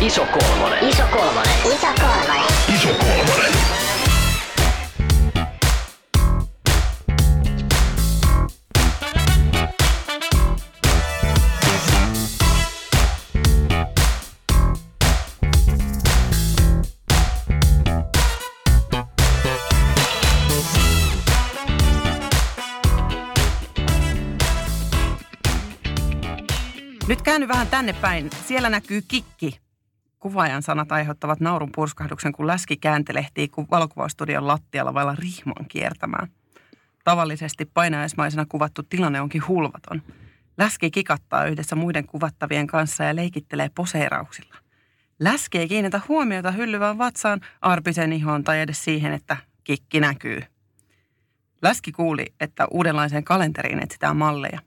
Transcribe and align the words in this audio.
Iso 0.00 0.24
kolmonen. 0.26 0.88
Iso 0.88 1.02
kolmonen. 1.10 1.52
Iso 1.64 1.86
kolmonen. 1.86 2.44
Iso 2.74 2.88
kolmonen. 2.88 3.52
Nyt 27.08 27.22
käänny 27.22 27.48
vähän 27.48 27.66
tänne 27.66 27.92
päin. 27.92 28.30
Siellä 28.46 28.70
näkyy 28.70 29.02
kikki. 29.08 29.67
Kuvaajan 30.20 30.62
sanat 30.62 30.92
aiheuttavat 30.92 31.40
naurun 31.40 31.72
purskahduksen, 31.74 32.32
kun 32.32 32.46
läski 32.46 32.76
kääntelehtii 32.76 33.48
kun 33.48 33.66
valokuvaustudion 33.70 34.46
lattialla 34.46 34.94
vailla 34.94 35.14
rihman 35.14 35.66
kiertämään. 35.68 36.28
Tavallisesti 37.04 37.64
painajaismaisena 37.64 38.46
kuvattu 38.48 38.82
tilanne 38.82 39.20
onkin 39.20 39.48
hulvaton. 39.48 40.02
Läski 40.56 40.90
kikattaa 40.90 41.44
yhdessä 41.44 41.76
muiden 41.76 42.06
kuvattavien 42.06 42.66
kanssa 42.66 43.04
ja 43.04 43.16
leikittelee 43.16 43.70
poseerauksilla. 43.74 44.54
Läski 45.18 45.58
ei 45.58 45.68
kiinnitä 45.68 46.00
huomiota 46.08 46.50
hyllyvään 46.50 46.98
vatsaan, 46.98 47.40
arpisen 47.60 48.12
ihoon 48.12 48.44
tai 48.44 48.60
edes 48.60 48.84
siihen, 48.84 49.12
että 49.12 49.36
kikki 49.64 50.00
näkyy. 50.00 50.42
Läski 51.62 51.92
kuuli, 51.92 52.26
että 52.40 52.66
uudenlaiseen 52.70 53.24
kalenteriin 53.24 53.82
etsitään 53.82 54.16
malleja. 54.16 54.60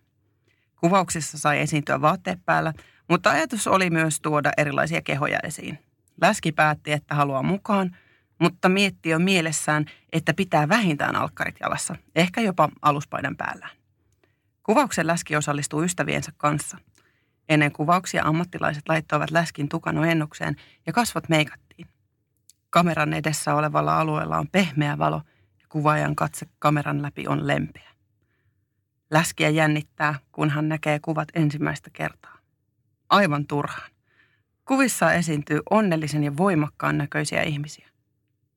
Kuvauksissa 0.75 1.37
sai 1.37 1.59
esiintyä 1.59 2.01
vaatteet 2.01 2.39
päällä, 2.45 2.73
mutta 3.11 3.29
ajatus 3.29 3.67
oli 3.67 3.89
myös 3.89 4.19
tuoda 4.21 4.51
erilaisia 4.57 5.01
kehoja 5.01 5.39
esiin. 5.43 5.79
Läski 6.21 6.51
päätti, 6.51 6.91
että 6.91 7.15
haluaa 7.15 7.43
mukaan, 7.43 7.97
mutta 8.39 8.69
mietti 8.69 9.09
jo 9.09 9.19
mielessään, 9.19 9.85
että 10.13 10.33
pitää 10.33 10.69
vähintään 10.69 11.15
alkkarit 11.15 11.55
jalassa, 11.59 11.95
ehkä 12.15 12.41
jopa 12.41 12.69
aluspaidan 12.81 13.37
päällään. 13.37 13.71
Kuvauksen 14.63 15.07
läski 15.07 15.35
osallistuu 15.35 15.83
ystäviensä 15.83 16.31
kanssa. 16.37 16.77
Ennen 17.49 17.71
kuvauksia 17.71 18.23
ammattilaiset 18.23 18.83
laittoivat 18.89 19.31
läskin 19.31 19.69
tukan 19.69 19.97
ojennukseen 19.97 20.55
ja 20.87 20.93
kasvot 20.93 21.29
meikattiin. 21.29 21.87
Kameran 22.69 23.13
edessä 23.13 23.55
olevalla 23.55 23.99
alueella 23.99 24.37
on 24.37 24.47
pehmeä 24.51 24.97
valo 24.97 25.21
ja 25.59 25.65
kuvaajan 25.69 26.15
katse 26.15 26.45
kameran 26.59 27.01
läpi 27.01 27.27
on 27.27 27.47
lempeä. 27.47 27.91
Läskiä 29.09 29.49
jännittää, 29.49 30.15
kun 30.31 30.49
hän 30.49 30.69
näkee 30.69 30.99
kuvat 30.99 31.27
ensimmäistä 31.33 31.89
kertaa. 31.93 32.40
Aivan 33.11 33.47
turhaan. 33.47 33.91
Kuvissa 34.65 35.13
esiintyy 35.13 35.59
onnellisen 35.69 36.23
ja 36.23 36.37
voimakkaan 36.37 36.97
näköisiä 36.97 37.43
ihmisiä. 37.43 37.89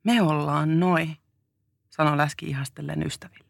Me 0.05 0.23
ollaan 0.23 0.81
noi, 0.81 1.09
sanoi 1.91 2.17
Läski 2.17 2.47
ihastellen 2.47 3.07
ystäville. 3.07 3.45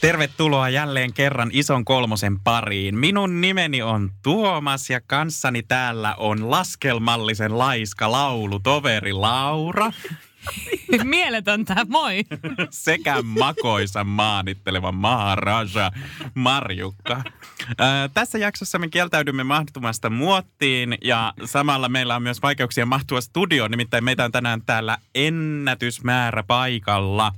Tervetuloa 0.00 0.68
jälleen 0.68 1.12
kerran 1.12 1.50
ison 1.52 1.84
kolmosen 1.84 2.40
pariin. 2.40 2.98
Minun 2.98 3.40
nimeni 3.40 3.82
on 3.82 4.10
Tuomas 4.22 4.90
ja 4.90 5.00
kanssani 5.00 5.62
täällä 5.62 6.14
on 6.14 6.50
laskelmallisen 6.50 7.58
laiska 7.58 8.12
laulutoveri 8.12 9.12
Laura 9.12 9.92
Mieletöntä, 11.04 11.76
moi. 11.88 12.24
sekä 12.70 13.22
makoisa 13.22 14.04
maanitteleva 14.04 14.92
Maharaja 14.92 15.92
Marjukka. 16.34 17.22
Ää, 17.78 18.08
tässä 18.08 18.38
jaksossa 18.38 18.78
me 18.78 18.88
kieltäydymme 18.88 19.44
mahtumasta 19.44 20.10
muottiin 20.10 20.98
ja 21.04 21.32
samalla 21.44 21.88
meillä 21.88 22.16
on 22.16 22.22
myös 22.22 22.42
vaikeuksia 22.42 22.86
mahtua 22.86 23.20
studioon, 23.20 23.70
nimittäin 23.70 24.04
meitä 24.04 24.24
on 24.24 24.32
tänään 24.32 24.62
täällä 24.66 24.98
ennätysmäärä 25.14 26.42
paikalla. 26.42 27.32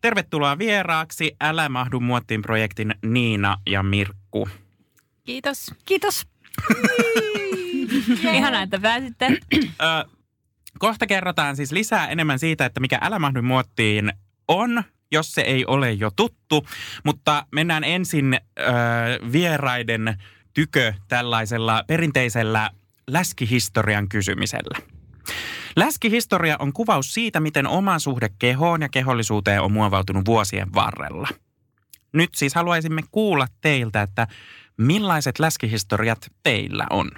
Tervetuloa 0.00 0.58
vieraaksi 0.58 1.36
Älä 1.40 1.68
mahdu 1.68 2.00
muottiin 2.00 2.42
projektin 2.42 2.94
Niina 3.02 3.58
ja 3.66 3.82
Mirkku. 3.82 4.48
Kiitos. 5.24 5.74
Kiitos. 5.84 6.26
Ihanaa, 8.32 8.62
että 8.62 8.80
pääsitte. 8.80 9.38
Kohta 10.78 11.06
kerrotaan 11.06 11.56
siis 11.56 11.72
lisää 11.72 12.08
enemmän 12.08 12.38
siitä, 12.38 12.64
että 12.66 12.80
mikä 12.80 12.98
Älä 13.00 13.18
mahdu 13.18 13.42
muottiin 13.42 14.12
on, 14.48 14.82
jos 15.12 15.34
se 15.34 15.40
ei 15.40 15.66
ole 15.66 15.92
jo 15.92 16.10
tuttu. 16.10 16.66
Mutta 17.04 17.46
mennään 17.52 17.84
ensin 17.84 18.34
ö, 18.34 18.62
vieraiden 19.32 20.18
tykö 20.54 20.94
tällaisella 21.08 21.84
perinteisellä 21.86 22.70
läskihistorian 23.06 24.08
kysymisellä. 24.08 24.78
Läskihistoria 25.76 26.56
on 26.58 26.72
kuvaus 26.72 27.14
siitä, 27.14 27.40
miten 27.40 27.66
oma 27.66 27.98
suhde 27.98 28.28
kehoon 28.38 28.82
ja 28.82 28.88
kehollisuuteen 28.88 29.62
on 29.62 29.72
muovautunut 29.72 30.26
vuosien 30.26 30.74
varrella. 30.74 31.28
Nyt 32.12 32.34
siis 32.34 32.54
haluaisimme 32.54 33.02
kuulla 33.10 33.46
teiltä, 33.60 34.02
että 34.02 34.26
millaiset 34.76 35.38
läskihistoriat 35.38 36.30
teillä 36.42 36.86
on? 36.90 37.10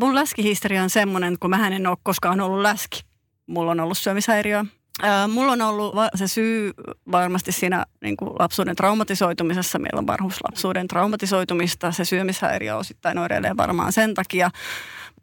Mun 0.00 0.14
läskihistoria 0.14 0.82
on 0.82 0.90
semmoinen, 0.90 1.36
kun 1.40 1.50
mä 1.50 1.68
en 1.68 1.86
ole 1.86 1.96
koskaan 2.02 2.40
ollut 2.40 2.60
läski. 2.60 3.00
Mulla 3.46 3.70
on 3.70 3.80
ollut 3.80 3.98
syömishäiriö. 3.98 4.64
Ää, 5.02 5.28
mulla 5.28 5.52
on 5.52 5.62
ollut 5.62 5.94
va- 5.94 6.08
se 6.14 6.28
syy 6.28 6.72
varmasti 7.12 7.52
siinä 7.52 7.84
niin 8.02 8.16
kuin 8.16 8.30
lapsuuden 8.38 8.76
traumatisoitumisessa. 8.76 9.78
Meillä 9.78 9.98
on 9.98 10.06
varhuuslapsuuden 10.06 10.88
traumatisoitumista. 10.88 11.92
Se 11.92 12.04
syömishäiriö 12.04 12.76
osittain 12.76 13.18
oireilee 13.18 13.56
varmaan 13.56 13.92
sen 13.92 14.14
takia. 14.14 14.50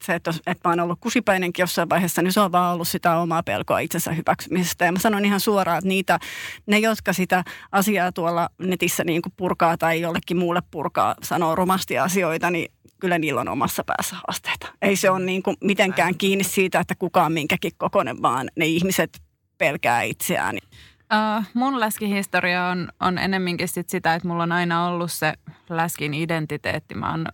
Se, 0.04 0.16
että, 0.16 0.32
että 0.48 0.70
mä 0.70 0.72
oon 0.72 0.80
ollut 0.80 1.00
kusipäinenkin 1.00 1.64
jossain 1.64 1.90
vaiheessa, 1.90 2.22
niin 2.22 2.34
se 2.34 2.40
on 2.40 2.52
vaan 2.52 2.74
ollut 2.74 2.88
sitä 2.88 3.18
omaa 3.18 3.44
pelkoa 3.44 3.80
itsensä 3.80 4.12
hyväksymisestä. 4.12 4.86
Ja 4.86 4.92
mä 4.92 5.00
sanon 5.00 5.26
ihan 5.26 5.40
suoraan, 5.40 5.78
että 5.78 5.88
niitä, 5.88 6.20
ne, 6.66 6.80
jotka 6.80 7.14
sitä 7.14 7.44
asiaa 7.72 8.12
tuolla 8.12 8.50
netissä 8.58 9.04
niin 9.04 9.22
kuin 9.22 9.34
purkaa 9.38 9.78
tai 9.78 10.02
jollekin 10.02 10.38
muulle 10.38 10.62
purkaa, 10.72 11.16
sanoo 11.24 11.56
rumasti 11.56 11.98
asioita, 11.98 12.52
niin 12.52 12.72
kyllä 13.02 13.20
niillä 13.20 13.42
on 13.42 13.50
omassa 13.50 13.84
päässä 13.84 14.16
haasteita. 14.16 14.68
Ei 14.82 14.96
se 14.96 15.10
ole 15.10 15.26
niin 15.26 15.44
kuin 15.44 15.58
mitenkään 15.64 16.18
kiinni 16.18 16.44
siitä, 16.44 16.80
että 16.80 16.96
kuka 16.96 17.26
on 17.26 17.32
minkäkin 17.32 17.72
kokoinen, 17.78 18.22
vaan 18.22 18.50
ne 18.56 18.66
ihmiset 18.66 19.22
pelkää 19.58 20.02
itseään. 20.02 20.58
Uh, 20.58 21.44
mun 21.54 21.80
läskihistoria 21.80 22.66
on, 22.66 22.88
on 23.00 23.18
enemminkin 23.18 23.68
sit 23.68 23.90
sitä, 23.90 24.16
että 24.16 24.28
mulla 24.28 24.44
on 24.44 24.52
aina 24.52 24.88
ollut 24.88 25.12
se 25.12 25.34
läskin 25.70 26.14
identiteetti. 26.14 26.96
Mä 26.96 27.12
oon 27.12 27.26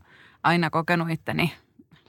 aina 0.44 0.70
kokenut 0.70 1.10
itteni 1.10 1.54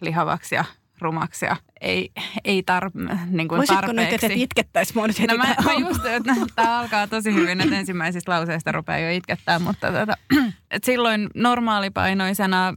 lihavaksi 0.01 0.55
ja 0.55 0.65
rumaksi 1.01 1.47
ja 1.47 1.57
ei, 1.81 2.11
ei 2.45 2.63
tar, 2.63 2.91
niin 3.31 3.49
kuin 3.49 3.57
Voisitko 3.59 3.87
nyt, 3.87 3.97
tarpeeksi. 3.97 4.27
että 4.27 4.39
itkettäisiin 4.39 4.99
mua 4.99 5.07
nyt 5.07 5.21
heti 5.21 5.37
No 5.37 5.45
mä, 5.45 5.55
mä 5.65 5.73
just, 5.73 6.05
että 6.05 6.33
tämä 6.55 6.79
alkaa 6.79 7.07
tosi 7.07 7.35
hyvin, 7.35 7.61
että 7.61 7.79
ensimmäisistä 7.79 8.33
lauseista 8.33 8.73
rupeaa 8.73 8.99
jo 8.99 9.11
itkettää, 9.11 9.59
mutta 9.59 9.93
tota, 9.93 10.17
et 10.71 10.85
silloin 10.85 11.29
normaalipainoisena 11.35 12.75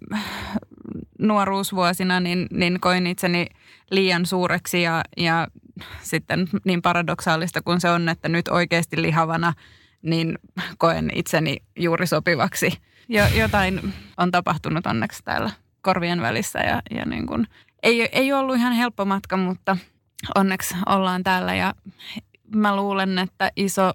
nuoruusvuosina 1.21 2.19
niin, 2.19 2.47
niin 2.51 2.79
koin 2.79 3.07
itseni 3.07 3.47
liian 3.91 4.25
suureksi 4.25 4.81
ja, 4.81 5.03
ja 5.17 5.47
sitten 6.01 6.47
niin 6.65 6.81
paradoksaalista 6.81 7.61
kuin 7.61 7.81
se 7.81 7.89
on, 7.89 8.09
että 8.09 8.29
nyt 8.29 8.47
oikeasti 8.47 9.01
lihavana 9.01 9.53
niin 10.01 10.39
koen 10.77 11.09
itseni 11.15 11.57
juuri 11.75 12.07
sopivaksi. 12.07 12.71
Jo, 13.09 13.23
jotain 13.27 13.93
on 14.17 14.31
tapahtunut 14.31 14.87
onneksi 14.87 15.23
täällä 15.23 15.51
korvien 15.81 16.21
välissä 16.21 16.59
ja, 16.59 16.81
ja 16.91 17.05
niin 17.05 17.27
kuin, 17.27 17.47
ei, 17.83 18.09
ei 18.11 18.33
ollut 18.33 18.55
ihan 18.55 18.73
helppo 18.73 19.05
matka, 19.05 19.37
mutta 19.37 19.77
onneksi 20.35 20.75
ollaan 20.85 21.23
täällä 21.23 21.55
ja 21.55 21.73
mä 22.55 22.75
luulen, 22.75 23.19
että 23.19 23.51
iso 23.55 23.93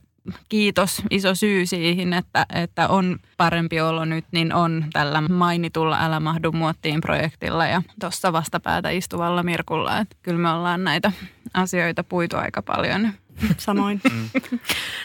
kiitos, 0.49 1.03
iso 1.11 1.35
syy 1.35 1.67
siihen, 1.67 2.13
että, 2.13 2.47
että 2.55 2.89
on 2.89 3.19
parempi 3.37 3.81
olo 3.81 4.05
nyt, 4.05 4.25
niin 4.33 4.55
on 4.55 4.85
tällä 4.93 5.21
mainitulla 5.21 5.99
Älä 6.01 6.21
mahdu 6.21 6.53
muottiin 6.53 7.01
projektilla 7.01 7.67
ja 7.67 7.83
tuossa 8.01 8.33
vastapäätä 8.33 8.91
istuvalla 8.91 9.43
Mirkulla. 9.43 9.99
Että 9.99 10.17
kyllä 10.23 10.39
me 10.39 10.51
ollaan 10.51 10.85
näitä 10.85 11.13
asioita 11.55 12.05
puitu 12.05 12.37
aika 12.37 12.63
paljon. 12.63 13.13
Samoin. 13.59 14.01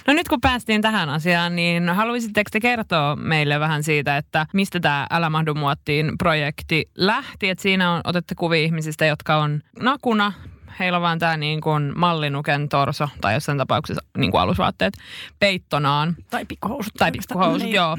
No 0.07 0.13
nyt 0.13 0.27
kun 0.27 0.41
päästiin 0.41 0.81
tähän 0.81 1.09
asiaan, 1.09 1.55
niin 1.55 1.89
haluaisitteko 1.89 2.49
te 2.51 2.59
kertoa 2.59 3.15
meille 3.15 3.59
vähän 3.59 3.83
siitä, 3.83 4.17
että 4.17 4.45
mistä 4.53 4.79
tämä 4.79 5.07
Älä 5.11 5.29
mahdu 5.29 5.53
muottiin 5.53 6.17
projekti 6.17 6.89
lähti? 6.97 7.49
Että 7.49 7.61
siinä 7.61 7.91
on 7.91 8.01
otettu 8.03 8.33
kuvia 8.37 8.61
ihmisistä, 8.61 9.05
jotka 9.05 9.35
on 9.35 9.61
nakuna, 9.79 10.33
heillä 10.79 10.95
on 10.95 11.01
vaan 11.01 11.19
tämä 11.19 11.37
niin 11.37 11.61
kuin 11.61 11.93
mallinuken 11.95 12.69
torso, 12.69 13.09
tai 13.21 13.33
jossain 13.33 13.57
tapauksessa 13.57 14.03
niin 14.17 14.31
kuin 14.31 14.41
alusvaatteet, 14.41 14.93
peittonaan. 15.39 16.15
Tai 16.29 16.45
pikkuhousut. 16.45 16.93
Tai 16.97 17.11
pikkuhousut, 17.11 17.61
Niin. 17.63 17.75
joo. 17.75 17.97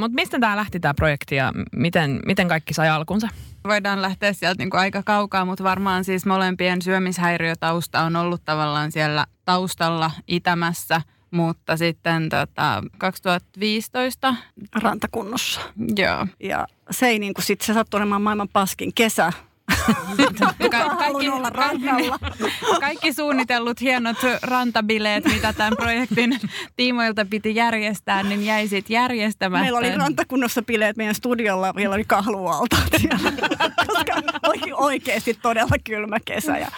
Mutta 0.00 0.14
mistä 0.14 0.38
tämä 0.40 0.56
lähti 0.56 0.80
tämä 0.80 0.94
projekti 0.94 1.36
ja 1.36 1.52
miten, 1.76 2.20
miten 2.26 2.48
kaikki 2.48 2.74
sai 2.74 2.88
alkunsa? 2.88 3.28
Voidaan 3.68 4.02
lähteä 4.02 4.32
sieltä 4.32 4.58
niin 4.62 4.70
kuin 4.70 4.80
aika 4.80 5.02
kaukaa, 5.02 5.44
mutta 5.44 5.64
varmaan 5.64 6.04
siis 6.04 6.26
molempien 6.26 6.82
syömishäiriötausta 6.82 8.00
on 8.02 8.16
ollut 8.16 8.42
tavallaan 8.44 8.92
siellä 8.92 9.26
taustalla 9.44 10.10
itämässä. 10.28 11.00
Mutta 11.30 11.76
sitten 11.76 12.28
tota, 12.28 12.82
2015, 12.98 14.34
Rantakunnossa. 14.82 15.60
joo. 15.96 16.26
Ja 16.40 16.66
se 16.90 17.06
ei 17.06 17.18
niin 17.18 17.34
kuin 17.34 17.44
sit, 17.44 17.60
se 17.60 17.74
sattui 17.74 17.98
olemaan 17.98 18.22
maailman 18.22 18.48
paskin 18.52 18.92
kesä. 18.94 19.32
Ka- 20.70 20.94
Haluan 20.94 21.30
olla 21.30 21.50
rannalla. 21.50 22.18
kaikki 22.80 23.12
suunnitellut 23.12 23.80
hienot 23.80 24.16
rantabileet, 24.42 25.24
mitä 25.24 25.52
tämän 25.52 25.72
projektin 25.76 26.40
tiimoilta 26.76 27.26
piti 27.30 27.54
järjestää, 27.54 28.22
niin 28.22 28.44
jäi 28.44 28.68
sitten 28.68 28.94
järjestämättä. 28.94 29.62
Meillä 29.62 29.78
oli 29.78 29.96
rantakunnossa 29.96 30.62
bileet 30.62 30.96
meidän 30.96 31.14
studiolla, 31.14 31.74
vielä 31.76 31.94
oli 31.94 32.04
kahlualtaat 32.04 32.88
siellä, 33.00 33.32
koska 33.86 34.22
oli 34.42 34.72
oikeasti 34.72 35.38
todella 35.42 35.76
kylmä 35.84 36.16
kesä. 36.24 36.58
Ja, 36.58 36.68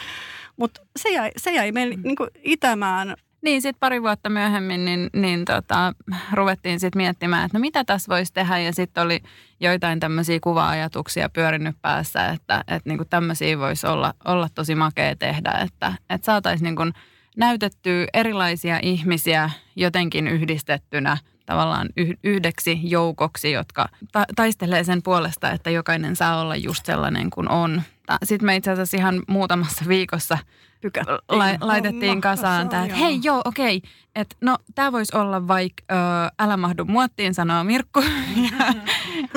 mutta 0.56 0.80
se 0.96 1.08
jäi, 1.08 1.30
se 1.36 1.52
jäi 1.52 1.72
meille 1.72 1.94
niin 2.04 2.16
itämään. 2.42 3.16
Niin, 3.48 3.62
sitten 3.62 3.80
pari 3.80 4.02
vuotta 4.02 4.28
myöhemmin 4.28 4.84
niin, 4.84 5.10
niin 5.12 5.44
tota, 5.44 5.92
ruvettiin 6.32 6.80
sitten 6.80 7.02
miettimään, 7.02 7.44
että 7.44 7.58
no 7.58 7.60
mitä 7.60 7.84
tässä 7.84 8.08
voisi 8.14 8.32
tehdä. 8.32 8.58
Ja 8.58 8.72
sitten 8.72 9.04
oli 9.04 9.20
joitain 9.60 10.00
tämmöisiä 10.00 10.38
kuva-ajatuksia 10.40 11.28
pyörinyt 11.28 11.76
päässä, 11.82 12.26
että, 12.26 12.64
että 12.68 12.90
niin 12.90 13.08
tämmöisiä 13.10 13.58
voisi 13.58 13.86
olla, 13.86 14.14
olla 14.24 14.48
tosi 14.54 14.74
makea 14.74 15.16
tehdä. 15.16 15.50
Että, 15.50 15.92
että 16.10 16.24
saataisiin 16.24 16.76
niin 16.76 16.92
näytettyä 17.36 18.06
erilaisia 18.14 18.78
ihmisiä 18.82 19.50
jotenkin 19.76 20.28
yhdistettynä 20.28 21.16
tavallaan 21.46 21.88
yh- 21.96 22.18
yhdeksi 22.24 22.80
joukoksi, 22.82 23.52
jotka 23.52 23.88
ta- 24.12 24.26
taistelee 24.36 24.84
sen 24.84 25.02
puolesta, 25.02 25.50
että 25.50 25.70
jokainen 25.70 26.16
saa 26.16 26.40
olla 26.40 26.56
just 26.56 26.86
sellainen 26.86 27.30
kuin 27.30 27.50
on. 27.50 27.82
Sitten 28.24 28.46
me 28.46 28.56
itse 28.56 28.70
asiassa 28.70 28.96
ihan 28.96 29.22
muutamassa 29.28 29.84
viikossa 29.88 30.38
Pykättiin 30.80 31.18
la- 31.28 31.58
laitettiin 31.60 32.08
homma 32.10 32.20
kasaan 32.20 32.68
tämä, 32.68 32.84
että 32.84 32.96
hei 32.96 33.20
joo, 33.22 33.42
okei, 33.44 33.82
että 34.14 34.36
no 34.40 34.56
tämä 34.74 34.92
voisi 34.92 35.16
olla 35.16 35.48
vaikka 35.48 35.84
älä 36.38 36.56
mahdu 36.56 36.84
muottiin, 36.84 37.34
sanoo 37.34 37.64
Mirkku. 37.64 38.02
ja, 38.36 38.74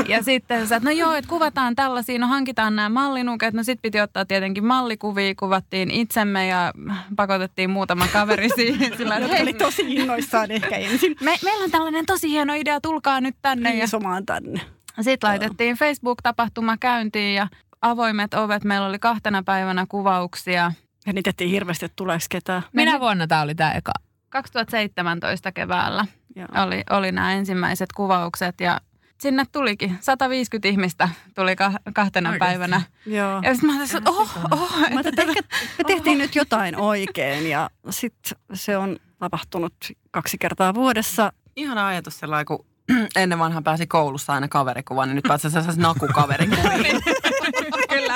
ja 0.16 0.24
sitten 0.24 0.68
sä, 0.68 0.76
että 0.76 0.90
no 0.90 0.96
joo, 0.96 1.14
että 1.14 1.30
kuvataan 1.30 1.76
tällaisia, 1.76 2.20
no 2.20 2.28
hankitaan 2.28 2.76
nämä 2.76 2.90
mallinuket, 2.90 3.54
no 3.54 3.64
sitten 3.64 3.82
piti 3.82 4.02
ottaa 4.02 4.26
tietenkin 4.26 4.66
mallikuvia, 4.66 5.36
kuvattiin 5.40 5.92
itsemme 5.92 6.48
ja 6.48 6.74
pakotettiin 7.16 7.70
muutama 7.70 8.08
kaveri 8.14 8.50
siihen. 8.56 8.94
Sillä, 8.98 9.18
että 9.18 9.34
hei, 9.34 9.42
oli 9.42 9.54
tosi 9.54 9.82
innoissaan 9.96 10.52
ehkä 10.52 10.76
ensin 10.76 11.16
me, 11.22 11.38
meillä 11.44 11.64
on 11.64 11.72
tällainen 11.72 12.06
tosi 12.06 12.30
hieno 12.30 12.54
idea, 12.54 12.82
tulkaa 12.82 13.22
nyt 13.22 13.36
tänne. 13.42 13.70
Ja 13.70 13.80
riisomaan 13.80 14.26
tänne. 14.26 14.62
sitten 15.02 15.28
laitettiin 15.30 15.76
Facebook-tapahtuma 15.76 16.78
käyntiin 16.78 17.36
ja 17.36 17.48
avoimet 17.82 18.34
ovet. 18.34 18.64
Meillä 18.64 18.88
oli 18.88 19.00
kahtena 19.00 19.44
päivänä 19.44 19.86
kuvauksia. 19.90 20.72
Ja 21.06 21.14
niitettiin 21.14 21.50
hirveästi, 21.50 21.86
että 21.86 21.96
tuleeko 21.96 22.26
ketään. 22.30 22.64
Minä 22.74 23.00
vuonna 23.00 23.28
tämä 23.28 23.42
oli 23.42 23.56
tämä 23.56 23.72
eka? 23.72 23.92
2017 24.30 25.52
keväällä 25.52 26.06
Joo. 26.36 26.48
oli, 26.66 26.84
oli 26.90 27.12
nämä 27.12 27.34
ensimmäiset 27.34 27.90
kuvaukset 27.96 28.62
ja 28.62 28.82
sinne 29.22 29.46
tulikin. 29.52 29.98
150 30.02 30.68
ihmistä 30.68 31.10
tuli 31.36 31.56
ka- 31.56 31.74
kahtena 31.94 32.30
Oikeesti? 32.30 32.46
päivänä. 32.46 32.82
Joo. 33.06 33.42
Ja 33.44 33.54
sitten 33.54 33.70
mä 33.70 33.78
ajattelin, 33.78 33.98
että 33.98 34.12
oh, 34.12 34.30
oh. 34.52 34.80
Mä 34.94 35.00
että 35.06 35.22
ehkä 35.22 35.42
me 35.78 35.84
tehtiin 35.88 36.18
nyt 36.18 36.36
jotain 36.36 36.76
oikein 36.76 37.50
ja 37.50 37.70
sitten 37.90 38.38
se 38.54 38.78
on 38.78 38.98
tapahtunut 39.20 39.74
kaksi 40.12 40.38
kertaa 40.38 40.74
vuodessa. 40.74 41.34
Ihana 41.56 41.88
ajatus 41.88 42.20
sellainen, 42.20 42.46
kun 42.46 42.66
ennen 43.16 43.40
vanhaan 43.40 43.64
pääsi 43.64 43.88
koulussa 43.88 44.34
aina 44.34 44.48
kaverikuvaan, 44.48 45.10
niin 45.10 45.16
nyt 45.16 45.26
pääsee 45.28 45.52
sellaisen 45.52 45.82
nakukaverikuviin. 45.84 47.02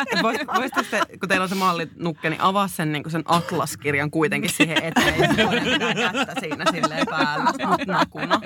Kyllä. 0.09 0.23
Vois, 0.23 0.37
vois 0.55 0.89
se, 0.89 1.01
kun 1.19 1.29
teillä 1.29 1.43
on 1.43 1.49
se 1.49 1.55
mallinukke, 1.55 2.29
niin 2.29 2.41
avaa 2.41 2.67
sen, 2.67 2.91
niin 2.91 3.11
sen 3.11 3.23
atlaskirjan 3.25 4.11
kuitenkin 4.11 4.49
siihen 4.49 4.83
eteen. 4.83 5.19
Ja 5.19 5.27
sitten 5.27 5.97
kättä 5.97 6.33
siinä 6.39 6.65
silleen 6.71 7.07
päällä, 7.09 7.43
mut 7.43 7.87
nakuna. 7.87 8.41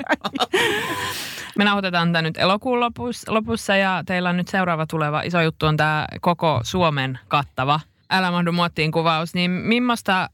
Me 1.57 1.63
nauhoitetaan 1.63 2.13
tämä 2.13 2.21
nyt 2.21 2.37
elokuun 2.37 2.79
lopussa, 2.79 3.33
lopussa 3.33 3.75
ja 3.75 4.03
teillä 4.05 4.29
on 4.29 4.37
nyt 4.37 4.47
seuraava 4.47 4.85
tuleva 4.85 5.21
iso 5.21 5.41
juttu 5.41 5.65
on 5.65 5.77
tämä 5.77 6.07
koko 6.21 6.59
Suomen 6.63 7.19
kattava 7.27 7.79
Älä 8.11 8.31
mahdu 8.31 8.51
muottiin 8.51 8.91
kuvaus. 8.91 9.33
Niin 9.33 9.51
millaista 9.51 10.29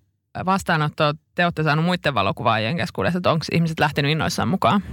vastaanottoa 0.46 1.14
te 1.36 1.44
olette 1.44 1.64
saaneet 1.64 1.86
muiden 1.86 2.14
valokuvaajien 2.14 2.78
keskuudessa, 2.78 3.18
että 3.18 3.32
onko 3.32 3.46
ihmiset 3.52 3.80
lähtenyt 3.80 4.12
innoissaan 4.12 4.48
mukaan? 4.48 4.84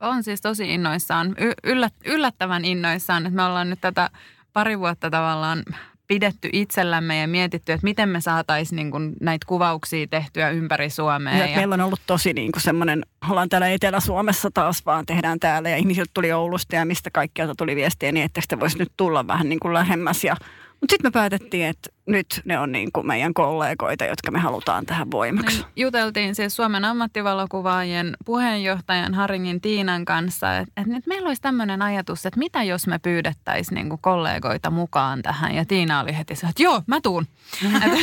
On 0.00 0.22
siis 0.22 0.40
tosi 0.40 0.74
innoissaan, 0.74 1.34
y- 1.38 1.52
yllät, 1.64 1.94
yllättävän 2.04 2.64
innoissaan, 2.64 3.26
että 3.26 3.36
me 3.36 3.42
ollaan 3.42 3.70
nyt 3.70 3.80
tätä 3.80 4.10
pari 4.56 4.78
vuotta 4.78 5.10
tavallaan 5.10 5.62
pidetty 6.06 6.48
itsellämme 6.52 7.20
ja 7.20 7.28
mietitty, 7.28 7.72
että 7.72 7.84
miten 7.84 8.08
me 8.08 8.20
saataisiin 8.20 8.76
niin 8.76 8.90
kuin 8.90 9.12
näitä 9.20 9.46
kuvauksia 9.46 10.06
tehtyä 10.06 10.50
ympäri 10.50 10.90
Suomea. 10.90 11.46
Ja 11.46 11.56
meillä 11.56 11.74
on 11.74 11.80
ollut 11.80 12.00
tosi 12.06 12.32
niin 12.32 12.52
kuin 12.52 12.62
semmoinen, 12.62 13.02
ollaan 13.30 13.48
täällä 13.48 13.68
Etelä-Suomessa 13.68 14.50
taas 14.54 14.86
vaan 14.86 15.06
tehdään 15.06 15.40
täällä 15.40 15.68
ja 15.70 15.76
ihmisiltä 15.76 16.10
tuli 16.14 16.32
Oulusta 16.32 16.76
ja 16.76 16.84
mistä 16.84 17.10
kaikkialta 17.10 17.54
tuli 17.58 17.76
viestiä 17.76 18.12
niin, 18.12 18.24
että 18.24 18.40
te 18.48 18.60
voisi 18.60 18.78
nyt 18.78 18.92
tulla 18.96 19.26
vähän 19.26 19.48
niin 19.48 19.60
kuin 19.60 19.74
lähemmäs. 19.74 20.24
Ja, 20.24 20.36
mutta 20.80 20.92
sitten 20.92 21.08
me 21.08 21.12
päätettiin, 21.12 21.66
että 21.66 21.90
nyt 22.06 22.40
ne 22.44 22.58
on 22.58 22.72
niin 22.72 22.92
kuin 22.92 23.06
meidän 23.06 23.34
kollegoita, 23.34 24.04
jotka 24.04 24.30
me 24.30 24.38
halutaan 24.38 24.86
tähän 24.86 25.10
voimaksi. 25.10 25.56
Niin, 25.56 25.66
juteltiin 25.76 26.34
siis 26.34 26.56
Suomen 26.56 26.84
ammattivalokuvaajien 26.84 28.16
puheenjohtajan 28.24 29.14
Haringin 29.14 29.60
Tiinan 29.60 30.04
kanssa, 30.04 30.56
että, 30.56 30.72
että 30.76 30.92
nyt 30.92 31.06
meillä 31.06 31.28
olisi 31.28 31.42
tämmöinen 31.42 31.82
ajatus, 31.82 32.26
että 32.26 32.38
mitä 32.38 32.62
jos 32.62 32.86
me 32.86 32.98
pyydettäisiin 32.98 33.74
niin 33.74 33.98
kollegoita 34.00 34.70
mukaan 34.70 35.22
tähän. 35.22 35.54
Ja 35.54 35.64
Tiina 35.64 36.00
oli 36.00 36.16
heti 36.16 36.34
se, 36.34 36.46
että 36.46 36.62
joo, 36.62 36.82
mä 36.86 37.00
tuun. 37.00 37.26
että 37.84 37.98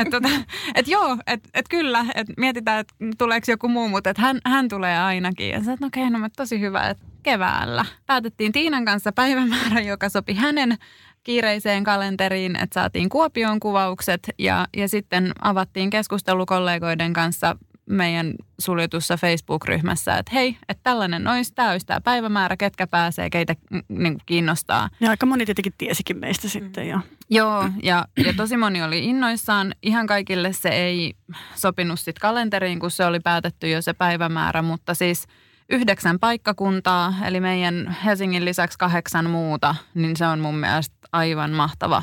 et, 0.00 0.10
tota, 0.10 0.28
et 0.74 0.88
joo, 0.88 1.16
että 1.26 1.48
et 1.54 1.68
kyllä, 1.68 2.06
että 2.14 2.32
mietitään, 2.36 2.80
että 2.80 2.94
tuleeko 3.18 3.50
joku 3.50 3.68
muu, 3.68 3.88
mutta 3.88 4.10
että 4.10 4.22
hän, 4.22 4.40
hän 4.44 4.68
tulee 4.68 4.98
ainakin. 4.98 5.50
Ja 5.50 5.64
sä, 5.64 5.72
että 5.72 5.84
no 5.84 5.86
okei, 5.86 6.10
no 6.10 6.18
mutta 6.18 6.36
tosi 6.36 6.60
hyvä, 6.60 6.88
että 6.88 7.04
keväällä. 7.26 7.84
Päätettiin 8.06 8.52
Tiinan 8.52 8.84
kanssa 8.84 9.12
päivämäärä, 9.12 9.80
joka 9.80 10.08
sopi 10.08 10.34
hänen 10.34 10.78
kiireiseen 11.26 11.84
kalenteriin, 11.84 12.56
että 12.56 12.74
saatiin 12.74 13.08
Kuopion 13.08 13.60
kuvaukset 13.60 14.30
ja, 14.38 14.66
ja 14.76 14.88
sitten 14.88 15.32
avattiin 15.42 15.90
keskustelu 15.90 16.46
kollegoiden 16.46 17.12
kanssa 17.12 17.56
meidän 17.86 18.34
suljetussa 18.58 19.16
Facebook-ryhmässä, 19.16 20.18
että 20.18 20.32
hei, 20.34 20.56
että 20.68 20.80
tällainen 20.82 21.28
olisi, 21.28 21.54
tämä 21.54 21.70
olisi 21.70 21.86
tämä 21.86 22.00
päivämäärä, 22.00 22.56
ketkä 22.56 22.86
pääsee, 22.86 23.30
keitä 23.30 23.54
mm, 23.70 23.82
niin 23.88 24.16
kiinnostaa. 24.26 24.88
Ja 25.00 25.10
aika 25.10 25.26
moni 25.26 25.46
tietenkin 25.46 25.72
tiesikin 25.78 26.18
meistä 26.18 26.48
sitten 26.48 26.88
jo. 26.88 27.00
Joo, 27.30 27.68
ja, 27.82 28.04
ja 28.26 28.32
tosi 28.36 28.56
moni 28.56 28.82
oli 28.82 29.04
innoissaan. 29.04 29.74
Ihan 29.82 30.06
kaikille 30.06 30.52
se 30.52 30.68
ei 30.68 31.14
sopinut 31.54 32.00
sitten 32.00 32.20
kalenteriin, 32.20 32.80
kun 32.80 32.90
se 32.90 33.04
oli 33.04 33.20
päätetty 33.20 33.68
jo 33.68 33.82
se 33.82 33.92
päivämäärä, 33.92 34.62
mutta 34.62 34.94
siis 34.94 35.26
yhdeksän 35.70 36.18
paikkakuntaa, 36.18 37.14
eli 37.24 37.40
meidän 37.40 37.96
Helsingin 38.04 38.44
lisäksi 38.44 38.78
kahdeksan 38.78 39.30
muuta, 39.30 39.74
niin 39.94 40.16
se 40.16 40.26
on 40.26 40.40
mun 40.40 40.54
mielestä 40.54 40.96
aivan 41.12 41.50
mahtava. 41.50 42.02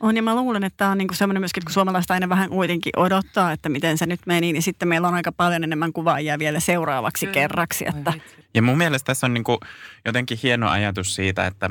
On 0.00 0.16
ja 0.16 0.22
mä 0.22 0.34
luulen, 0.34 0.64
että 0.64 0.76
tämä 0.76 0.90
on 0.90 0.98
niinku 0.98 1.14
semmoinen 1.14 1.40
myöskin, 1.40 1.64
kun 1.64 1.72
suomalaiset 1.72 2.10
aina 2.10 2.28
vähän 2.28 2.50
kuitenkin 2.50 2.92
odottaa, 2.96 3.52
että 3.52 3.68
miten 3.68 3.98
se 3.98 4.06
nyt 4.06 4.20
meni, 4.26 4.52
niin 4.52 4.62
sitten 4.62 4.88
meillä 4.88 5.08
on 5.08 5.14
aika 5.14 5.32
paljon 5.32 5.64
enemmän 5.64 5.92
kuvaajia 5.92 6.38
vielä 6.38 6.60
seuraavaksi 6.60 7.26
kerraksi. 7.26 7.84
Että 7.88 8.12
Ja 8.54 8.62
mun 8.62 8.78
mielestä 8.78 9.06
tässä 9.06 9.26
on 9.26 9.34
niin 9.34 9.44
kuin 9.44 9.58
jotenkin 10.04 10.38
hieno 10.42 10.68
ajatus 10.68 11.14
siitä, 11.14 11.46
että 11.46 11.68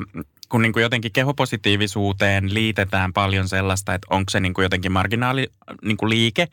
kun 0.48 0.62
niin 0.62 0.72
kuin 0.72 0.82
jotenkin 0.82 1.12
kehopositiivisuuteen 1.12 2.54
liitetään 2.54 3.12
paljon 3.12 3.48
sellaista, 3.48 3.94
että 3.94 4.06
onko 4.10 4.30
se 4.30 4.40
niin 4.40 4.54
kuin 4.54 4.62
jotenkin 4.62 4.92
marginaali 4.92 5.48
niin 5.84 5.96
kuin 5.96 6.10
liike, 6.10 6.48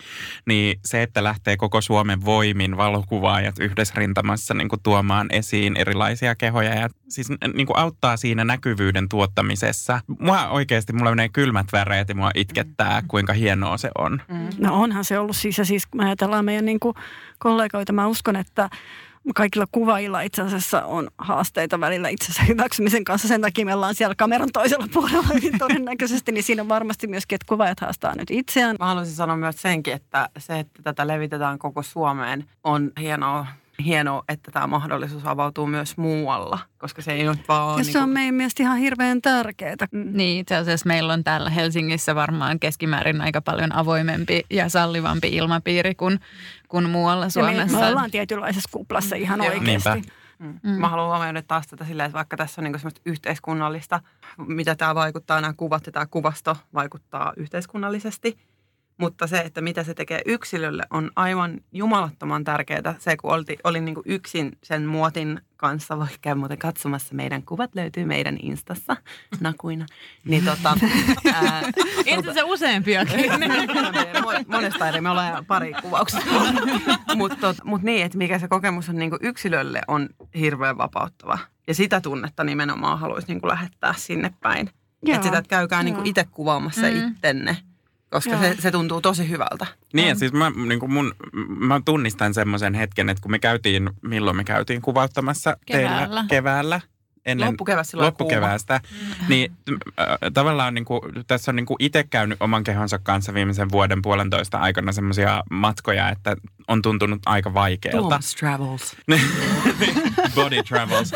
niin 0.45 0.79
se, 0.85 1.01
että 1.01 1.23
lähtee 1.23 1.57
koko 1.57 1.81
Suomen 1.81 2.25
voimin 2.25 2.77
valokuvaajat 2.77 3.59
yhdessä 3.59 3.93
rintamassa 3.97 4.53
niin 4.53 4.69
kuin 4.69 4.83
tuomaan 4.83 5.27
esiin 5.31 5.77
erilaisia 5.77 6.35
kehoja 6.35 6.75
ja 6.75 6.89
siis 7.09 7.27
niin 7.53 7.67
kuin 7.67 7.77
auttaa 7.77 8.17
siinä 8.17 8.45
näkyvyyden 8.45 9.09
tuottamisessa. 9.09 9.99
Mua 10.19 10.47
oikeasti, 10.47 10.93
mulla 10.93 11.09
menee 11.09 11.29
kylmät 11.29 11.67
väreet 11.71 12.09
ja 12.09 12.15
mua 12.15 12.31
itkettää, 12.35 13.03
kuinka 13.07 13.33
hienoa 13.33 13.77
se 13.77 13.89
on. 13.97 14.21
no 14.57 14.81
onhan 14.81 15.05
se 15.05 15.19
ollut 15.19 15.35
siis, 15.35 15.57
ja 15.57 15.65
siis 15.65 15.85
kun 15.85 16.01
me 16.01 16.05
ajatellaan 16.05 16.45
meidän 16.45 16.65
niinku 16.65 16.95
kollegoita, 17.37 17.93
mä 17.93 18.07
uskon, 18.07 18.35
että 18.35 18.69
kaikilla 19.35 19.65
kuvaajilla 19.71 20.21
itse 20.21 20.41
asiassa 20.41 20.85
on 20.85 21.07
haasteita 21.17 21.79
välillä 21.79 22.09
itsensä 22.09 22.43
hyväksymisen 22.43 23.03
kanssa. 23.03 23.27
Sen 23.27 23.41
takia 23.41 23.65
me 23.65 23.73
ollaan 23.73 23.95
siellä 23.95 24.15
kameran 24.17 24.49
toisella 24.53 24.87
puolella 24.93 25.27
hyvin 25.33 25.57
todennäköisesti, 25.65 26.31
niin 26.31 26.43
siinä 26.43 26.61
on 26.61 26.69
varmasti 26.69 27.07
myöskin, 27.07 27.35
että 27.35 27.45
kuvaajat 27.49 27.79
haastaa 27.79 28.15
nyt 28.15 28.31
itseään. 28.31 28.75
Mä 28.79 28.85
haluaisin 28.85 29.15
sanoa 29.15 29.37
myös 29.37 29.61
senkin, 29.61 29.93
että 29.93 30.29
se, 30.37 30.59
että 30.59 30.83
tätä 30.83 31.07
levitetään 31.07 31.59
koko 31.59 31.83
Suomeen, 31.83 32.45
on 32.63 32.91
hienoa, 32.99 33.45
hienoa 33.83 34.23
että 34.29 34.51
tämä 34.51 34.67
mahdollisuus 34.67 35.25
avautuu 35.25 35.67
myös 35.67 35.97
muualla, 35.97 36.59
koska 36.77 37.01
se 37.01 37.11
ei 37.11 37.23
nyt 37.23 37.47
vaan... 37.47 37.77
Ja 37.77 37.83
se 37.83 37.97
on 37.97 38.03
niinku- 38.03 38.13
meidän 38.13 38.35
mielestä 38.35 38.63
ihan 38.63 38.77
hirveän 38.77 39.21
tärkeää. 39.21 39.75
Niin, 39.91 40.39
itse 40.39 40.55
asiassa 40.55 40.87
meillä 40.87 41.13
on 41.13 41.23
täällä 41.23 41.49
Helsingissä 41.49 42.15
varmaan 42.15 42.59
keskimäärin 42.59 43.21
aika 43.21 43.41
paljon 43.41 43.75
avoimempi 43.75 44.45
ja 44.49 44.69
sallivampi 44.69 45.27
ilmapiiri 45.27 45.95
kuin, 45.95 46.19
kuin 46.67 46.89
muualla 46.89 47.25
Ja 47.25 47.43
me, 47.43 47.51
Suomessa. 47.51 47.79
me 47.79 47.87
ollaan 47.87 48.11
tietynlaisessa 48.11 48.69
kuplassa 48.71 49.15
ihan 49.15 49.39
Joo. 49.39 49.47
oikeasti. 49.53 49.89
Niinpä. 49.89 50.11
Mm. 50.39 50.59
Mm. 50.63 50.69
Mä 50.69 50.89
haluan 50.89 51.07
huomioida 51.07 51.41
taas 51.41 51.67
tätä 51.67 51.85
silleen, 51.85 52.05
että 52.05 52.17
vaikka 52.17 52.37
tässä 52.37 52.61
on 52.61 52.63
niin 52.63 52.79
semmoista 52.79 53.01
yhteiskunnallista, 53.05 53.99
mitä 54.37 54.75
tämä 54.75 54.95
vaikuttaa, 54.95 55.41
nämä 55.41 55.53
kuvat 55.57 55.85
ja 55.85 55.91
tämä 55.91 56.05
kuvasto 56.05 56.57
vaikuttaa 56.73 57.33
yhteiskunnallisesti. 57.37 58.37
Mutta 58.97 59.27
se, 59.27 59.37
että 59.37 59.61
mitä 59.61 59.83
se 59.83 59.93
tekee 59.93 60.21
yksilölle, 60.25 60.83
on 60.89 61.11
aivan 61.15 61.59
jumalattoman 61.71 62.43
tärkeää. 62.43 62.95
Se, 62.99 63.17
kun 63.17 63.33
olti, 63.33 63.57
olin 63.63 63.85
niin 63.85 63.95
yksin 64.05 64.57
sen 64.63 64.85
muotin 64.85 65.41
kanssa, 65.57 65.97
voi 65.99 66.07
käydä 66.21 66.35
muuten 66.35 66.57
katsomassa. 66.57 67.15
Meidän 67.15 67.43
kuvat 67.43 67.75
löytyy 67.75 68.05
meidän 68.05 68.37
Instassa 68.41 68.97
nakuina. 69.39 69.85
Niin 70.25 70.45
tota, 70.45 70.77
ää, 71.33 71.61
Itse 72.05 72.33
se 72.33 72.43
useampiakin. 72.43 73.19
Mo- 74.21 74.45
monesta 74.47 74.87
eri, 74.89 75.01
me 75.01 75.09
ollaan 75.09 75.45
pari 75.45 75.73
kuvauksessa. 75.81 76.25
Mutta 77.15 77.55
mut 77.63 77.81
niin, 77.81 78.05
että 78.05 78.17
mikä 78.17 78.39
se 78.39 78.47
kokemus 78.47 78.89
on 78.89 78.95
niinku 78.95 79.17
yksilölle 79.21 79.81
on 79.87 80.09
hirveän 80.39 80.77
vapauttava. 80.77 81.37
Ja 81.67 81.73
sitä 81.75 82.01
tunnetta 82.01 82.43
nimenomaan 82.43 82.99
haluaisi 82.99 83.27
niinku 83.27 83.47
lähettää 83.47 83.93
sinne 83.97 84.33
päin. 84.41 84.69
Että 85.07 85.25
sitä, 85.25 85.37
että 85.37 85.49
käykää 85.49 85.81
joo. 85.81 86.01
itse 86.03 86.23
kuvaamassa 86.31 86.81
Mm. 86.81 87.07
ittenne, 87.07 87.57
koska 88.09 88.31
Joo. 88.31 88.41
se, 88.41 88.55
se 88.59 88.71
tuntuu 88.71 89.01
tosi 89.01 89.29
hyvältä. 89.29 89.67
Niin, 89.93 90.07
ja 90.07 90.15
siis 90.15 90.33
mä, 90.33 90.51
niin 90.67 90.79
kuin 90.79 90.93
mun, 90.93 91.15
mä 91.47 91.81
tunnistan 91.85 92.33
semmoisen 92.33 92.73
hetken, 92.73 93.09
että 93.09 93.21
kun 93.21 93.31
me 93.31 93.39
käytiin, 93.39 93.89
milloin 94.01 94.37
me 94.37 94.43
käytiin 94.43 94.81
kuvauttamassa 94.81 95.57
Keväällä. 95.65 95.99
teillä 96.07 96.25
keväällä, 96.29 96.81
ennen 97.25 97.47
Loppukeväästä 97.47 97.91
silloin 97.91 98.07
loppukeväästä, 98.07 98.81
niin 99.27 99.51
äh, 99.99 100.07
tavallaan 100.33 100.73
niin 100.73 100.85
kuin, 100.85 101.01
tässä 101.27 101.51
on 101.51 101.55
niin 101.55 101.65
kuin 101.65 101.77
itse 101.79 102.03
käynyt 102.03 102.41
oman 102.41 102.63
kehonsa 102.63 102.99
kanssa 102.99 103.33
viimeisen 103.33 103.71
vuoden 103.71 104.01
puolentoista 104.01 104.57
aikana 104.57 104.91
semmoisia 104.91 105.43
matkoja, 105.51 106.09
että 106.09 106.35
on 106.67 106.81
tuntunut 106.81 107.21
aika 107.25 107.53
vaikealta. 107.53 108.19
Travels. 108.39 108.95
Body 110.35 110.63
travels. 110.63 111.11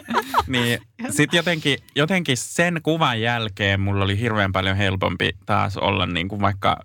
niin 0.46 0.80
sitten 1.10 1.38
jotenkin, 1.38 1.78
jotenkin 1.96 2.36
sen 2.36 2.80
kuvan 2.82 3.20
jälkeen 3.20 3.80
mulla 3.80 4.04
oli 4.04 4.18
hirveän 4.18 4.52
paljon 4.52 4.76
helpompi 4.76 5.30
taas 5.46 5.76
olla 5.76 6.06
niin 6.06 6.28
kuin 6.28 6.40
vaikka, 6.40 6.76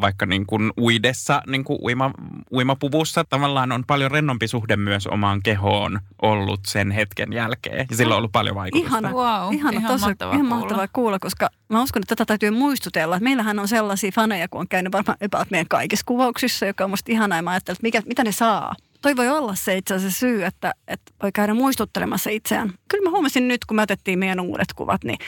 vaikka 0.00 0.26
niin 0.26 0.46
kuin 0.46 0.72
uidessa, 0.80 1.42
niin 1.46 1.64
kuin 1.64 1.78
uima, 1.82 2.10
uimapuvussa. 2.52 3.24
Tavallaan 3.24 3.72
on 3.72 3.84
paljon 3.86 4.10
rennompi 4.10 4.48
suhde 4.48 4.76
myös 4.76 5.06
omaan 5.06 5.42
kehoon 5.42 6.00
ollut 6.22 6.60
sen 6.66 6.90
hetken 6.90 7.32
jälkeen. 7.32 7.86
Ja 7.90 7.96
sillä 7.96 8.16
on 8.16 8.19
ollut 8.20 8.32
paljon 8.32 8.54
vaikutusta. 8.56 8.88
Ihana, 8.98 9.10
Wow, 9.10 9.54
ihana, 9.54 9.78
ihan 9.78 9.92
tosi, 9.92 10.04
mahtavaa 10.04 10.34
ihan 10.34 10.46
kuulla. 10.46 10.60
mahtavaa 10.60 10.88
kuulla, 10.92 11.18
koska 11.18 11.48
mä 11.68 11.82
uskon, 11.82 12.02
että 12.02 12.16
tätä 12.16 12.26
täytyy 12.26 12.50
muistutella. 12.50 13.16
Että 13.16 13.24
meillähän 13.24 13.58
on 13.58 13.68
sellaisia 13.68 14.10
faneja, 14.14 14.48
kun 14.48 14.60
on 14.60 14.68
käynyt 14.68 14.92
varmaan 14.92 15.16
about 15.24 15.50
meidän 15.50 15.68
kaikissa 15.68 16.02
kuvauksissa, 16.06 16.66
joka 16.66 16.84
on 16.84 16.90
musta 16.90 17.12
ihanaa. 17.12 17.38
Ja 17.38 17.42
mä 17.42 17.50
ajattelin, 17.50 17.76
että 17.76 17.82
mikä, 17.86 18.02
mitä 18.06 18.24
ne 18.24 18.32
saa. 18.32 18.74
Toi 19.02 19.16
voi 19.16 19.28
olla 19.28 19.54
se 19.54 19.76
itse 19.76 19.94
asiassa 19.94 20.18
syy, 20.18 20.44
että, 20.44 20.74
että 20.88 21.12
voi 21.22 21.32
käydä 21.32 21.54
muistuttelemassa 21.54 22.30
itseään. 22.30 22.72
Kyllä 22.88 23.04
mä 23.04 23.10
huomasin 23.10 23.48
nyt, 23.48 23.64
kun 23.64 23.76
me 23.76 23.82
otettiin 23.82 24.18
meidän 24.18 24.40
uudet 24.40 24.68
kuvat, 24.76 25.04
niin 25.04 25.18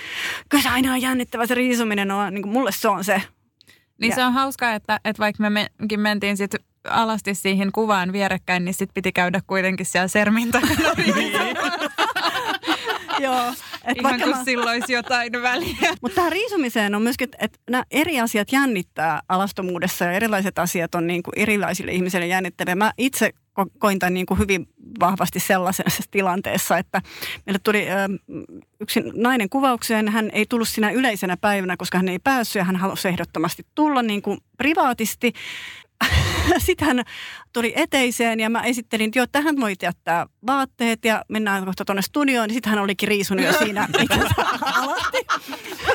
kyllä 0.49 0.63
se 0.63 0.69
aina 0.69 0.93
on 0.93 1.03
jännittävä. 1.03 1.47
Se 1.47 1.55
riisuminen 1.55 2.11
on, 2.11 2.35
niin 2.35 2.43
kuin 2.43 2.53
mulle 2.53 2.73
se 2.73 2.89
on 2.89 3.05
se. 3.05 3.23
Niin 4.01 4.11
Ja- 4.11 4.15
se 4.15 4.25
on 4.25 4.33
hauskaa, 4.33 4.75
että, 4.75 5.01
että 5.05 5.21
vaikka 5.21 5.43
me 5.43 5.51
menkin 5.79 6.01
mentiin 6.01 6.37
sitten 6.37 6.61
alasti 6.91 7.35
siihen 7.35 7.73
kuvaan 7.73 8.13
vierekkäin, 8.13 8.65
niin 8.65 8.75
sitten 8.75 8.95
piti 8.95 9.13
käydä 9.13 9.41
kuitenkin 9.47 9.87
siellä 9.87 10.09
sermin 10.09 10.51
takana. 10.51 10.75
Joo. 13.23 13.49
Et 13.85 13.97
Ihan 13.99 14.03
vaikka 14.03 14.25
kuin 14.25 14.37
mä- 14.37 14.45
sillä 14.45 14.71
olisi 14.71 14.93
jotain 14.93 15.33
väliä. 15.33 15.77
Mutta 16.03 16.15
tähän 16.15 16.33
riisumiseen 16.33 16.95
on 16.95 17.03
myöskin, 17.03 17.29
että 17.39 17.59
nämä 17.71 17.85
eri 17.91 18.21
asiat 18.21 18.53
jännittää 18.53 19.21
alastomuudessa 19.29 20.05
ja 20.05 20.13
erilaiset 20.13 20.59
asiat 20.59 20.95
on 20.95 21.07
niin 21.07 21.23
kuin 21.23 21.33
erilaisille 21.37 21.93
ihmisille 21.93 22.27
jännittäviä. 22.27 22.75
Mä 22.75 22.93
itse 22.99 23.31
ko- 23.61 23.71
koin 23.79 23.99
tämän 23.99 24.15
niin 24.15 24.27
kuin 24.27 24.39
hyvin 24.39 24.69
vahvasti 25.01 25.41
sellaisessa 25.41 26.03
tilanteessa, 26.11 26.79
että 26.79 27.03
meille 27.47 27.59
tuli 27.65 27.87
ö, 27.91 27.95
yksi 28.81 29.03
nainen 29.15 29.49
kuvaukseen. 29.49 30.09
Hän 30.09 30.31
ei 30.33 30.47
tullut 30.49 30.69
sinä 30.69 30.91
yleisenä 30.91 31.37
päivänä, 31.37 31.77
koska 31.77 31.99
hän 31.99 32.09
ei 32.09 32.19
päässyt 32.19 32.61
ja 32.61 32.65
hän 32.65 32.77
halusi 32.77 33.09
ehdottomasti 33.09 33.67
tulla 33.75 34.03
niin 34.03 34.23
kuin 34.23 34.39
privaatisti. 34.57 35.33
Sitten 36.59 36.89
hän 36.89 37.03
tuli 37.53 37.73
eteiseen 37.77 38.41
ja 38.41 38.51
mä 38.51 38.63
esittelin, 38.63 39.07
että 39.07 39.19
joo, 39.19 39.27
tähän 39.33 39.61
voit 39.61 39.83
jättää 39.83 40.27
vaatteet 40.47 41.05
ja 41.05 41.25
mennään 41.29 41.65
kohta 41.65 41.85
tuonne 41.85 42.03
studioon. 42.03 42.49
Niin 42.49 42.55
sitten 42.55 42.71
hän 42.71 42.83
olikin 42.83 43.09
riisunut 43.09 43.45
jo 43.45 43.53
siinä 43.53 43.89
alasti 44.83 45.19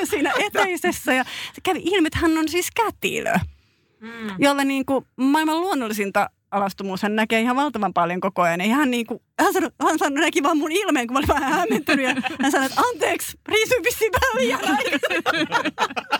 siinä 0.04 0.32
eteisessä. 0.38 1.12
Ja 1.12 1.24
se 1.24 1.60
kävi 1.62 1.80
ilmi, 1.84 2.06
että 2.06 2.18
hän 2.18 2.38
on 2.38 2.48
siis 2.48 2.68
kätilö, 2.70 3.32
mm. 4.00 4.30
jolle 4.38 4.64
niin 4.64 4.86
kuin 4.86 5.06
maailman 5.16 5.60
luonnollisinta 5.60 6.30
alastomuus 6.50 7.02
hän 7.02 7.16
näkee 7.16 7.40
ihan 7.40 7.56
valtavan 7.56 7.94
paljon 7.94 8.20
koko 8.20 8.42
ajan. 8.42 8.60
Ja 8.60 8.74
hän, 8.74 8.90
niin 8.90 9.06
kuin, 9.06 9.20
hän, 9.40 9.52
sanoi, 9.52 9.70
hän 9.82 9.98
sanoi, 9.98 10.20
näki 10.20 10.42
vaan 10.42 10.58
mun 10.58 10.72
ilmeen, 10.72 11.06
kun 11.06 11.12
mä 11.12 11.18
olin 11.18 11.28
vähän 11.28 11.52
hämmentynyt. 11.52 12.06
Ja 12.06 12.14
hän 12.42 12.52
sanoi, 12.52 12.66
että 12.66 12.80
anteeksi, 12.80 13.38
riisuin 13.48 13.84
vissiin 13.84 14.12
aikaisin. 14.52 15.22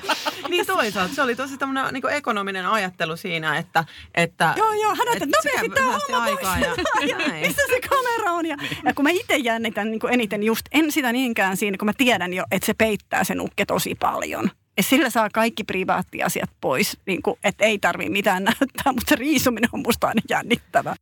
Niin 0.49 0.67
toisaalta 0.67 1.14
se 1.14 1.23
oli 1.23 1.37
tosi 1.37 1.59
tämmöinen 1.59 1.95
niin 1.95 2.11
ekonominen 2.12 2.67
ajattelu 2.67 3.17
siinä, 3.17 3.59
että... 3.59 3.85
että 4.14 4.55
Joo, 4.57 4.73
joo, 4.73 4.95
hän 4.95 5.09
että 5.12 5.26
nopeasti 5.26 5.69
tämä 5.69 5.99
homma 5.99 6.25
aikaa 6.25 6.57
pois. 6.57 6.78
ja, 7.00 7.09
Ja 7.09 7.19
näin. 7.19 7.47
missä 7.47 7.62
se 7.69 7.81
kamera 7.88 8.33
on? 8.33 8.47
Ja, 8.47 8.57
ja 8.85 8.95
kun 8.95 9.02
mä 9.02 9.11
itse 9.11 9.37
jännitän 9.37 9.90
niin 9.90 10.00
kuin 10.00 10.14
eniten 10.14 10.43
just, 10.43 10.67
en 10.73 10.93
sitä 10.93 11.12
niinkään 11.12 11.57
siinä, 11.57 11.78
kun 11.78 11.87
mä 11.87 11.93
tiedän 11.99 12.35
jo, 12.35 12.45
että 12.50 12.67
se 12.67 12.75
peittää 12.75 13.25
sen 13.25 13.40
ukke 13.40 13.67
tosi 13.67 13.95
paljon. 13.95 14.50
Ja 14.76 14.83
sillä 14.83 15.11
saa 15.11 15.28
kaikki 15.33 15.64
privaattiasiat 15.64 16.50
pois, 16.61 16.99
niin 17.07 17.23
kuin, 17.23 17.38
että 17.45 17.64
ei 17.64 17.78
tarvii 17.78 18.11
mitään 18.11 18.45
näyttää, 18.45 18.93
mutta 18.93 19.09
se 19.09 19.17
riisuminen 19.17 19.71
on 19.73 19.83
musta 19.87 20.07
aina 20.07 20.23
jännittävä. 20.31 20.97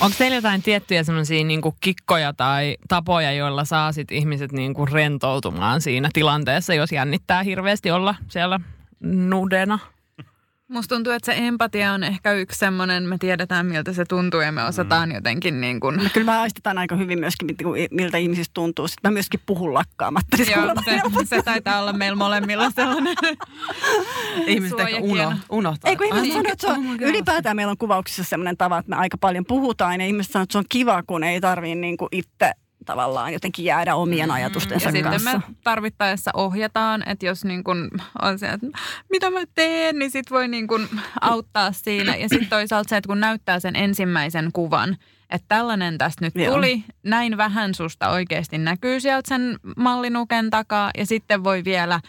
Onko 0.00 0.14
teillä 0.18 0.36
jotain 0.36 0.62
tiettyjä 0.62 1.04
semmoisia 1.04 1.44
niinku 1.44 1.74
kikkoja 1.80 2.32
tai 2.32 2.76
tapoja, 2.88 3.32
joilla 3.32 3.64
saa 3.64 3.92
sit 3.92 4.12
ihmiset 4.12 4.52
niinku 4.52 4.86
rentoutumaan 4.86 5.80
siinä 5.80 6.08
tilanteessa, 6.12 6.74
jos 6.74 6.92
jännittää 6.92 7.42
hirveästi 7.42 7.90
olla 7.90 8.14
siellä 8.28 8.60
nudena? 9.00 9.78
Musta 10.70 10.94
tuntuu, 10.94 11.12
että 11.12 11.32
se 11.32 11.38
empatia 11.38 11.92
on 11.92 12.04
ehkä 12.04 12.32
yksi 12.32 12.58
semmoinen, 12.58 13.02
me 13.02 13.18
tiedetään 13.18 13.66
miltä 13.66 13.92
se 13.92 14.04
tuntuu 14.04 14.40
ja 14.40 14.52
me 14.52 14.64
osataan 14.64 15.12
jotenkin 15.12 15.60
niin 15.60 15.80
kuin... 15.80 15.96
No, 15.96 16.02
kyllä 16.14 16.32
mä 16.32 16.40
aistetaan 16.40 16.78
aika 16.78 16.96
hyvin 16.96 17.20
myöskin, 17.20 17.56
miltä 17.90 18.18
ihmisistä 18.18 18.54
tuntuu. 18.54 18.88
Sitten 18.88 19.10
mä 19.10 19.12
myöskin 19.12 19.40
puhun 19.46 19.74
lakkaamatta. 19.74 20.36
Siis 20.36 20.48
Joo, 20.48 20.58
kuulemma 20.58 20.82
se, 21.24 21.36
se 21.36 21.42
taitaa 21.42 21.80
olla 21.80 21.92
meillä 21.92 22.16
molemmilla 22.16 22.70
sellainen 22.70 23.16
Ihmiset 24.46 24.80
ehkä 24.80 24.98
uno, 25.00 25.32
unohtaa. 25.50 25.90
Ei 25.90 25.96
kun 25.96 26.06
ihmiset 26.06 26.28
Ah, 26.28 26.36
sanoo, 26.36 26.52
että 26.52 26.66
se 26.66 26.72
on, 26.72 26.86
oh 26.86 27.08
ylipäätään 27.08 27.56
meillä 27.56 27.70
on 27.70 27.78
kuvauksissa 27.78 28.24
sellainen 28.24 28.56
tava, 28.56 28.78
että 28.78 28.90
me 28.90 28.96
aika 28.96 29.18
paljon 29.18 29.44
puhutaan 29.44 30.00
ja 30.00 30.06
ihmiset 30.06 30.32
sanoo, 30.32 30.42
että 30.42 30.52
se 30.52 30.58
on 30.58 30.64
kiva, 30.68 31.02
kun 31.02 31.24
ei 31.24 31.40
tarvii 31.40 31.74
niin 31.74 31.96
kuin 31.96 32.08
itse 32.12 32.52
tavallaan 32.86 33.32
jotenkin 33.32 33.64
jäädä 33.64 33.94
omien 33.94 34.30
ajatustensa 34.30 34.88
Ja 34.88 34.92
sitten 34.92 35.10
kanssa. 35.12 35.32
me 35.48 35.54
tarvittaessa 35.64 36.30
ohjataan, 36.34 37.08
että 37.08 37.26
jos 37.26 37.44
niin 37.44 37.64
kun 37.64 37.90
on 38.22 38.38
se, 38.38 38.46
että 38.48 38.66
mitä 39.10 39.30
mä 39.30 39.40
teen, 39.54 39.98
niin 39.98 40.10
sit 40.10 40.30
voi 40.30 40.48
niin 40.48 40.66
kun 40.66 40.88
auttaa 41.20 41.72
siinä. 41.72 42.16
Ja 42.16 42.28
sitten 42.28 42.48
toisaalta 42.48 42.88
se, 42.88 42.96
että 42.96 43.08
kun 43.08 43.20
näyttää 43.20 43.60
sen 43.60 43.76
ensimmäisen 43.76 44.50
kuvan, 44.52 44.96
että 45.30 45.44
tällainen 45.48 45.98
tästä 45.98 46.24
nyt 46.24 46.34
Joo. 46.34 46.54
tuli, 46.54 46.84
näin 47.02 47.36
vähän 47.36 47.74
susta 47.74 48.08
oikeasti 48.10 48.58
näkyy 48.58 49.00
sieltä 49.00 49.28
sen 49.28 49.58
mallinuken 49.76 50.50
takaa. 50.50 50.90
Ja 50.98 51.06
sitten 51.06 51.44
voi 51.44 51.64
vielä 51.64 52.00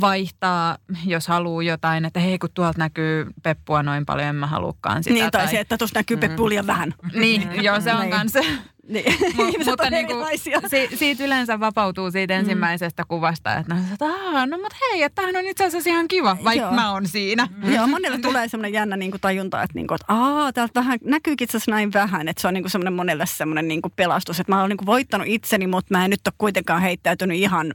vaihtaa, 0.00 0.78
jos 1.06 1.28
haluaa 1.28 1.62
jotain, 1.62 2.04
että 2.04 2.20
hei 2.20 2.38
kun 2.38 2.48
tuolta 2.54 2.78
näkyy 2.78 3.26
peppua 3.42 3.82
noin 3.82 4.06
paljon, 4.06 4.28
en 4.28 4.34
mä 4.34 4.46
halukaan 4.46 5.04
sitä. 5.04 5.14
Niin, 5.14 5.30
tai 5.30 5.48
se, 5.48 5.60
että 5.60 5.78
tuossa 5.78 5.98
näkyy 5.98 6.16
Peppu 6.16 6.48
liian 6.48 6.66
vähän. 6.66 6.94
Niin, 7.14 7.64
joo, 7.64 7.80
se 7.80 7.94
on 7.94 8.00
Niin. 8.00 8.10
kanssa 8.10 8.40
Niin. 8.88 9.04
Mu- 9.36 9.42
Ihmiset 9.48 9.66
mutta 9.66 9.84
on 9.84 9.92
niinku, 9.92 10.12
erilaisia. 10.12 10.60
si, 10.70 10.88
siitä 10.96 11.24
yleensä 11.24 11.60
vapautuu 11.60 12.10
siitä 12.10 12.34
ensimmäisestä 12.34 13.04
kuvasta, 13.08 13.54
että 13.56 13.74
no, 13.74 13.80
että 13.92 14.04
"Aa, 14.04 14.46
no 14.46 14.58
mutta 14.58 14.76
hei, 14.90 15.02
että 15.02 15.14
tämähän 15.22 15.36
on 15.44 15.50
itse 15.50 15.64
asiassa 15.66 15.90
ihan 15.90 16.08
kiva, 16.08 16.36
vaikka 16.44 16.66
Joo. 16.66 16.74
mä 16.74 16.92
oon 16.92 17.08
siinä. 17.08 17.48
Joo, 17.74 17.86
monelle 17.86 18.18
tulee 18.18 18.48
semmoinen 18.48 18.72
jännä 18.72 18.96
niin 18.96 19.10
kuin 19.10 19.20
tajunta, 19.20 19.62
että, 19.62 19.74
niin 19.74 19.86
kuin, 19.86 19.94
että 20.00 20.14
aa, 20.14 20.52
täältä 20.52 20.74
vähän, 20.80 20.98
näkyykin 21.04 21.44
itse 21.44 21.56
asiassa 21.56 21.70
näin 21.70 21.92
vähän. 21.92 22.28
Että 22.28 22.40
se 22.42 22.48
on 22.48 22.54
niin 22.54 22.62
kuin 22.64 22.70
semmoinen 22.70 22.92
monelle 22.92 23.26
semmoinen 23.26 23.68
niin 23.68 23.82
kuin 23.82 23.92
pelastus, 23.96 24.40
että 24.40 24.52
mä 24.52 24.60
oon 24.60 24.68
niin 24.68 24.76
kuin 24.76 24.86
voittanut 24.86 25.26
itseni, 25.26 25.66
mutta 25.66 25.94
mä 25.98 26.04
en 26.04 26.10
nyt 26.10 26.26
ole 26.26 26.34
kuitenkaan 26.38 26.82
heittäytynyt 26.82 27.38
ihan 27.38 27.72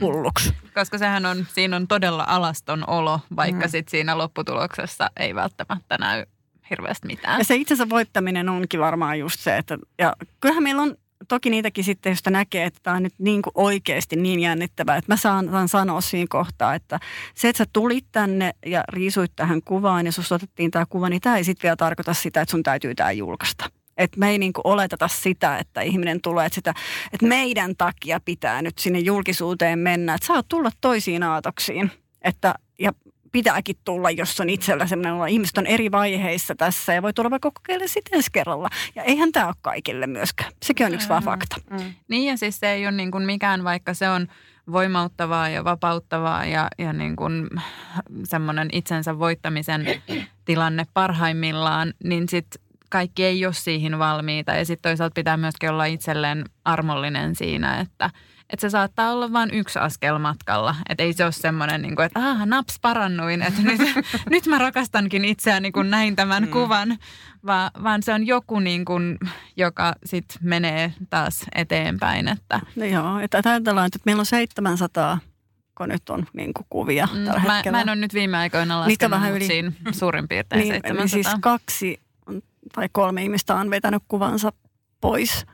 hulluksi. 0.00 0.54
Koska 0.74 0.98
sehän 0.98 1.26
on, 1.26 1.46
siinä 1.54 1.76
on 1.76 1.88
todella 1.88 2.24
alaston 2.28 2.88
olo, 2.88 3.20
vaikka 3.36 3.66
Mm. 3.66 3.70
sit 3.70 3.88
siinä 3.88 4.18
lopputuloksessa 4.18 5.10
ei 5.16 5.34
välttämättä 5.34 5.98
näy 5.98 6.24
hirveästi 6.70 7.06
mitään. 7.06 7.38
Ja 7.38 7.44
se 7.44 7.54
itsensä 7.54 7.88
voittaminen 7.88 8.48
onkin 8.48 8.80
varmaan 8.80 9.18
just 9.18 9.40
se, 9.40 9.56
että 9.56 9.78
ja 9.98 10.16
kyllähän 10.40 10.62
meillä 10.62 10.82
on 10.82 10.96
toki 11.28 11.50
niitäkin 11.50 11.84
sitten, 11.84 12.10
josta 12.10 12.30
näkee, 12.30 12.64
että 12.64 12.80
tämä 12.82 12.96
on 12.96 13.02
nyt 13.02 13.14
niin 13.18 13.42
kuin 13.42 13.52
oikeasti 13.54 14.16
niin 14.16 14.40
jännittävää, 14.40 14.96
että 14.96 15.12
mä 15.12 15.16
saan, 15.16 15.68
sanoa 15.68 16.00
siinä 16.00 16.26
kohtaa, 16.30 16.74
että 16.74 17.00
se, 17.34 17.48
että 17.48 17.58
sä 17.58 17.70
tulit 17.72 18.06
tänne 18.12 18.54
ja 18.66 18.84
riisuit 18.88 19.32
tähän 19.36 19.62
kuvaan 19.64 20.06
ja 20.06 20.12
susta 20.12 20.34
otettiin 20.34 20.70
tämä 20.70 20.86
kuva, 20.88 21.08
niin 21.08 21.20
tämä 21.20 21.36
ei 21.36 21.44
sitten 21.44 21.62
vielä 21.62 21.76
tarkoita 21.76 22.14
sitä, 22.14 22.40
että 22.40 22.50
sun 22.50 22.62
täytyy 22.62 22.94
tämä 22.94 23.12
julkaista. 23.12 23.70
Että 23.96 24.18
me 24.18 24.30
ei 24.30 24.38
niin 24.38 24.52
kuin 24.52 24.66
oleteta 24.66 25.08
sitä, 25.08 25.58
että 25.58 25.80
ihminen 25.80 26.20
tulee, 26.20 26.46
että, 26.46 26.54
sitä, 26.54 26.74
että 27.12 27.26
meidän 27.26 27.76
takia 27.76 28.20
pitää 28.24 28.62
nyt 28.62 28.78
sinne 28.78 28.98
julkisuuteen 28.98 29.78
mennä. 29.78 30.14
Että 30.14 30.26
saa 30.26 30.42
tulla 30.42 30.70
toisiin 30.80 31.22
aatoksiin. 31.22 31.90
Että, 32.22 32.54
pitääkin 33.34 33.76
tulla, 33.84 34.10
jos 34.10 34.40
on 34.40 34.50
itsellä 34.50 34.86
sellainen 34.86 35.14
olo. 35.14 35.24
Ihmiset 35.24 35.58
on 35.58 35.66
eri 35.66 35.90
vaiheissa 35.90 36.54
tässä 36.54 36.94
ja 36.94 37.02
voi 37.02 37.12
tulla 37.12 37.30
vaikka 37.30 37.50
kokeilla 37.50 37.86
sitten 37.88 38.16
ensi 38.16 38.30
kerralla. 38.32 38.68
Ja 38.94 39.02
eihän 39.02 39.32
tämä 39.32 39.46
ole 39.46 39.54
kaikille 39.62 40.06
myöskään. 40.06 40.52
Sekin 40.62 40.86
on 40.86 40.94
yksi 40.94 41.08
vaan 41.08 41.22
fakta. 41.22 41.56
Niin 42.08 42.24
ja 42.30 42.36
siis 42.36 42.60
se 42.60 42.72
ei 42.72 42.86
ole 42.86 42.92
niin 42.92 43.10
kuin 43.10 43.24
mikään, 43.24 43.64
vaikka 43.64 43.94
se 43.94 44.08
on 44.08 44.28
voimauttavaa 44.72 45.48
ja 45.48 45.64
vapauttavaa 45.64 46.44
ja, 46.44 46.68
ja 46.78 46.92
niin 46.92 47.16
kuin 47.16 47.48
semmoinen 48.24 48.68
itsensä 48.72 49.18
voittamisen 49.18 49.86
tilanne 50.44 50.84
parhaimmillaan, 50.94 51.94
niin 52.04 52.28
sitten 52.28 52.62
kaikki 52.90 53.24
ei 53.24 53.46
ole 53.46 53.54
siihen 53.54 53.98
valmiita. 53.98 54.52
Ja 54.52 54.64
sitten 54.64 54.90
toisaalta 54.90 55.14
pitää 55.14 55.36
myöskin 55.36 55.70
olla 55.70 55.84
itselleen 55.84 56.44
armollinen 56.64 57.34
siinä, 57.34 57.80
että, 57.80 58.10
että 58.50 58.60
se 58.60 58.70
saattaa 58.70 59.12
olla 59.12 59.32
vain 59.32 59.50
yksi 59.54 59.78
askel 59.78 60.18
matkalla. 60.18 60.76
Että 60.88 61.02
ei 61.02 61.12
se 61.12 61.24
ole 61.24 61.32
semmoinen, 61.32 61.82
niin 61.82 61.96
kuin, 61.96 62.06
että 62.06 62.20
ah, 62.30 62.46
naps 62.46 62.78
parannuin, 62.82 63.42
että 63.42 63.62
nyt, 63.62 63.80
nyt 64.30 64.46
mä 64.46 64.58
rakastankin 64.58 65.24
itseäni, 65.24 65.72
kun 65.72 65.90
näin 65.90 66.16
tämän 66.16 66.42
mm. 66.42 66.50
kuvan. 66.50 66.98
Va, 67.46 67.70
vaan 67.82 68.02
se 68.02 68.14
on 68.14 68.26
joku, 68.26 68.60
niin 68.60 68.84
kuin, 68.84 69.18
joka 69.56 69.94
sitten 70.04 70.38
menee 70.40 70.94
taas 71.10 71.44
eteenpäin. 71.54 72.28
Että, 72.28 72.60
No 72.76 72.84
joo, 72.84 73.18
että 73.18 73.42
ajatellaan, 73.44 73.86
että 73.86 73.98
meillä 74.04 74.20
on 74.20 74.26
700 74.26 75.18
kun 75.78 75.88
nyt 75.88 76.10
on 76.10 76.26
niin 76.32 76.54
kuin 76.54 76.66
kuvia 76.70 77.08
mm, 77.12 77.24
tällä 77.24 77.42
mä, 77.46 77.54
hetkellä. 77.54 77.78
mä 77.78 77.82
en 77.82 77.88
ole 77.88 77.96
nyt 77.96 78.14
viime 78.14 78.36
aikoina 78.36 78.80
laskenut, 78.80 79.10
vähän 79.10 79.32
yli- 79.32 79.46
siinä 79.46 79.72
suurin 79.92 80.28
piirtein 80.28 80.58
niin, 80.58 80.74
700. 80.74 81.02
niin 81.02 81.08
siis 81.08 81.26
kaksi 81.40 82.00
tai 82.74 82.88
kolme 82.92 83.22
ihmistä 83.22 83.54
on 83.54 83.70
vetänyt 83.70 84.02
kuvansa 84.08 84.52
pois 85.00 85.46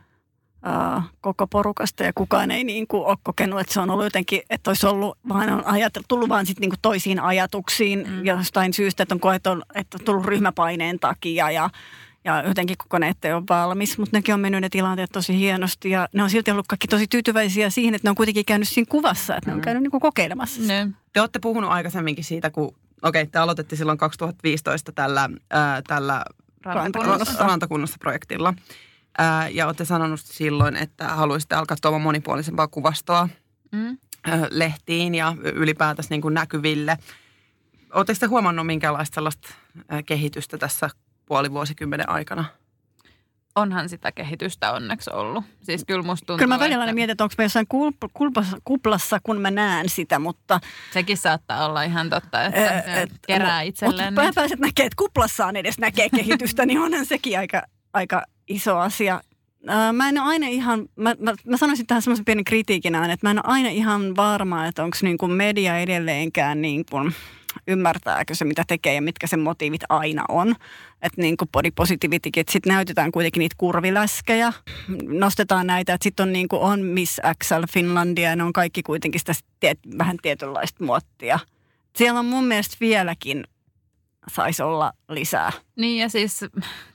koko 1.21 1.47
porukasta 1.47 2.03
ja 2.03 2.13
kukaan 2.15 2.51
ei 2.51 2.63
niin 2.63 2.87
kuin 2.87 3.05
ole 3.05 3.17
kokenut, 3.23 3.59
että 3.59 3.73
se 3.73 3.79
on 3.79 3.89
ollut 3.89 4.05
jotenkin, 4.05 4.41
että 4.49 4.69
olisi 4.69 4.87
ollut, 4.87 5.17
vaan 5.29 5.49
on 5.49 5.65
ajatellut, 5.65 6.07
tullut 6.07 6.29
vaan 6.29 6.45
sitten 6.45 6.61
niin 6.61 6.69
kuin 6.69 6.79
toisiin 6.81 7.19
ajatuksiin 7.19 8.07
mm. 8.07 8.25
jostain 8.25 8.73
syystä, 8.73 9.03
että 9.03 9.15
on 9.15 9.19
koettu, 9.19 9.49
että 9.75 9.97
on 9.99 10.05
tullut 10.05 10.25
ryhmäpaineen 10.25 10.99
takia 10.99 11.51
ja 11.51 11.69
ja 12.25 12.43
jotenkin 12.47 12.77
koko 12.77 12.99
ne 12.99 13.13
ei 13.23 13.33
ole 13.33 13.43
valmis, 13.49 13.97
mutta 13.97 14.17
nekin 14.17 14.33
on 14.33 14.39
mennyt 14.39 14.61
ne 14.61 14.69
tilanteet 14.69 15.09
tosi 15.13 15.37
hienosti 15.37 15.89
ja 15.89 16.07
ne 16.13 16.23
on 16.23 16.29
silti 16.29 16.51
ollut 16.51 16.67
kaikki 16.67 16.87
tosi 16.87 17.07
tyytyväisiä 17.07 17.69
siihen, 17.69 17.95
että 17.95 18.05
ne 18.05 18.09
on 18.09 18.15
kuitenkin 18.15 18.45
käynyt 18.45 18.67
siinä 18.67 18.85
kuvassa, 18.89 19.35
että 19.35 19.49
ne 19.49 19.55
on 19.55 19.61
käynyt 19.61 19.83
niin 19.83 19.91
kuin 19.91 20.01
kokeilemassa. 20.01 20.61
Ne. 20.61 20.87
Te 21.13 21.21
olette 21.21 21.39
puhunut 21.39 21.69
aikaisemminkin 21.69 22.23
siitä, 22.23 22.49
kun, 22.49 22.75
okei, 23.01 23.27
te 23.27 23.39
aloitettiin 23.39 23.77
silloin 23.77 23.97
2015 23.97 24.91
tällä, 24.91 25.29
ää, 25.49 25.81
tällä 25.87 26.25
Rantakunnassa. 26.65 27.47
Rantakunnassa 27.47 27.97
projektilla. 27.99 28.53
Ää, 29.17 29.49
ja 29.49 29.65
olette 29.65 29.85
sanonut 29.85 30.19
silloin, 30.23 30.75
että 30.75 31.07
haluaisitte 31.07 31.55
alkaa 31.55 31.77
tuomaan 31.81 32.01
monipuolisempaa 32.01 32.67
kuvastoa 32.67 33.29
Mm. 33.71 33.97
ää, 34.23 34.47
lehtiin 34.49 35.15
ja 35.15 35.35
ylipäätänsä 35.43 36.07
niin 36.09 36.21
kuin 36.21 36.33
näkyville. 36.33 36.97
Oletteko 37.93 38.19
te 38.19 38.25
huomannut 38.25 38.65
minkälaista 38.65 39.15
sellaista 39.15 39.49
ää, 39.89 40.03
kehitystä 40.03 40.57
tässä 40.57 40.89
puoli 41.25 41.51
vuosikymmenen 41.51 42.09
aikana? 42.09 42.45
Onhan 43.55 43.89
sitä 43.89 44.11
kehitystä 44.11 44.71
onneksi 44.71 45.09
ollut. 45.13 45.43
Siis 45.63 45.85
kyllä 45.85 46.01
musta 46.03 46.25
tuntuu, 46.25 46.37
Kyllä 46.37 46.55
mä 46.55 46.59
välillä 46.59 46.83
että 46.83 46.93
mietin, 46.93 47.11
että 47.11 47.23
onko 47.23 47.33
me 47.37 47.43
jossain 47.43 47.67
kulp- 47.73 48.11
kuplassa, 48.63 49.19
kun 49.23 49.41
mä 49.41 49.51
näen 49.51 49.89
sitä, 49.89 50.19
mutta 50.19 50.59
sekin 50.93 51.17
saattaa 51.17 51.65
olla 51.65 51.83
ihan 51.83 52.09
totta, 52.09 52.43
että 52.45 52.81
se 52.85 53.01
et- 53.01 53.11
kerää 53.27 53.61
itselleen. 53.61 54.13
Mutta 54.13 54.31
pääset 54.35 54.59
näkee, 54.59 54.85
että 54.85 54.95
kuplassaan 54.97 55.55
edes 55.55 55.79
näkee 55.79 56.09
kehitystä, 56.09 56.65
niin 56.65 56.79
onhan 56.79 57.05
sekin 57.05 57.39
aika, 57.39 57.63
aika 57.93 58.23
iso 58.47 58.77
asia. 58.77 59.21
Ää, 59.67 59.93
Mä 59.93 60.09
en 60.09 60.21
ole 60.21 60.27
aina 60.27 60.47
ihan, 60.47 60.85
mä, 60.95 61.15
mä, 61.19 61.33
mä 61.47 61.57
sanoisin 61.57 61.87
tähän 61.87 62.01
semmoisen 62.01 62.25
pienen 62.25 62.43
kritiikin 62.43 62.95
aina, 62.95 63.13
että 63.13 63.27
mä 63.27 63.31
en 63.31 63.37
ole 63.37 63.53
aina 63.53 63.69
ihan 63.69 64.15
varma, 64.15 64.65
että 64.65 64.83
onko 64.83 64.97
niin 65.01 65.31
media 65.31 65.77
edelleenkään 65.77 66.61
niin 66.61 66.85
kuin, 66.91 67.13
ymmärtääkö 67.67 68.35
se, 68.35 68.45
mitä 68.45 68.63
tekee 68.67 68.93
ja 68.93 69.01
mitkä 69.01 69.27
sen 69.27 69.39
motiivit 69.39 69.81
aina 69.89 70.25
on. 70.29 70.55
Että 71.01 71.21
niin 71.21 71.37
kuin 71.37 71.49
body 71.51 71.71
positivitykin, 71.71 72.41
että 72.41 72.53
sitten 72.53 72.73
näytetään 72.73 73.11
kuitenkin 73.11 73.39
niitä 73.39 73.55
kurviläskejä, 73.57 74.53
nostetaan 75.03 75.67
näitä, 75.67 75.93
että 75.93 76.03
sitten 76.03 76.23
on 76.23 76.33
niin 76.33 76.47
kuin 76.47 76.61
on 76.61 76.81
Miss 76.81 77.19
XL 77.43 77.63
Finlandia 77.73 78.29
ja 78.29 78.35
ne 78.35 78.43
on 78.43 78.53
kaikki 78.53 78.83
kuitenkin 78.83 79.19
sitä 79.19 79.33
tiet, 79.59 79.79
vähän 79.97 80.17
tietynlaista 80.21 80.83
muottia. 80.83 81.39
Siellä 81.95 82.19
on 82.19 82.25
mun 82.25 82.45
mielestä 82.45 82.77
vieläkin 82.79 83.43
saisi 84.27 84.63
olla 84.63 84.93
lisää. 85.09 85.51
Niin 85.75 86.01
ja 86.01 86.09
siis 86.09 86.45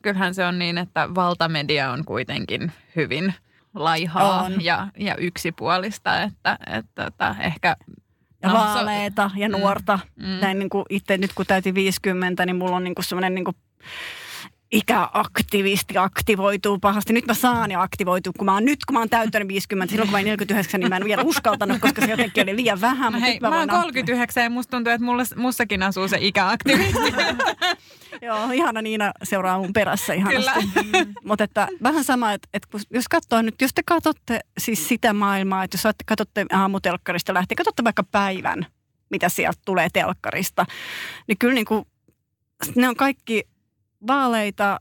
kyllähän 0.03 0.35
se 0.35 0.45
on 0.47 0.59
niin, 0.59 0.79
että 0.79 1.15
valtamedia 1.15 1.91
on 1.91 2.05
kuitenkin 2.05 2.73
hyvin 2.97 3.35
laihaa 3.75 4.43
On. 4.43 4.65
ja, 4.65 4.89
ja 4.99 5.17
yksipuolista, 5.17 6.23
että, 6.23 6.59
että, 6.67 7.07
että 7.07 7.35
ehkä... 7.41 7.77
Ja 8.43 8.49
No, 8.49 8.55
vaaleita 8.55 9.31
ja 9.37 9.49
Mm. 9.49 9.53
nuorta. 9.53 9.99
Mm. 10.17 10.27
Näin 10.41 10.59
niin 10.59 10.69
kuin 10.71 10.85
itse 10.91 11.19
nyt 11.19 11.31
kun 11.35 11.47
täytin 11.47 11.75
50, 11.75 12.47
niin 12.47 12.57
mulla 12.57 12.77
on 12.77 12.85
niin 12.85 12.95
kuin 12.95 13.05
semmoinen 13.05 13.35
niin 13.35 13.45
kuin 13.45 13.57
ikäaktivisti 14.73 15.99
aktivoituu 15.99 16.79
pahasti. 16.79 17.13
Nyt 17.13 17.27
mä 17.27 17.35
saan 17.35 17.71
ja 17.71 17.83
aktivoituu, 17.83 18.33
kun 18.39 18.45
mä 18.45 18.55
oon 18.55 18.65
nyt, 18.65 18.85
kun 18.85 18.95
mä 18.95 18.99
oon 18.99 19.11
täyttänyt 19.11 19.49
50. 19.49 19.91
Silloin 19.91 20.09
kun 20.09 20.13
mä 20.13 20.17
olin 20.17 20.25
49, 20.25 20.81
niin 20.81 20.89
mä 20.89 20.97
en 20.97 21.05
vielä 21.05 21.23
uskaltanut, 21.23 21.79
koska 21.81 22.03
se 22.03 22.11
jotenkin 22.11 22.43
oli 22.43 22.57
liian 22.57 22.81
vähän. 22.81 23.13
No 23.13 23.19
mutta 23.19 23.27
hei, 23.27 23.41
mä, 23.41 23.51
voin 23.51 23.71
oon 23.71 23.81
39 23.81 24.45
ja 24.45 24.51
musta 24.51 24.71
tuntuu, 24.71 24.93
että 24.93 25.05
mulla, 25.05 25.23
mussakin 25.37 25.83
asuu 25.83 26.09
se 26.09 26.19
ikäaktivisti. 26.21 27.01
Joo, 28.23 28.51
ihana 28.53 28.83
Niina 28.83 29.13
seuraa 29.23 29.59
mun 29.59 29.73
perässä 29.73 30.13
ihanasti. 30.15 30.69
Kyllä. 30.75 31.07
Mutta 31.25 31.45
että 31.45 31.69
vähän 31.83 32.05
sama, 32.05 32.33
että, 32.33 32.49
että 32.55 32.69
jos 32.91 33.09
katsoo 33.09 33.43
nyt, 33.43 33.61
jos 33.61 33.75
te 33.75 33.83
katsotte 33.87 34.41
siis 34.59 34.89
sitä 34.89 35.13
maailmaa, 35.13 35.65
että 35.65 35.75
jos 35.75 35.95
katsotte 36.07 36.47
aamutelkkarista 36.53 37.35
lähtien, 37.35 37.57
katsotte 37.57 37.85
vaikka 37.85 38.05
päivän, 38.05 38.67
mitä 39.11 39.29
sieltä 39.29 39.59
tulee 39.65 39.89
telkkarista, 39.93 40.67
niin 41.29 41.39
kyllä 41.39 41.55
niin 41.55 41.67
kuin, 41.67 41.85
ne 42.77 42.89
on 42.89 42.97
kaikki 42.97 43.45
vaaleita, 44.07 44.81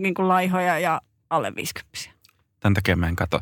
niin 0.00 0.14
kuin 0.14 0.28
laihoja 0.28 0.78
ja 0.78 1.00
alle 1.30 1.54
50. 1.54 2.10
Tämän 2.60 2.74
takia 2.74 2.96
mä 2.96 3.08
en 3.08 3.16
kato 3.16 3.40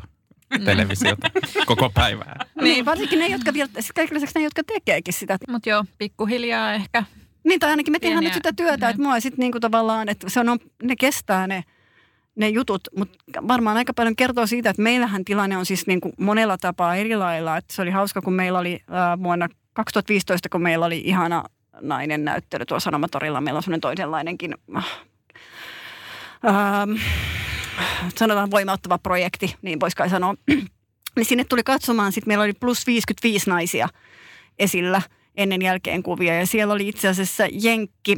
televisiota 0.65 1.27
koko 1.65 1.89
päivää. 1.89 2.45
Niin, 2.61 2.85
varsinkin 2.85 3.19
ne, 3.19 3.27
jotka 3.27 3.53
vielä, 3.53 3.69
siis 3.73 3.91
kaikille 3.95 4.17
lisäksi 4.17 4.39
ne, 4.39 4.43
jotka 4.43 4.63
tekeekin 4.63 5.13
sitä. 5.13 5.37
Mutta 5.49 5.69
joo, 5.69 5.85
pikkuhiljaa 5.97 6.73
ehkä. 6.73 7.03
Niin, 7.43 7.59
tai 7.59 7.69
ainakin 7.69 7.91
me 7.91 7.99
tehdään 7.99 8.23
nyt 8.23 8.33
sitä 8.33 8.53
työtä, 8.53 8.89
että 8.89 9.01
mua 9.01 9.19
sitten 9.19 9.39
niinku 9.39 9.59
tavallaan, 9.59 10.09
että 10.09 10.29
se 10.29 10.39
on, 10.39 10.59
ne 10.83 10.95
kestää 10.95 11.47
ne, 11.47 11.63
ne 12.35 12.49
jutut, 12.49 12.87
mutta 12.97 13.17
varmaan 13.47 13.77
aika 13.77 13.93
paljon 13.93 14.15
kertoo 14.15 14.47
siitä, 14.47 14.69
että 14.69 14.81
meillähän 14.81 15.25
tilanne 15.25 15.57
on 15.57 15.65
siis 15.65 15.87
niinku 15.87 16.13
monella 16.17 16.57
tapaa 16.57 16.95
eri 16.95 17.15
lailla. 17.15 17.57
Että 17.57 17.73
se 17.73 17.81
oli 17.81 17.91
hauska, 17.91 18.21
kun 18.21 18.33
meillä 18.33 18.59
oli 18.59 18.79
äh, 18.79 19.23
vuonna 19.23 19.47
2015, 19.73 20.49
kun 20.49 20.61
meillä 20.61 20.85
oli 20.85 21.01
ihana 21.05 21.43
nainen 21.81 22.25
näyttely 22.25 22.65
tuolla 22.65 22.79
Sanomatorilla. 22.79 23.41
Meillä 23.41 23.57
on 23.57 23.63
semmoinen 23.63 23.81
toisenlainenkin, 23.81 24.55
äh, 24.77 24.85
ähm, 26.45 26.91
sanotaan 28.15 28.51
voimauttava 28.51 28.97
projekti, 28.97 29.55
niin 29.61 29.79
voisi 29.79 29.97
kai 29.97 30.09
sanoa. 30.09 30.35
niin 31.15 31.25
sinne 31.25 31.43
tuli 31.43 31.63
katsomaan, 31.63 32.11
sitten 32.11 32.29
meillä 32.29 32.43
oli 32.43 32.53
plus 32.53 32.87
55 32.87 33.49
naisia 33.49 33.89
esillä 34.59 35.01
ennen 35.37 35.61
jälkeen 35.61 36.03
kuvia. 36.03 36.39
Ja 36.39 36.47
siellä 36.47 36.73
oli 36.73 36.87
itse 36.87 37.07
asiassa 37.07 37.43
Jenkki, 37.51 38.17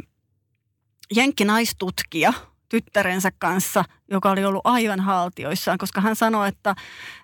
Jenkki 1.16 1.46
naistutkija 1.46 2.34
tyttärensä 2.70 3.32
kanssa, 3.40 3.86
joka 4.12 4.32
oli 4.32 4.46
ollut 4.46 4.62
aivan 4.64 5.00
haltioissaan, 5.00 5.78
koska 5.78 6.02
hän 6.02 6.16
sanoi, 6.16 6.48
että, 6.48 6.76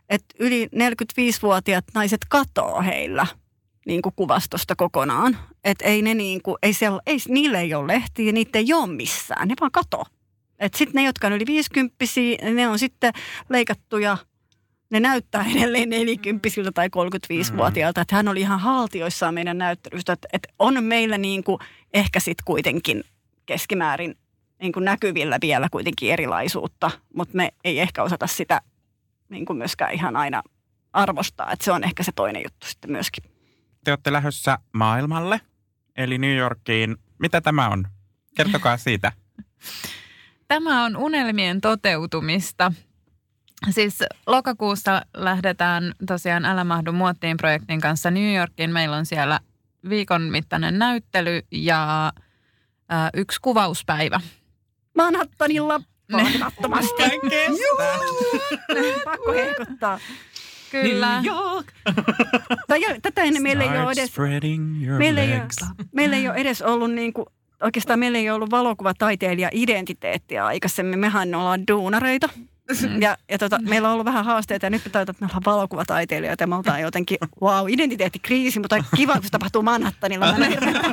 että 0.09 0.35
yli 0.39 0.65
45-vuotiaat 0.65 1.85
naiset 1.93 2.21
katoo 2.29 2.81
heillä 2.81 3.27
niin 3.85 4.01
kuin 4.01 4.13
kuvastosta 4.15 4.75
kokonaan. 4.75 5.37
Että 5.63 5.85
ei 5.85 6.01
ne 6.01 6.13
niin 6.13 6.41
kuin, 6.41 6.57
ei 6.63 6.73
siellä, 6.73 7.01
ei, 7.05 7.17
niille 7.27 7.59
ei 7.59 7.73
ole 7.73 7.87
lehtiä, 7.87 8.31
niitä 8.31 8.59
ei 8.59 8.73
ole 8.73 8.87
missään, 8.87 9.47
ne 9.47 9.55
vaan 9.61 9.71
katoo. 9.71 10.05
Että 10.59 10.77
sitten 10.77 10.95
ne, 10.95 11.03
jotka 11.03 11.27
on 11.27 11.33
yli 11.33 11.45
50 11.45 11.95
ne 12.53 12.67
on 12.67 12.79
sitten 12.79 13.13
leikattuja 13.49 14.17
ne 14.89 14.99
näyttää 14.99 15.45
edelleen 15.55 15.89
40 15.89 16.49
tai 16.73 16.87
35-vuotiaalta. 16.87 18.01
Että 18.01 18.15
hän 18.15 18.27
oli 18.27 18.41
ihan 18.41 18.59
haltioissaan 18.59 19.33
meidän 19.33 19.57
näyttelystä. 19.57 20.13
Että, 20.13 20.27
että 20.33 20.49
on 20.59 20.83
meillä 20.83 21.17
niin 21.17 21.43
kuin 21.43 21.59
ehkä 21.93 22.19
sitten 22.19 22.43
kuitenkin 22.45 23.03
keskimäärin 23.45 24.15
niin 24.61 24.71
kuin 24.73 24.85
näkyvillä 24.85 25.37
vielä 25.41 25.67
kuitenkin 25.71 26.11
erilaisuutta, 26.11 26.91
mutta 27.15 27.37
me 27.37 27.53
ei 27.63 27.79
ehkä 27.79 28.03
osata 28.03 28.27
sitä 28.27 28.61
niin 29.29 29.45
kuin 29.45 29.57
myöskään 29.57 29.93
ihan 29.93 30.15
aina 30.15 30.43
arvostaa. 30.93 31.51
Että 31.51 31.65
se 31.65 31.71
on 31.71 31.83
ehkä 31.83 32.03
se 32.03 32.11
toinen 32.15 32.43
juttu 32.43 32.67
sitten 32.67 32.91
myöskin. 32.91 33.32
Te 33.83 33.91
olette 33.91 34.13
lähdössä 34.13 34.57
maailmalle, 34.73 35.41
eli 35.97 36.17
New 36.17 36.35
Yorkiin. 36.35 36.97
Mitä 37.19 37.41
tämä 37.41 37.69
on? 37.69 37.87
Kertokaa 38.35 38.77
siitä. 38.77 39.11
Tämä 40.47 40.85
on 40.85 40.97
unelmien 40.97 41.61
toteutumista. 41.61 42.73
Siis 43.69 43.99
lokakuussa 44.27 45.01
lähdetään 45.13 45.93
tosiaan 46.07 46.45
Älä 46.45 46.63
mahdu 46.63 46.91
muottiin 46.91 47.37
projektin 47.37 47.81
kanssa 47.81 48.11
New 48.11 48.35
Yorkiin. 48.35 48.71
Meillä 48.71 48.95
on 48.95 49.05
siellä 49.05 49.39
viikon 49.89 50.21
mittainen 50.21 50.79
näyttely 50.79 51.41
ja 51.51 52.07
ä, 52.07 52.11
yksi 53.13 53.39
kuvauspäivä. 53.41 54.19
Manhattanilla 54.97 55.81
en 56.99 57.29
kestä. 57.29 57.83
Pakko 59.05 59.33
hehkuttaa. 59.33 59.99
Kyllä. 60.81 61.21
New 61.21 61.33
York. 61.33 61.67
Tai 62.67 62.79
tätä 63.01 63.23
ennen 63.23 63.43
meillä 63.43 63.63
ei 63.63 63.69
ole 63.69 63.91
edes, 63.91 64.13
meillä 64.97 65.21
ei, 65.21 65.31
ole, 65.33 65.47
meillä 65.91 66.15
ei 66.15 66.27
ole 66.27 66.35
edes 66.37 66.61
ollut 66.61 66.91
niin 66.91 67.13
kuin, 67.13 67.25
oikeastaan 67.63 67.99
meillä 67.99 68.17
ei 68.17 68.29
ollut 68.29 68.51
valokuvataiteilija 68.51 69.49
identiteettiä 69.51 70.45
aikaisemmin. 70.45 70.99
Mehän 70.99 71.35
ollaan 71.35 71.67
duunareita. 71.71 72.29
Ja, 72.99 73.17
ja 73.29 73.37
tota, 73.37 73.59
meillä 73.61 73.87
on 73.87 73.93
ollut 73.93 74.05
vähän 74.05 74.25
haasteita 74.25 74.65
ja 74.65 74.69
nyt 74.69 74.85
me 74.85 74.91
taitaa, 74.91 75.11
että 75.11 75.25
me 75.25 75.29
ollaan 75.29 75.55
valokuvataiteilijoita 75.55 76.43
ja 76.43 76.47
me 76.47 76.55
oltaan 76.55 76.81
jotenkin, 76.81 77.17
wow, 77.41 77.69
identiteettikriisi, 77.69 78.59
mutta 78.59 78.83
kiva, 78.95 79.13
kun 79.13 79.23
se 79.23 79.29
tapahtuu 79.29 79.61
Manhattanilla. 79.61 80.25
Mä 80.37 80.45
en 80.45 80.51
hirveän 80.51 80.75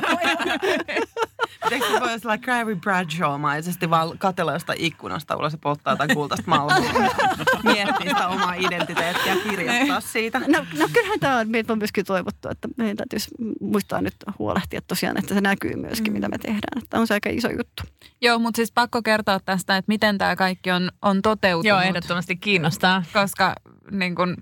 Eikö 1.71 1.85
se 1.85 1.99
voi 1.99 2.09
olla 2.23 2.37
Carrie 2.37 2.75
Bradshaw-maisesti 2.75 3.89
vaan 3.89 4.17
katella 4.17 4.53
jostain 4.53 4.81
ikkunasta 4.81 5.35
ulos 5.35 5.53
ja 5.53 5.59
polttaa 5.61 5.93
jotain 5.93 6.13
kultaista 6.13 6.49
malmua 6.49 6.91
miettiä 7.73 8.09
sitä 8.09 8.27
omaa 8.27 8.53
identiteettiä 8.53 9.33
ja 9.33 9.41
kirjoittaa 9.49 10.01
siitä. 10.01 10.39
No, 10.39 10.65
no 10.79 10.87
kyllähän 10.93 11.19
tämä 11.19 11.37
on, 11.37 11.49
meitä 11.49 11.73
on 11.73 11.79
myöskin 11.79 12.05
toivottu, 12.05 12.49
että 12.49 12.67
meidän 12.77 12.97
täytyisi 12.97 13.31
muistaa 13.61 14.01
nyt 14.01 14.15
huolehtia 14.39 14.81
tosiaan, 14.87 15.17
että 15.17 15.33
se 15.33 15.41
näkyy 15.41 15.75
myöskin, 15.75 16.13
mitä 16.13 16.29
me 16.29 16.37
tehdään. 16.37 16.83
Että 16.83 16.99
on 16.99 17.07
se 17.07 17.13
aika 17.13 17.29
iso 17.29 17.49
juttu. 17.49 17.83
Joo, 18.21 18.39
mutta 18.39 18.55
siis 18.55 18.71
pakko 18.71 19.01
kertoa 19.01 19.39
tästä, 19.39 19.77
että 19.77 19.89
miten 19.89 20.17
tämä 20.17 20.35
kaikki 20.35 20.71
on, 20.71 20.91
on 21.01 21.21
toteutunut. 21.21 21.60
Joo, 21.67 21.81
ehdottomasti 21.81 22.35
kiinnostaa. 22.35 23.03
Koska 23.13 23.55
niin 23.91 24.15
kun, 24.15 24.37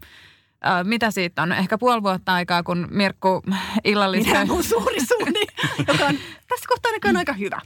äh, 0.67 0.83
mitä 0.83 1.11
siitä 1.11 1.41
on? 1.41 1.51
Ehkä 1.51 1.77
puoli 1.77 2.03
vuotta 2.03 2.33
aikaa, 2.33 2.63
kun 2.63 2.87
Mirkku 2.91 3.41
illallispö... 3.83 4.31
Minä 4.31 4.45
mun 4.45 4.63
suuri 4.63 5.05
suuni, 5.05 5.41
joka 5.87 6.05
on 6.05 6.15
tässä 6.47 6.65
kohtaa 6.67 6.91
näköjään 6.91 7.17
aika 7.17 7.33
hyvä. 7.33 7.61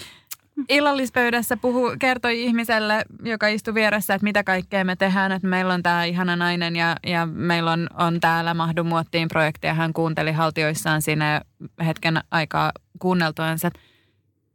illallispöydässä 0.69 1.57
puhu, 1.57 1.95
kertoi 1.99 2.43
ihmiselle, 2.43 3.05
joka 3.23 3.47
istui 3.47 3.73
vieressä, 3.73 4.13
että 4.13 4.23
mitä 4.23 4.43
kaikkea 4.43 4.85
me 4.85 4.95
tehdään, 4.95 5.31
että 5.31 5.47
meillä 5.47 5.73
on 5.73 5.83
tämä 5.83 6.03
ihana 6.03 6.35
nainen 6.35 6.75
ja, 6.75 6.95
ja 7.07 7.25
meillä 7.25 7.71
on, 7.71 7.87
on 7.97 8.19
täällä 8.19 8.53
Mahdu 8.53 8.83
muottiin 8.83 9.27
projekti 9.27 9.67
ja 9.67 9.73
hän 9.73 9.93
kuunteli 9.93 10.31
haltioissaan 10.31 11.01
siinä 11.01 11.41
hetken 11.85 12.23
aikaa 12.31 12.71
kuunneltuansa. 12.99 13.69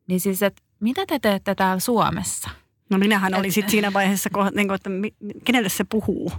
Niin 0.06 0.20
siis, 0.20 0.42
että 0.42 0.62
mitä 0.80 1.06
te 1.06 1.18
teette 1.18 1.54
täällä 1.54 1.80
Suomessa? 1.80 2.50
No 2.90 2.98
minähän 2.98 3.34
olin 3.34 3.52
sitten 3.52 3.70
siinä 3.70 3.92
vaiheessa, 3.92 4.30
niin 4.54 4.68
kuin, 4.68 4.74
että 4.74 4.90
kenelle 5.44 5.68
se 5.68 5.84
puhuu? 5.84 6.32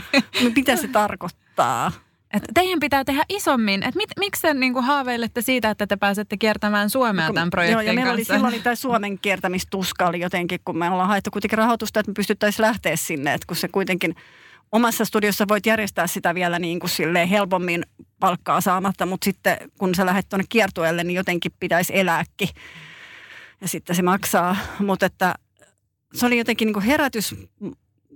Mitä 0.56 0.76
se 0.76 0.88
tarkoittaa? 0.88 1.92
Että 2.32 2.48
teidän 2.54 2.80
pitää 2.80 3.04
tehdä 3.04 3.24
isommin. 3.28 3.82
Että 3.82 3.96
mit, 3.96 4.10
miksi 4.18 4.42
te 4.42 4.54
niinku 4.54 4.82
haaveilette 4.82 5.40
siitä, 5.40 5.70
että 5.70 5.86
te 5.86 5.96
pääsette 5.96 6.36
kiertämään 6.36 6.90
Suomea 6.90 7.32
tämän 7.32 7.50
projektin 7.50 7.72
Joo, 7.72 7.80
ja 7.80 7.92
meillä 7.92 8.12
oli 8.12 8.20
kanssa? 8.20 8.34
silloin 8.34 8.54
oli 8.54 8.62
tämä 8.62 8.74
Suomen 8.74 9.18
kiertämistuska 9.18 10.06
oli 10.06 10.20
jotenkin, 10.20 10.60
kun 10.64 10.78
me 10.78 10.90
ollaan 10.90 11.08
haettu 11.08 11.30
kuitenkin 11.30 11.58
rahoitusta, 11.58 12.00
että 12.00 12.10
me 12.10 12.14
pystyttäisiin 12.14 12.66
lähteä 12.66 12.96
sinne, 12.96 13.34
että 13.34 13.46
kun 13.46 13.56
se 13.56 13.68
kuitenkin 13.68 14.14
omassa 14.72 15.04
studiossa 15.04 15.44
voit 15.48 15.66
järjestää 15.66 16.06
sitä 16.06 16.34
vielä 16.34 16.58
niin 16.58 16.80
kuin 16.80 16.90
silleen 16.90 17.28
helpommin 17.28 17.82
palkkaa 18.20 18.60
saamatta, 18.60 19.06
mutta 19.06 19.24
sitten 19.24 19.56
kun 19.78 19.94
sä 19.94 20.06
lähdet 20.06 20.28
tuonne 20.28 20.44
kiertueelle, 20.48 21.04
niin 21.04 21.16
jotenkin 21.16 21.52
pitäisi 21.60 21.98
elääkin. 21.98 22.48
Ja 23.60 23.68
sitten 23.68 23.96
se 23.96 24.02
maksaa, 24.02 24.56
mutta 24.78 25.06
että 25.06 25.34
se 26.14 26.26
oli 26.26 26.38
jotenkin 26.38 26.66
niin 26.66 26.74
kuin 26.74 26.84
herätys 26.84 27.34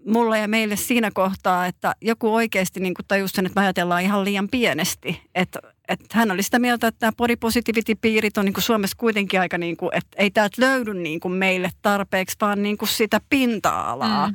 mulle 0.06 0.38
ja 0.38 0.48
meille 0.48 0.76
siinä 0.76 1.10
kohtaa, 1.14 1.66
että 1.66 1.94
joku 2.00 2.34
oikeasti 2.34 2.80
niin 2.80 2.94
tajusi 3.08 3.34
sen, 3.34 3.46
että 3.46 3.60
me 3.60 3.64
ajatellaan 3.64 4.02
ihan 4.02 4.24
liian 4.24 4.48
pienesti. 4.48 5.22
Että, 5.34 5.58
että 5.88 6.18
hän 6.18 6.30
oli 6.30 6.42
sitä 6.42 6.58
mieltä, 6.58 6.86
että 6.86 6.98
tämä 6.98 7.12
body 7.16 7.36
positivity-piirit 7.36 8.38
on 8.38 8.44
niin 8.44 8.52
kuin 8.52 8.64
Suomessa 8.64 8.96
kuitenkin 8.96 9.40
aika, 9.40 9.58
niin 9.58 9.76
kuin, 9.76 9.96
että 9.96 10.16
ei 10.16 10.30
täältä 10.30 10.62
löydy 10.62 10.94
niin 10.94 11.20
kuin 11.20 11.32
meille 11.32 11.70
tarpeeksi, 11.82 12.36
vaan 12.40 12.62
niin 12.62 12.78
kuin 12.78 12.88
sitä 12.88 13.20
pinta-alaa. 13.30 14.28
Mm. 14.28 14.34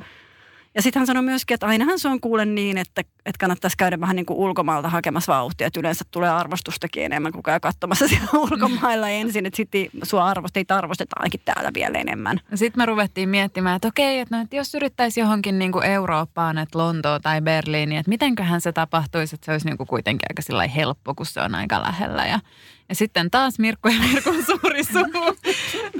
Ja 0.76 0.82
sitten 0.82 1.00
hän 1.00 1.06
sanoi 1.06 1.22
myöskin, 1.22 1.54
että 1.54 1.66
ainahan 1.66 1.98
se 1.98 2.08
on 2.08 2.20
kuule 2.20 2.44
niin, 2.44 2.78
että, 2.78 3.00
että 3.00 3.38
kannattaisi 3.38 3.76
käydä 3.76 4.00
vähän 4.00 4.16
niin 4.16 4.26
kuin 4.26 4.36
ulkomailta 4.36 4.88
hakemassa 4.88 5.32
vauhtia. 5.32 5.66
Että 5.66 5.80
yleensä 5.80 6.04
tulee 6.10 6.30
arvostustakin 6.30 7.02
enemmän 7.02 7.32
kuin 7.32 7.42
käy 7.42 7.60
katsomassa 7.60 8.08
siellä 8.18 8.28
ulkomailla 8.32 9.08
ensin. 9.08 9.46
Että 9.46 9.56
sitten 9.56 9.88
sua 10.02 10.26
arvosteita 10.26 10.80
ainakin 11.16 11.40
täällä 11.44 11.70
vielä 11.74 11.98
enemmän. 11.98 12.40
Sitten 12.54 12.80
me 12.80 12.86
ruvettiin 12.86 13.28
miettimään, 13.28 13.76
että 13.76 13.88
okei, 13.88 14.20
että, 14.20 14.36
no, 14.36 14.42
että 14.42 14.56
jos 14.56 14.74
yrittäisi 14.74 15.20
johonkin 15.20 15.58
niin 15.58 15.72
kuin 15.72 15.84
Eurooppaan, 15.84 16.58
että 16.58 16.78
Lontoa 16.78 17.20
tai 17.20 17.40
Berliini, 17.42 17.96
että 17.96 18.08
mitenköhän 18.08 18.60
se 18.60 18.72
tapahtuisi, 18.72 19.34
että 19.34 19.44
se 19.44 19.52
olisi 19.52 19.66
niin 19.66 19.76
kuin 19.76 19.86
kuitenkin 19.86 20.28
aika 20.30 20.72
helppo, 20.72 21.14
kun 21.14 21.26
se 21.26 21.40
on 21.40 21.54
aika 21.54 21.82
lähellä. 21.82 22.26
Ja, 22.26 22.40
ja 22.88 22.94
sitten 22.94 23.30
taas 23.30 23.58
Mirkku 23.58 23.88
ja 23.88 24.00
Mirkun 24.00 24.44
suuri 24.44 24.84
suu. 24.84 25.36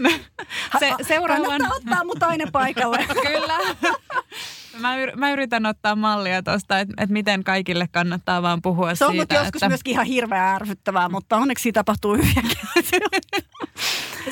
Se, 0.80 0.94
seuraavan... 1.08 1.46
Kannattaa 1.46 1.76
ottaa 1.76 2.04
mut 2.04 2.22
aina 2.22 2.44
paikalle. 2.52 3.06
Kyllä. 3.26 3.58
Mä, 4.78 4.96
yr- 4.96 5.16
mä 5.16 5.30
yritän 5.32 5.66
ottaa 5.66 5.96
mallia 5.96 6.42
tuosta, 6.42 6.78
että, 6.78 6.94
että 6.98 7.12
miten 7.12 7.44
kaikille 7.44 7.88
kannattaa 7.92 8.42
vaan 8.42 8.62
puhua 8.62 8.94
Se 8.94 9.04
on 9.04 9.12
siitä. 9.12 9.34
joskus 9.34 9.54
että 9.54 9.68
myöskin 9.68 9.90
ihan 9.92 10.06
hirveän 10.06 10.54
ärsyttävää, 10.54 11.08
mutta 11.08 11.36
onneksi 11.36 11.62
siitä 11.62 11.80
tapahtuu 11.80 12.14
hyviäkin. 12.14 12.58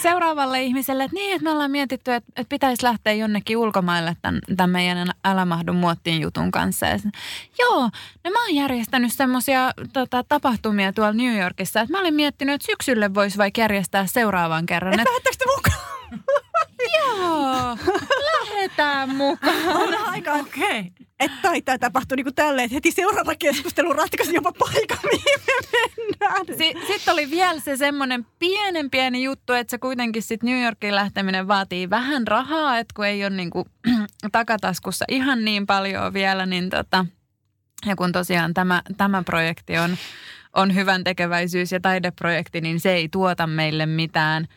seuraavalle 0.01 0.63
ihmiselle, 0.63 1.05
että 1.05 1.15
niin, 1.15 1.35
että 1.35 1.45
me 1.45 1.51
ollaan 1.51 1.71
mietitty, 1.71 2.13
että, 2.13 2.33
että 2.37 2.49
pitäisi 2.49 2.83
lähteä 2.83 3.13
jonnekin 3.13 3.57
ulkomaille 3.57 4.17
tämän, 4.23 4.41
tämän 4.57 4.71
meidän 4.71 5.09
Älä 5.25 5.45
mahdu 5.45 5.73
muottiin 5.73 6.21
jutun 6.21 6.51
kanssa. 6.51 6.87
Ja, 6.87 6.99
sit, 6.99 7.11
Joo, 7.59 7.91
no 8.25 8.31
mä 8.31 8.45
oon 8.45 8.55
järjestänyt 8.55 9.13
semmoisia 9.13 9.73
tota, 9.93 10.25
tapahtumia 10.29 10.93
tuolla 10.93 11.13
New 11.13 11.39
Yorkissa, 11.39 11.81
että 11.81 11.93
mä 11.93 12.01
olin 12.01 12.15
miettinyt, 12.15 12.55
että 12.55 12.67
syksylle 12.67 13.15
voisi 13.15 13.39
vaikka 13.39 13.61
järjestää 13.61 14.07
seuraavan 14.07 14.67
kerran. 14.67 15.01
Että, 15.01 15.11
Lähettekö 15.11 15.37
te 15.39 15.45
mukaan? 15.57 15.84
Joo, 16.99 17.77
lähdetään 18.33 19.17
mukaan. 19.17 19.69
On 19.77 19.95
aika, 20.07 20.33
Okei. 20.33 20.63
Okay. 20.81 20.85
että 21.21 21.39
taitaa 21.43 21.79
tapahtua 21.79 22.17
niin 22.17 22.25
kuin 22.25 22.35
tälleen, 22.35 22.65
että 22.67 22.75
heti 22.75 22.93
seuraava 22.93 23.35
keskustelu 23.35 23.93
ratkaisi 23.93 24.35
jopa 24.35 24.53
paikan, 24.53 24.99
mihin 25.13 25.41
me 25.47 25.53
mennään. 25.73 26.47
Si- 26.59 26.87
Sitten 26.93 27.13
oli 27.13 27.31
vielä 27.31 27.61
se 27.61 27.77
semmoinen 27.77 28.27
pienen 28.39 28.91
pieni 28.91 29.23
juttu, 29.23 29.53
että 29.53 29.71
se 29.71 29.79
kuitenkin 29.79 30.23
sitten 30.23 30.51
New 30.51 30.63
Yorkiin 30.63 30.95
lähteminen 30.95 31.49
vaatii 31.49 31.91
vähän 31.91 32.27
rahaa, 32.27 32.79
että 32.79 32.93
kun 32.97 33.07
ei 33.07 33.25
ole 33.25 33.37
niinku 33.37 33.67
takataskussa 34.33 35.05
ihan 35.09 35.45
niin 35.45 35.67
paljon 35.67 36.13
vielä, 36.13 36.47
niin 36.47 36.71
tota, 36.71 37.07
ja 37.87 37.97
kun 37.97 38.13
tosiaan 38.13 38.55
tämä, 38.55 38.83
tämä 38.97 39.23
projekti 39.23 39.79
on, 39.79 39.97
on 40.55 40.75
hyvän 40.75 41.05
tekeväisyys- 41.05 41.73
ja 41.73 41.81
taideprojekti, 41.81 42.61
niin 42.61 42.81
se 42.81 42.93
ei 42.95 43.09
tuota 43.09 43.47
meille 43.47 43.87
mitään, 43.87 44.49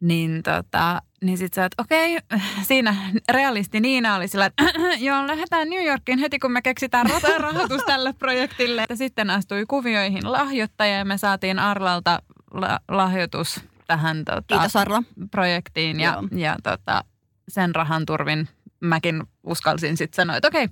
niin 0.00 0.42
tota, 0.42 1.02
niin 1.24 1.38
sit 1.38 1.54
sä 1.54 1.62
oot, 1.62 1.72
okei, 1.78 2.18
siinä 2.68 2.94
realisti 3.28 3.80
Niina 3.80 4.16
oli 4.16 4.28
sillä, 4.28 4.46
että 4.46 4.64
joo, 5.06 5.26
lähdetään 5.26 5.70
New 5.70 5.84
Yorkiin 5.86 6.18
heti, 6.18 6.38
kun 6.38 6.52
me 6.52 6.62
keksitään 6.62 7.06
rahoitus 7.38 7.82
tälle 7.86 8.12
projektille. 8.12 8.84
Ja 8.90 8.96
sitten 8.96 9.30
astui 9.30 9.64
kuvioihin 9.68 10.32
lahjoittaja 10.32 10.96
ja 10.96 11.04
me 11.04 11.18
saatiin 11.18 11.58
Arlalta 11.58 12.22
la- 12.50 12.80
lahjoitus 12.88 13.60
tähän 13.86 14.24
tota, 14.24 14.42
Kiitos 14.46 14.76
Arla. 14.76 15.02
projektiin. 15.30 16.00
Ja, 16.00 16.10
Joo. 16.12 16.40
ja 16.40 16.56
tota, 16.62 17.04
sen 17.48 17.74
rahan 17.74 18.06
turvin 18.06 18.48
mäkin 18.80 19.22
uskalsin 19.48 19.96
sitten 19.96 20.16
sanoa, 20.16 20.36
että 20.36 20.48
okei, 20.48 20.68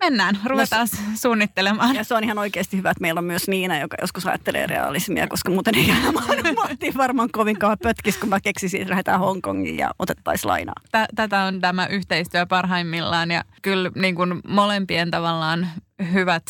mennään, 0.00 0.38
ruvetaan 0.44 0.88
suunnittelemaan. 1.14 1.94
Ja 1.94 2.04
se 2.04 2.14
on 2.14 2.24
ihan 2.24 2.38
oikeasti 2.38 2.76
hyvä, 2.76 2.90
että 2.90 3.00
meillä 3.00 3.18
on 3.18 3.24
myös 3.24 3.48
Niina, 3.48 3.78
joka 3.78 3.96
joskus 4.00 4.26
ajattelee 4.26 4.66
realismia, 4.66 5.28
koska 5.28 5.50
muuten 5.50 5.74
ei 5.74 5.92
mahdollisesti 6.14 6.94
varmaan 6.96 7.28
kovinkaan 7.32 7.78
pötkis, 7.82 8.16
kun 8.16 8.28
mä 8.28 8.40
keksisin, 8.40 8.80
että 8.80 8.90
lähdetään 8.90 9.20
Hongkongiin 9.20 9.78
ja 9.78 9.90
otettaisiin 9.98 10.48
lainaa. 10.48 10.74
Tä- 10.92 11.08
tätä 11.14 11.42
on 11.42 11.60
tämä 11.60 11.86
yhteistyö 11.86 12.46
parhaimmillaan 12.46 13.30
ja 13.30 13.44
kyllä 13.62 13.90
niin 13.94 14.14
kuin 14.14 14.40
molempien 14.48 15.10
tavallaan 15.10 15.68
hyvät 16.12 16.42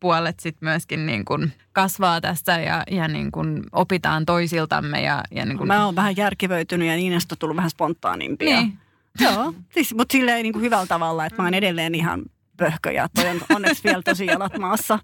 puolet 0.00 0.40
sitten 0.40 0.68
myöskin 0.68 1.06
niin 1.06 1.24
kuin 1.24 1.52
kasvaa 1.72 2.20
tässä 2.20 2.52
ja, 2.52 2.82
ja 2.90 3.08
niin 3.08 3.32
kuin 3.32 3.62
opitaan 3.72 4.26
toisiltamme. 4.26 5.02
Ja, 5.02 5.22
ja 5.30 5.44
niin 5.44 5.58
kuin, 5.58 5.68
Mä 5.68 5.84
oon 5.84 5.96
vähän 5.96 6.16
järkivöitynyt 6.16 6.88
ja 6.88 6.96
Niinasta 6.96 7.36
tullut 7.36 7.56
vähän 7.56 7.70
spontaanimpia. 7.70 8.60
Niin. 8.60 8.78
Joo, 9.20 9.54
siis, 9.74 9.94
mutta 9.94 10.12
silleen 10.12 10.42
niin 10.42 10.52
kuin 10.52 10.62
hyvällä 10.62 10.86
tavalla, 10.86 11.26
että 11.26 11.42
mä 11.42 11.46
oon 11.46 11.54
edelleen 11.54 11.94
ihan 11.94 12.22
pöhkö 12.56 12.92
ja 12.92 13.08
toi 13.14 13.28
on 13.28 13.40
onneksi 13.54 13.84
vielä 13.84 14.02
tosi 14.02 14.26
jalat 14.26 14.58
maassa. 14.58 14.98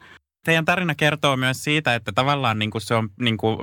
Teidän 0.44 0.64
tarina 0.64 0.94
kertoo 0.94 1.37
myös 1.37 1.64
siitä, 1.64 1.94
että 1.94 2.12
tavallaan 2.12 2.59
niin 2.59 2.70
kuin 2.70 2.83
se 2.83 2.94
on 2.94 3.09
niin 3.20 3.37
kuin 3.37 3.59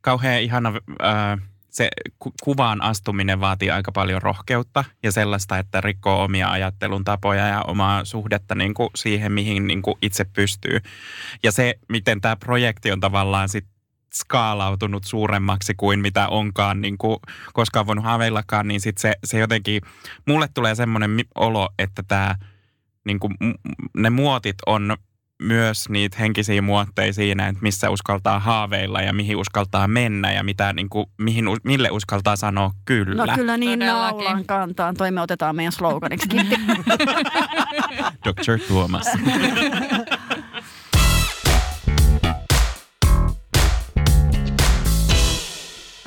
kauhean 0.00 0.42
ihana 0.42 0.72
äh, 1.02 1.38
se 1.70 1.88
ku- 2.18 2.32
kuvaan 2.42 2.82
astuminen 2.82 3.40
vaatii 3.40 3.70
aika 3.70 3.92
paljon 3.92 4.22
rohkeutta 4.22 4.84
ja 5.02 5.12
sellaista, 5.12 5.58
että 5.58 5.80
rikkoo 5.80 6.24
omia 6.24 6.50
ajattelun 6.50 7.04
tapoja 7.04 7.46
ja 7.46 7.62
omaa 7.62 8.04
suhdetta 8.04 8.54
niin 8.54 8.74
kuin 8.74 8.90
siihen, 8.94 9.32
mihin 9.32 9.66
niin 9.66 9.82
kuin 9.82 9.94
itse 10.02 10.24
pystyy. 10.24 10.80
Ja 11.42 11.52
se, 11.52 11.74
miten 11.88 12.20
tämä 12.20 12.36
projekti 12.36 12.92
on 12.92 13.00
tavallaan 13.00 13.48
sit 13.48 13.66
skaalautunut 14.14 15.04
suuremmaksi 15.04 15.74
kuin 15.76 16.00
mitä 16.00 16.28
onkaan 16.28 16.80
niin 16.80 16.98
kuin 16.98 17.16
koskaan 17.52 17.86
voinut 17.86 18.04
haaveillakaan, 18.04 18.68
niin 18.68 18.80
sit 18.80 18.98
se, 18.98 19.12
se 19.24 19.38
jotenkin, 19.38 19.82
mulle 20.26 20.48
tulee 20.54 20.74
semmoinen 20.74 21.10
olo, 21.34 21.68
että 21.78 22.02
tämä, 22.08 22.34
niin 23.04 23.20
kuin, 23.20 23.34
ne 23.96 24.10
muotit 24.10 24.56
on 24.66 24.96
myös 25.42 25.88
niitä 25.88 26.16
henkisiä 26.20 26.62
muotteja 26.62 27.12
siinä, 27.12 27.48
että 27.48 27.62
missä 27.62 27.90
uskaltaa 27.90 28.40
haaveilla 28.40 29.00
ja 29.00 29.12
mihin 29.12 29.36
uskaltaa 29.36 29.88
mennä 29.88 30.32
ja 30.32 30.44
mitä, 30.44 30.72
niin 30.72 30.88
kuin, 30.88 31.06
mihin, 31.18 31.44
mille 31.64 31.90
uskaltaa 31.90 32.36
sanoa 32.36 32.70
kyllä. 32.84 33.26
No 33.26 33.34
kyllä 33.34 33.56
niin 33.56 33.78
Todellakin. 33.78 34.18
naulan 34.18 34.44
kantaan. 34.44 34.94
Toi 34.96 35.10
me 35.10 35.20
otetaan 35.20 35.56
meidän 35.56 35.72
sloganiksi. 35.72 36.28
Dr. 38.24 38.58
Tuomas. 38.68 39.06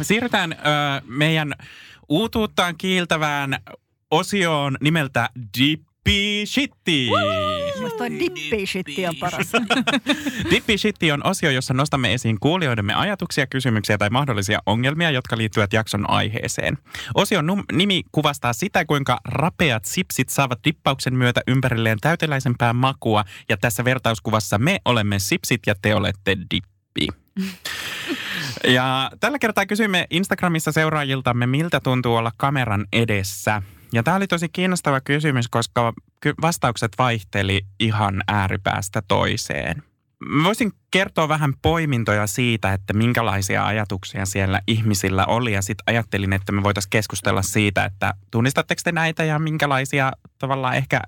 Siirrytään 0.01 0.51
ö, 0.51 0.55
meidän 1.05 1.53
uutuuttaan 2.09 2.77
kiiltävään 2.77 3.59
osioon 4.11 4.77
nimeltä 4.81 5.29
Dippi 5.59 6.43
Shitti. 6.45 7.09
Musta 7.81 7.97
toi 7.97 8.19
dippi 8.19 8.65
shitti 8.65 9.07
on 9.07 9.15
paras. 9.15 9.51
Dippi 10.51 10.77
Shitti 10.77 11.11
on 11.11 11.25
osio, 11.25 11.51
jossa 11.51 11.73
nostamme 11.73 12.13
esiin 12.13 12.39
kuulijoidemme 12.39 12.93
ajatuksia, 12.93 13.47
kysymyksiä 13.47 13.97
tai 13.97 14.09
mahdollisia 14.09 14.59
ongelmia, 14.65 15.11
jotka 15.11 15.37
liittyvät 15.37 15.73
jakson 15.73 16.09
aiheeseen. 16.09 16.77
Osion 17.13 17.49
num- 17.49 17.75
nimi 17.77 18.03
kuvastaa 18.11 18.53
sitä, 18.53 18.85
kuinka 18.85 19.19
rapeat 19.25 19.85
sipsit 19.85 20.29
saavat 20.29 20.59
dippauksen 20.63 21.15
myötä 21.15 21.41
ympärilleen 21.47 21.97
täyteläisempää 22.01 22.73
makua. 22.73 23.23
Ja 23.49 23.57
tässä 23.57 23.85
vertauskuvassa 23.85 24.57
me 24.57 24.79
olemme 24.85 25.19
sipsit 25.19 25.61
ja 25.67 25.75
te 25.81 25.95
olette 25.95 26.37
dippi. 26.37 27.07
Ja 28.63 29.11
tällä 29.19 29.39
kertaa 29.39 29.65
kysymme 29.65 30.07
Instagramissa 30.09 30.71
seuraajiltamme, 30.71 31.47
miltä 31.47 31.79
tuntuu 31.79 32.15
olla 32.15 32.31
kameran 32.37 32.85
edessä. 32.93 33.61
Ja 33.93 34.03
tämä 34.03 34.17
oli 34.17 34.27
tosi 34.27 34.49
kiinnostava 34.49 35.01
kysymys, 35.01 35.47
koska 35.47 35.93
vastaukset 36.41 36.91
vaihteli 36.97 37.61
ihan 37.79 38.23
ääripäästä 38.27 39.01
toiseen. 39.07 39.83
Voisin 40.43 40.71
kertoa 40.91 41.29
vähän 41.29 41.53
poimintoja 41.61 42.27
siitä, 42.27 42.73
että 42.73 42.93
minkälaisia 42.93 43.65
ajatuksia 43.65 44.25
siellä 44.25 44.61
ihmisillä 44.67 45.25
oli. 45.25 45.53
Ja 45.53 45.61
sitten 45.61 45.83
ajattelin, 45.87 46.33
että 46.33 46.51
me 46.51 46.63
voitaisiin 46.63 46.89
keskustella 46.89 47.41
siitä, 47.41 47.85
että 47.85 48.13
tunnistatteko 48.31 48.81
te 48.83 48.91
näitä 48.91 49.23
ja 49.23 49.39
minkälaisia 49.39 50.11
tavallaan 50.37 50.75
ehkä, 50.75 51.01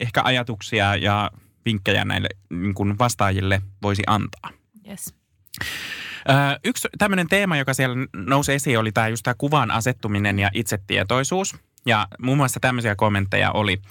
ehkä 0.00 0.22
ajatuksia 0.24 0.96
ja 0.96 1.30
vinkkejä 1.64 2.04
näille 2.04 2.28
niin 2.50 2.74
kuin 2.74 2.98
vastaajille 2.98 3.62
voisi 3.82 4.02
antaa. 4.06 4.50
Yes. 4.88 5.14
Ö, 6.28 6.32
Yksi 6.64 6.88
tämmöinen 6.98 7.28
teema, 7.28 7.56
joka 7.56 7.74
siellä 7.74 7.96
nousi 8.16 8.52
esiin, 8.52 8.78
oli 8.78 8.92
tämä 8.92 9.08
just 9.08 9.22
tämä 9.22 9.34
kuvan 9.38 9.70
asettuminen 9.70 10.38
ja 10.38 10.50
itsetietoisuus. 10.54 11.56
Ja 11.86 12.08
muun 12.22 12.36
muassa 12.36 12.60
tämmöisiä 12.60 12.96
kommentteja 12.96 13.52
oli 13.52 13.82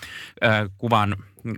ö, 0.44 0.70
kuvan 0.78 1.16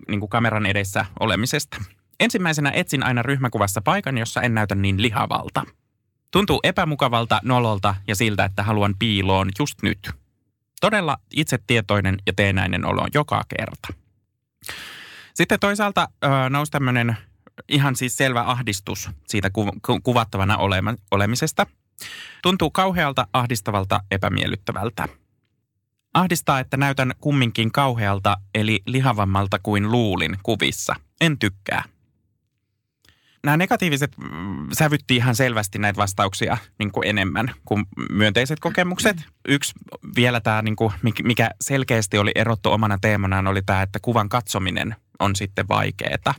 niin 0.07 0.19
kuin 0.19 0.29
kameran 0.29 0.65
edessä 0.65 1.05
olemisesta. 1.19 1.77
Ensimmäisenä 2.19 2.71
etsin 2.71 3.03
aina 3.03 3.21
ryhmäkuvassa 3.21 3.81
paikan, 3.81 4.17
jossa 4.17 4.41
en 4.41 4.53
näytä 4.53 4.75
niin 4.75 5.01
lihavalta. 5.01 5.63
Tuntuu 6.31 6.59
epämukavalta, 6.63 7.39
nololta 7.43 7.95
ja 8.07 8.15
siltä, 8.15 8.45
että 8.45 8.63
haluan 8.63 8.95
piiloon 8.99 9.49
just 9.59 9.81
nyt. 9.81 10.11
Todella 10.81 11.17
itsetietoinen 11.33 12.17
ja 12.27 12.33
teenäinen 12.33 12.85
olo 12.85 13.07
joka 13.13 13.43
kerta. 13.57 13.87
Sitten 15.33 15.59
toisaalta 15.59 16.07
ö, 16.23 16.27
nousi 16.49 16.71
tämmöinen 16.71 17.17
ihan 17.69 17.95
siis 17.95 18.17
selvä 18.17 18.41
ahdistus 18.41 19.09
siitä 19.27 19.49
ku, 19.49 19.71
ku, 19.85 19.99
kuvattavana 20.03 20.57
olema, 20.57 20.95
olemisesta. 21.11 21.67
Tuntuu 22.41 22.71
kauhealta, 22.71 23.27
ahdistavalta, 23.33 24.03
epämiellyttävältä. 24.11 25.07
Ahdistaa, 26.13 26.59
että 26.59 26.77
näytän 26.77 27.11
kumminkin 27.19 27.71
kauhealta, 27.71 28.37
eli 28.55 28.81
lihavammalta 28.85 29.59
kuin 29.63 29.91
luulin 29.91 30.37
kuvissa. 30.43 30.95
En 31.21 31.39
tykkää. 31.39 31.83
Nämä 33.43 33.57
negatiiviset 33.57 34.11
mm, 34.17 34.67
sävytti 34.73 35.15
ihan 35.15 35.35
selvästi 35.35 35.79
näitä 35.79 35.97
vastauksia 35.97 36.57
niin 36.79 36.91
kuin 36.91 37.07
enemmän 37.07 37.51
kuin 37.65 37.85
myönteiset 38.11 38.59
kokemukset. 38.59 39.17
Yksi 39.47 39.73
vielä 40.15 40.41
tämä, 40.41 40.61
niin 40.61 40.75
kuin, 40.75 40.93
mik- 40.93 41.23
mikä 41.23 41.49
selkeästi 41.61 42.17
oli 42.17 42.31
erottu 42.35 42.71
omana 42.71 42.97
teemanaan, 43.01 43.47
oli 43.47 43.61
tämä, 43.61 43.81
että 43.81 43.99
kuvan 44.01 44.29
katsominen 44.29 44.95
on 45.19 45.35
sitten 45.35 45.67
vaikeaa. 45.67 46.33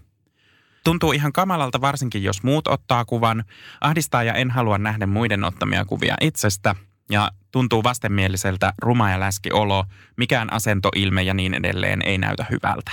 Tuntuu 0.84 1.12
ihan 1.12 1.32
kamalalta 1.32 1.80
varsinkin, 1.80 2.22
jos 2.22 2.42
muut 2.42 2.68
ottaa 2.68 3.04
kuvan. 3.04 3.44
Ahdistaa 3.80 4.22
ja 4.22 4.34
en 4.34 4.50
halua 4.50 4.78
nähdä 4.78 5.06
muiden 5.06 5.44
ottamia 5.44 5.84
kuvia 5.84 6.14
itsestä. 6.20 6.74
Ja 7.10 7.30
tuntuu 7.50 7.84
vastenmieliseltä 7.84 8.72
ruma 8.78 9.10
ja 9.10 9.20
läski 9.20 9.52
olo, 9.52 9.84
mikään 10.16 10.52
asento, 10.52 10.88
ilme 10.96 11.22
ja 11.22 11.34
niin 11.34 11.54
edelleen 11.54 12.02
ei 12.02 12.18
näytä 12.18 12.46
hyvältä. 12.50 12.92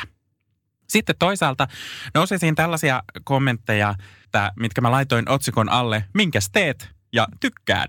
Sitten 0.89 1.15
toisaalta 1.19 1.67
nousi 2.13 2.35
esiin 2.35 2.55
tällaisia 2.55 3.03
kommentteja, 3.23 3.95
että, 4.25 4.51
mitkä 4.59 4.81
mä 4.81 4.91
laitoin 4.91 5.29
otsikon 5.29 5.69
alle, 5.69 6.05
minkäs 6.13 6.49
teet? 6.51 6.89
Ja 7.13 7.27
tykkään. 7.39 7.87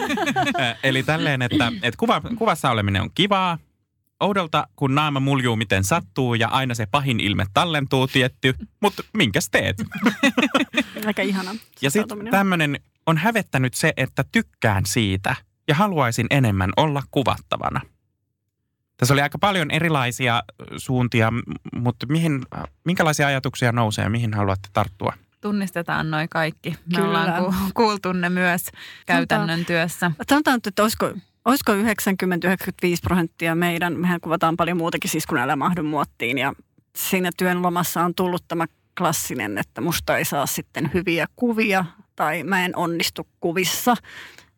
Eli 0.82 1.02
tälleen, 1.02 1.42
että, 1.42 1.72
että 1.82 1.98
kuva, 1.98 2.20
kuvassa 2.38 2.70
oleminen 2.70 3.02
on 3.02 3.10
kivaa, 3.14 3.58
oudolta, 4.20 4.66
kun 4.76 4.94
naama 4.94 5.20
muljuu 5.20 5.56
miten 5.56 5.84
sattuu 5.84 6.34
ja 6.34 6.48
aina 6.48 6.74
se 6.74 6.86
pahin 6.86 7.20
ilme 7.20 7.46
tallentuu 7.54 8.06
tietty, 8.06 8.54
mutta 8.80 9.02
minkäs 9.16 9.48
teet? 9.50 9.76
Aika 11.06 11.22
ihana. 11.22 11.54
Ja 11.82 11.90
sitten 11.90 12.18
tämmöinen 12.30 12.80
on 13.06 13.16
hävettänyt 13.16 13.74
se, 13.74 13.92
että 13.96 14.24
tykkään 14.32 14.86
siitä 14.86 15.36
ja 15.68 15.74
haluaisin 15.74 16.26
enemmän 16.30 16.70
olla 16.76 17.02
kuvattavana. 17.10 17.80
Tässä 18.96 19.14
oli 19.14 19.20
aika 19.20 19.38
paljon 19.38 19.70
erilaisia 19.70 20.42
suuntia, 20.76 21.30
m- 21.30 21.40
mutta 21.74 22.06
mihin, 22.06 22.42
minkälaisia 22.84 23.26
ajatuksia 23.26 23.72
nousee 23.72 24.04
ja 24.04 24.10
mihin 24.10 24.34
haluatte 24.34 24.68
tarttua? 24.72 25.12
Tunnistetaan 25.40 26.10
noi 26.10 26.28
kaikki. 26.30 26.70
Me 26.70 26.76
Kyllä. 26.96 27.08
ollaan 27.08 27.44
ku, 27.44 27.54
kuultu 27.74 28.12
ne 28.12 28.28
myös 28.28 28.70
käytännön 29.06 29.64
työssä. 29.64 30.10
Sanotaan, 30.28 30.60
että 30.66 30.82
olisiko, 30.82 31.14
olisiko 31.46 31.72
90-95 31.72 31.78
prosenttia 33.02 33.54
meidän, 33.54 34.00
mehän 34.00 34.20
kuvataan 34.20 34.56
paljon 34.56 34.76
muutakin 34.76 35.10
siis 35.10 35.26
kun 35.26 35.38
älä 35.38 35.56
mahdu 35.56 35.82
muottiin 35.82 36.38
ja 36.38 36.52
siinä 36.96 37.30
työn 37.36 37.62
lomassa 37.62 38.04
on 38.04 38.14
tullut 38.14 38.44
tämä 38.48 38.66
klassinen, 38.98 39.58
että 39.58 39.80
musta 39.80 40.18
ei 40.18 40.24
saa 40.24 40.46
sitten 40.46 40.90
hyviä 40.94 41.26
kuvia 41.36 41.84
tai 42.16 42.42
mä 42.42 42.64
en 42.64 42.76
onnistu 42.76 43.26
kuvissa. 43.40 43.96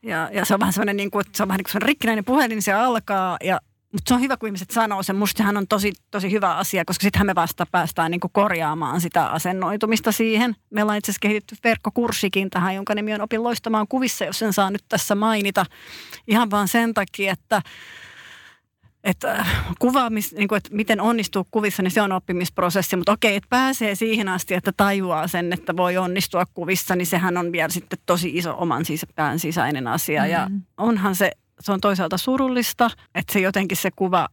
Ja, 0.03 0.31
ja 0.33 0.45
se 0.45 0.55
on 0.55 0.61
vähän 0.61 0.73
sellainen, 0.73 0.97
niin 0.97 1.11
kuin, 1.11 1.27
että 1.27 1.37
se 1.37 1.43
on 1.43 1.49
vähän 1.49 1.59
niin 1.59 1.73
kuin 1.73 1.83
rikkinäinen 1.83 2.25
puhelin, 2.25 2.63
se 2.63 2.73
alkaa 2.73 3.37
ja 3.45 3.61
mutta 3.93 4.09
se 4.09 4.15
on 4.15 4.21
hyvä, 4.21 4.37
kun 4.37 4.49
ihmiset 4.49 4.71
sanoo 4.71 5.03
sen. 5.03 5.17
Mustahan 5.17 5.57
on 5.57 5.69
tosi, 5.69 5.93
tosi 6.11 6.33
hyvä 6.33 6.57
asia, 6.57 6.85
koska 6.85 7.03
sittenhän 7.03 7.27
me 7.27 7.35
vasta 7.35 7.67
päästään 7.71 8.11
niin 8.11 8.21
kuin 8.21 8.31
korjaamaan 8.33 9.01
sitä 9.01 9.27
asennoitumista 9.27 10.13
siihen. 10.13 10.57
Meillä 10.71 10.91
on 10.91 10.97
itse 10.97 11.11
asiassa 11.11 11.21
kehitetty 11.23 11.57
verkkokurssikin 11.65 12.51
tähän, 12.51 12.75
jonka 12.75 12.95
nimi 12.95 13.15
on 13.15 13.21
Opin 13.21 13.43
loistamaan 13.43 13.89
kuvissa, 13.89 14.25
jos 14.25 14.39
sen 14.39 14.53
saa 14.53 14.71
nyt 14.71 14.85
tässä 14.89 15.15
mainita. 15.15 15.67
Ihan 16.27 16.51
vaan 16.51 16.69
sen 16.69 16.95
takia, 16.95 17.33
että 17.33 17.63
että 19.05 19.33
äh, 19.33 19.65
kuvaamis, 19.79 20.33
niin 20.33 20.49
kuin, 20.49 20.57
että 20.57 20.71
miten 20.73 21.01
onnistuu 21.01 21.47
kuvissa, 21.51 21.83
niin 21.83 21.91
se 21.91 22.03
on 22.03 22.13
oppimisprosessi. 22.13 22.97
Mutta 22.97 23.13
okei, 23.13 23.37
että 23.37 23.49
pääsee 23.51 23.95
siihen 23.95 24.29
asti, 24.29 24.55
että 24.55 24.73
tajuaa 24.77 25.29
sen, 25.29 25.53
että 25.53 25.77
voi 25.77 25.97
onnistua 25.97 26.45
kuvissa, 26.55 26.97
niin 26.97 27.07
sehän 27.07 27.37
on 27.37 27.53
vielä 27.53 27.69
sitten 27.69 27.99
tosi 28.07 28.37
iso 28.37 28.55
oman 28.59 28.83
sis- 28.83 29.13
pään 29.15 29.39
sisäinen 29.39 29.87
asia. 29.87 30.23
Mm. 30.23 30.31
Ja 30.31 30.51
onhan 30.77 31.15
se, 31.15 31.33
se 31.61 31.73
on 31.73 31.81
toisaalta 31.81 32.19
surullista, 32.19 32.91
että 33.15 33.33
se 33.33 33.41
jotenkin 33.41 33.77
se 33.77 33.91
kuva 33.91 34.29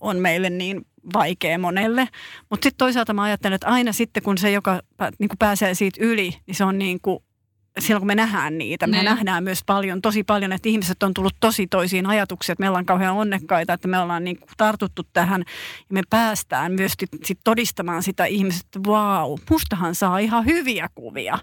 on 0.00 0.16
meille 0.16 0.50
niin 0.50 0.86
vaikea 1.14 1.58
monelle. 1.58 2.08
Mutta 2.50 2.64
sitten 2.64 2.78
toisaalta 2.78 3.12
mä 3.12 3.22
ajattelen, 3.22 3.54
että 3.54 3.66
aina 3.66 3.92
sitten 3.92 4.22
kun 4.22 4.38
se, 4.38 4.50
joka 4.50 4.80
niin 5.18 5.28
kuin 5.28 5.38
pääsee 5.38 5.74
siitä 5.74 6.04
yli, 6.04 6.34
niin 6.46 6.54
se 6.54 6.64
on 6.64 6.78
niin 6.78 7.00
kuin 7.00 7.18
silloin 7.78 8.00
kun 8.00 8.06
me 8.06 8.14
nähdään 8.14 8.58
niitä, 8.58 8.86
me 8.86 8.96
Niin. 8.96 9.04
nähdään 9.04 9.44
myös 9.44 9.62
paljon, 9.66 10.02
tosi 10.02 10.24
paljon, 10.24 10.52
että 10.52 10.68
ihmiset 10.68 11.02
on 11.02 11.14
tullut 11.14 11.34
tosi 11.40 11.66
toisiin 11.66 12.06
ajatuksiin, 12.06 12.54
että 12.54 12.60
me 12.62 12.68
ollaan 12.68 12.86
kauhean 12.86 13.14
onnekkaita, 13.16 13.72
että 13.72 13.88
me 13.88 13.98
ollaan 13.98 14.24
niin 14.24 14.38
kuin 14.38 14.48
tartuttu 14.56 15.02
tähän 15.12 15.40
ja 15.78 15.94
me 15.94 16.02
päästään 16.10 16.72
myös 16.72 16.92
sit, 16.98 17.10
sit 17.24 17.38
todistamaan 17.44 18.02
sitä 18.02 18.24
ihmiset, 18.24 18.62
että 18.64 18.80
vau, 18.86 19.38
mustahan 19.50 19.94
saa 19.94 20.18
ihan 20.18 20.44
hyviä 20.44 20.88
kuvia. 20.94 21.38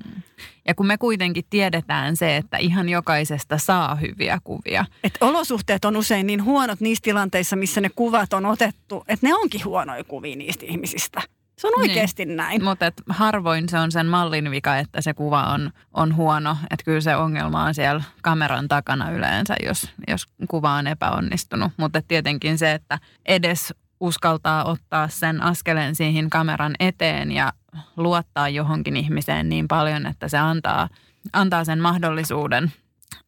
Ja 0.68 0.76
kun 0.76 0.88
me 0.88 0.98
kuitenkin 0.98 1.44
tiedetään 1.50 2.16
se, 2.18 2.38
että 2.38 2.58
ihan 2.58 2.90
jokaisesta 2.90 3.58
saa 3.58 3.96
hyviä 3.96 4.40
kuvia. 4.44 4.86
Et 5.04 5.18
olosuhteet 5.22 5.86
on 5.86 5.98
usein 5.98 6.28
niin 6.28 6.44
huonot 6.44 6.80
niissä 6.80 7.02
tilanteissa, 7.02 7.56
missä 7.56 7.82
ne 7.82 7.90
kuvat 7.96 8.34
on 8.34 8.46
otettu, 8.46 9.04
että 9.08 9.28
ne 9.28 9.36
onkin 9.36 9.66
huonoja 9.66 10.04
kuvia 10.04 10.36
niistä 10.36 10.66
ihmisistä. 10.66 11.22
Se 11.58 11.68
on 11.68 11.74
oikeasti 11.78 12.26
niin. 12.26 12.38
näin. 12.38 12.64
Mutta 12.64 12.92
harvoin 13.10 13.70
se 13.70 13.80
on 13.80 13.92
sen 13.92 14.08
mallin 14.08 14.52
vika, 14.52 14.78
että 14.78 15.02
se 15.02 15.14
kuva 15.14 15.44
on, 15.44 15.72
on 15.94 16.16
huono. 16.16 16.58
Että 16.72 16.84
kyllä 16.86 17.02
se 17.02 17.16
ongelma 17.16 17.64
on 17.64 17.74
siellä 17.74 18.04
kameran 18.22 18.68
takana 18.68 19.12
yleensä, 19.12 19.56
jos, 19.66 19.92
jos 20.08 20.26
kuva 20.50 20.74
on 20.74 20.88
epäonnistunut. 20.88 21.72
Mutta 21.78 22.02
tietenkin 22.08 22.58
se, 22.58 22.72
että 22.72 23.00
edes 23.26 23.74
uskaltaa 24.00 24.66
ottaa 24.66 25.08
sen 25.08 25.44
askeleen 25.44 25.96
siihen 25.96 26.30
kameran 26.30 26.76
eteen 26.80 27.32
ja 27.32 27.54
luottaa 27.98 28.50
johonkin 28.50 28.98
ihmiseen 28.98 29.50
niin 29.50 29.68
paljon, 29.68 30.06
että 30.06 30.28
se 30.28 30.38
antaa, 30.38 30.90
antaa 31.34 31.64
sen 31.64 31.80
mahdollisuuden 31.80 32.72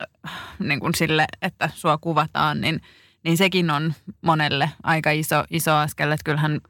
äh, 0.02 0.34
niin 0.60 0.80
kuin 0.80 0.96
sille, 0.96 1.26
että 1.42 1.70
sua 1.74 1.98
kuvataan, 1.98 2.62
niin, 2.62 2.82
niin 3.24 3.38
sekin 3.38 3.72
on 3.72 3.94
monelle 4.22 4.72
aika 4.84 5.12
iso, 5.12 5.44
iso 5.50 5.76
askel. 5.76 6.12
Että 6.12 6.24
kyllähän 6.24 6.62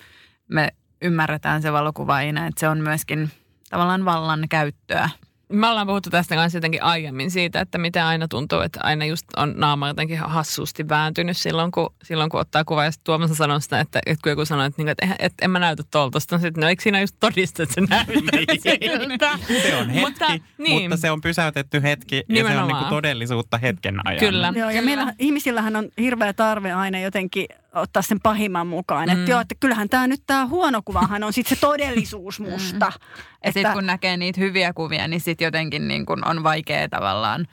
me 0.47 0.69
ymmärretään 1.01 1.61
se 1.61 1.73
valokuvaajina, 1.73 2.47
että 2.47 2.59
se 2.59 2.67
on 2.67 2.77
myöskin 2.77 3.29
tavallaan 3.69 4.05
vallan 4.05 4.45
käyttöä 4.49 5.09
me 5.53 5.67
ollaan 5.67 5.87
puhuttu 5.87 6.09
tästä 6.09 6.35
kanssa 6.35 6.57
jotenkin 6.57 6.83
aiemmin 6.83 7.31
siitä, 7.31 7.61
että 7.61 7.77
miten 7.77 8.03
aina 8.03 8.27
tuntuu, 8.27 8.59
että 8.59 8.79
aina 8.83 9.05
just 9.05 9.25
on 9.37 9.53
naama 9.57 9.87
jotenkin 9.87 10.19
hassusti 10.19 10.89
vääntynyt 10.89 11.37
silloin, 11.37 11.71
kun, 11.71 11.93
silloin, 12.03 12.29
kun 12.29 12.39
ottaa 12.39 12.63
kuvaa. 12.63 12.85
Ja 12.85 12.91
sitten 12.91 13.05
Tuomas 13.05 13.37
sanoi 13.37 13.61
sitä, 13.61 13.79
että, 13.79 13.99
että 14.05 14.23
kun 14.23 14.29
joku 14.29 14.45
sanoo, 14.45 14.65
että, 14.65 14.81
että, 14.81 15.05
että, 15.05 15.15
että 15.19 15.45
en 15.45 15.51
mä 15.51 15.59
näytä 15.59 15.83
tuolta. 15.91 16.19
Sitten 16.19 16.39
sitten, 16.39 16.61
no 16.61 16.69
eikö 16.69 16.83
siinä 16.83 17.01
just 17.01 17.15
todista, 17.19 17.63
että 17.63 17.75
se 17.75 17.81
näyttää 17.81 19.37
Se 19.63 19.75
on 19.75 19.89
hetki, 19.89 20.05
mutta, 20.05 20.25
niin. 20.57 20.81
mutta 20.81 20.97
se 20.97 21.11
on 21.11 21.21
pysäytetty 21.21 21.83
hetki 21.83 22.23
Nimenomaan. 22.27 22.55
ja 22.55 22.59
se 22.59 22.61
on 22.61 22.67
niin 22.67 22.77
kuin 22.77 22.89
todellisuutta 22.89 23.57
hetken 23.57 24.07
ajan. 24.07 24.19
Kyllä. 24.19 24.53
Joo, 24.55 24.69
ja 24.69 24.81
meillä 24.81 25.13
ihmisillähän 25.19 25.75
on 25.75 25.89
hirveä 25.97 26.33
tarve 26.33 26.71
aina 26.71 26.99
jotenkin 26.99 27.45
ottaa 27.73 28.01
sen 28.01 28.19
pahimman 28.23 28.67
mukaan. 28.67 29.09
Mm. 29.09 29.19
Että 29.19 29.31
joo, 29.31 29.39
että 29.39 29.55
kyllähän 29.59 29.89
tämä 29.89 30.07
nyt 30.07 30.23
tämä 30.27 30.47
huono 30.47 30.81
kuvahan 30.85 31.23
on 31.23 31.33
sitten 31.33 31.57
se 31.57 31.61
todellisuus 31.61 32.39
mm. 32.39 32.49
musta. 32.49 32.85
Mm. 32.85 33.09
Että... 33.41 33.51
sitten 33.53 33.73
kun 33.73 33.85
näkee 33.85 34.17
niitä 34.17 34.41
hyviä 34.41 34.73
kuvia, 34.73 35.07
niin 35.07 35.21
sitten 35.21 35.45
jotenkin 35.45 35.87
niin 35.87 36.05
kun 36.05 36.27
on 36.27 36.43
vaikea 36.43 36.89
tavallaan 36.89 37.47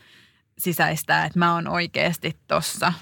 sisäistää, 0.59 1.25
että 1.25 1.39
mä 1.39 1.55
oon 1.55 1.69
oikeasti 1.69 2.37
tossa 2.49 2.93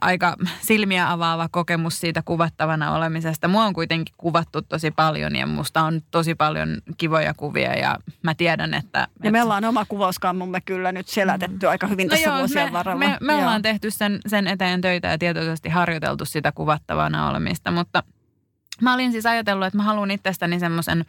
aika 0.00 0.36
silmiä 0.60 1.10
avaava 1.12 1.48
kokemus 1.50 2.00
siitä 2.00 2.22
kuvattavana 2.24 2.92
olemisesta. 2.92 3.48
Mua 3.48 3.64
on 3.64 3.72
kuitenkin 3.72 4.14
kuvattu 4.18 4.62
tosi 4.62 4.90
paljon 4.90 5.36
ja 5.36 5.46
musta 5.46 5.82
on 5.82 6.00
tosi 6.10 6.34
paljon 6.34 6.68
kivoja 6.96 7.34
kuvia 7.34 7.74
ja 7.74 7.96
mä 8.22 8.34
tiedän, 8.34 8.74
että... 8.74 8.98
Ja 8.98 9.06
että... 9.16 9.30
me 9.30 9.42
ollaan 9.42 9.64
oma 9.64 9.84
kuvauskammumme 9.84 10.60
kyllä 10.60 10.92
nyt 10.92 11.08
selätetty 11.08 11.66
mm. 11.66 11.70
aika 11.70 11.86
hyvin 11.86 12.06
no 12.06 12.10
tässä 12.10 12.28
joo, 12.28 12.38
vuosien 12.38 12.68
me, 12.68 12.72
varrella. 12.72 12.98
Me, 12.98 13.16
me 13.20 13.34
ollaan 13.34 13.62
tehty 13.62 13.90
sen, 13.90 14.20
sen 14.26 14.46
eteen 14.46 14.80
töitä 14.80 15.08
ja 15.08 15.18
tietoisesti 15.18 15.68
harjoiteltu 15.68 16.24
sitä 16.24 16.52
kuvattavana 16.52 17.28
olemista, 17.28 17.70
mutta 17.70 18.02
mä 18.80 18.94
olin 18.94 19.12
siis 19.12 19.26
ajatellut, 19.26 19.66
että 19.66 19.76
mä 19.76 19.82
haluan 19.82 20.10
itsestäni 20.10 20.60
semmoisen 20.60 21.04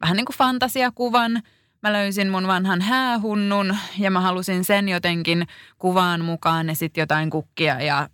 vähän 0.00 0.16
niin 0.16 0.26
kuin 0.26 0.36
fantasiakuvan– 0.36 1.42
mä 1.82 1.92
löysin 1.92 2.30
mun 2.30 2.46
vanhan 2.46 2.80
häähunnun 2.80 3.76
ja 3.98 4.10
mä 4.10 4.20
halusin 4.20 4.64
sen 4.64 4.88
jotenkin 4.88 5.46
kuvaan 5.78 6.24
mukaan 6.24 6.68
ja 6.68 6.74
sitten 6.74 7.02
jotain 7.02 7.30
kukkia 7.30 7.82
ja 7.82 8.08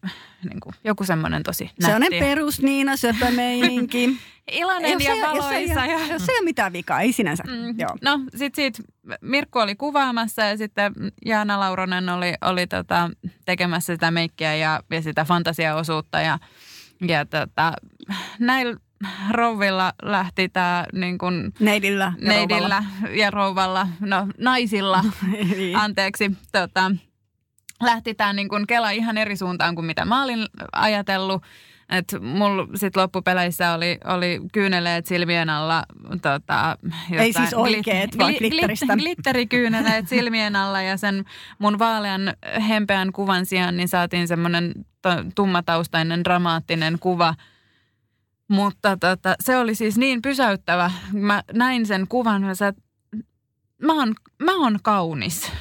niin 0.44 0.61
kuin, 0.61 0.74
joku 0.85 1.05
semmoinen 1.05 1.42
tosi 1.42 1.64
nätti. 1.64 1.85
Se 1.87 1.94
on 1.94 2.03
perus 2.18 2.62
Niina 2.62 2.96
Söpömeininki. 2.96 4.11
Iloinen 4.53 5.00
ja 5.00 5.29
valoisa. 5.29 5.87
Jos, 5.87 6.09
jos, 6.11 6.29
ei 6.29 6.38
ole 6.38 6.44
mitään 6.44 6.72
vikaa, 6.72 7.00
ei 7.00 7.12
sinänsä. 7.12 7.42
Mm. 7.46 7.74
Joo. 7.79 7.96
No 8.03 8.20
sit 8.37 8.55
siitä 8.55 8.83
Mirkku 9.20 9.59
oli 9.59 9.74
kuvaamassa 9.74 10.42
ja 10.42 10.57
sitten 10.57 10.92
Jaana 11.24 11.61
Lauronen 11.61 12.09
oli, 12.09 12.35
oli 12.40 12.66
tota, 12.66 13.11
tekemässä 13.44 13.94
sitä 13.94 14.11
meikkiä 14.11 14.55
ja, 14.55 14.81
ja 14.90 15.03
sitä 15.03 15.24
fantasiaosuutta 15.24 16.20
ja, 16.20 16.38
ja 17.09 17.27
tota, 17.27 17.72
näillä 18.38 18.77
rouvilla 19.30 19.92
lähti 20.02 20.48
tämä 20.48 20.87
niin 20.92 21.18
kuin, 21.18 21.52
neidillä, 21.61 22.12
ja 22.18 22.28
neidillä 22.28 22.83
rouvalla. 22.90 23.16
ja 23.16 23.30
rouvalla, 23.30 23.88
no 24.00 24.26
naisilla, 24.38 25.04
niin. 25.57 25.76
anteeksi, 25.76 26.30
tota, 26.52 26.90
lähti 27.83 28.14
tämä 28.14 28.33
niin 28.33 28.48
kuin 28.48 28.66
Kela 28.66 28.90
ihan 28.90 29.18
eri 29.18 29.37
suuntaan 29.37 29.74
kuin 29.74 29.85
mitä 29.85 30.04
mä 30.04 30.22
olin 30.22 30.46
ajatellut. 30.72 31.42
Et 31.90 32.16
mulla 32.20 32.68
sitten 32.74 33.02
loppupeleissä 33.02 33.72
oli, 33.72 33.98
oli 34.04 34.40
kyyneleet 34.52 35.07
silmien 35.07 35.50
alla. 35.50 35.85
Tota, 36.22 36.78
Ei 37.12 37.33
siis 37.33 37.54
oikeet, 37.54 38.11
glit, 38.11 38.18
vaan 38.18 38.35
glitteristä. 38.35 38.96
glitterikyyneleet 39.02 40.09
silmien 40.09 40.57
alla 40.57 40.83
ja 40.83 40.96
sen 40.96 41.24
mun 41.59 41.78
vaalean 41.78 42.35
hempeän 42.68 43.12
kuvan 43.12 43.46
sijaan 43.46 43.76
niin 43.76 43.88
saatiin 43.88 44.28
semmoinen 44.28 44.72
tummataustainen 45.35 46.24
dramaattinen 46.24 46.98
kuva– 46.98 47.35
mutta 48.55 48.97
tota, 48.97 49.35
se 49.40 49.57
oli 49.57 49.75
siis 49.75 49.99
niin 49.99 50.23
pysäyttävä. 50.23 50.90
Mä 51.12 51.43
näin 51.53 51.87
sen 51.87 52.09
kuvan, 52.09 52.51
että 52.51 52.83
mä 53.83 53.93
oon, 53.93 54.14
mä 54.43 54.57
oon 54.57 54.79
kaunis. 54.83 55.53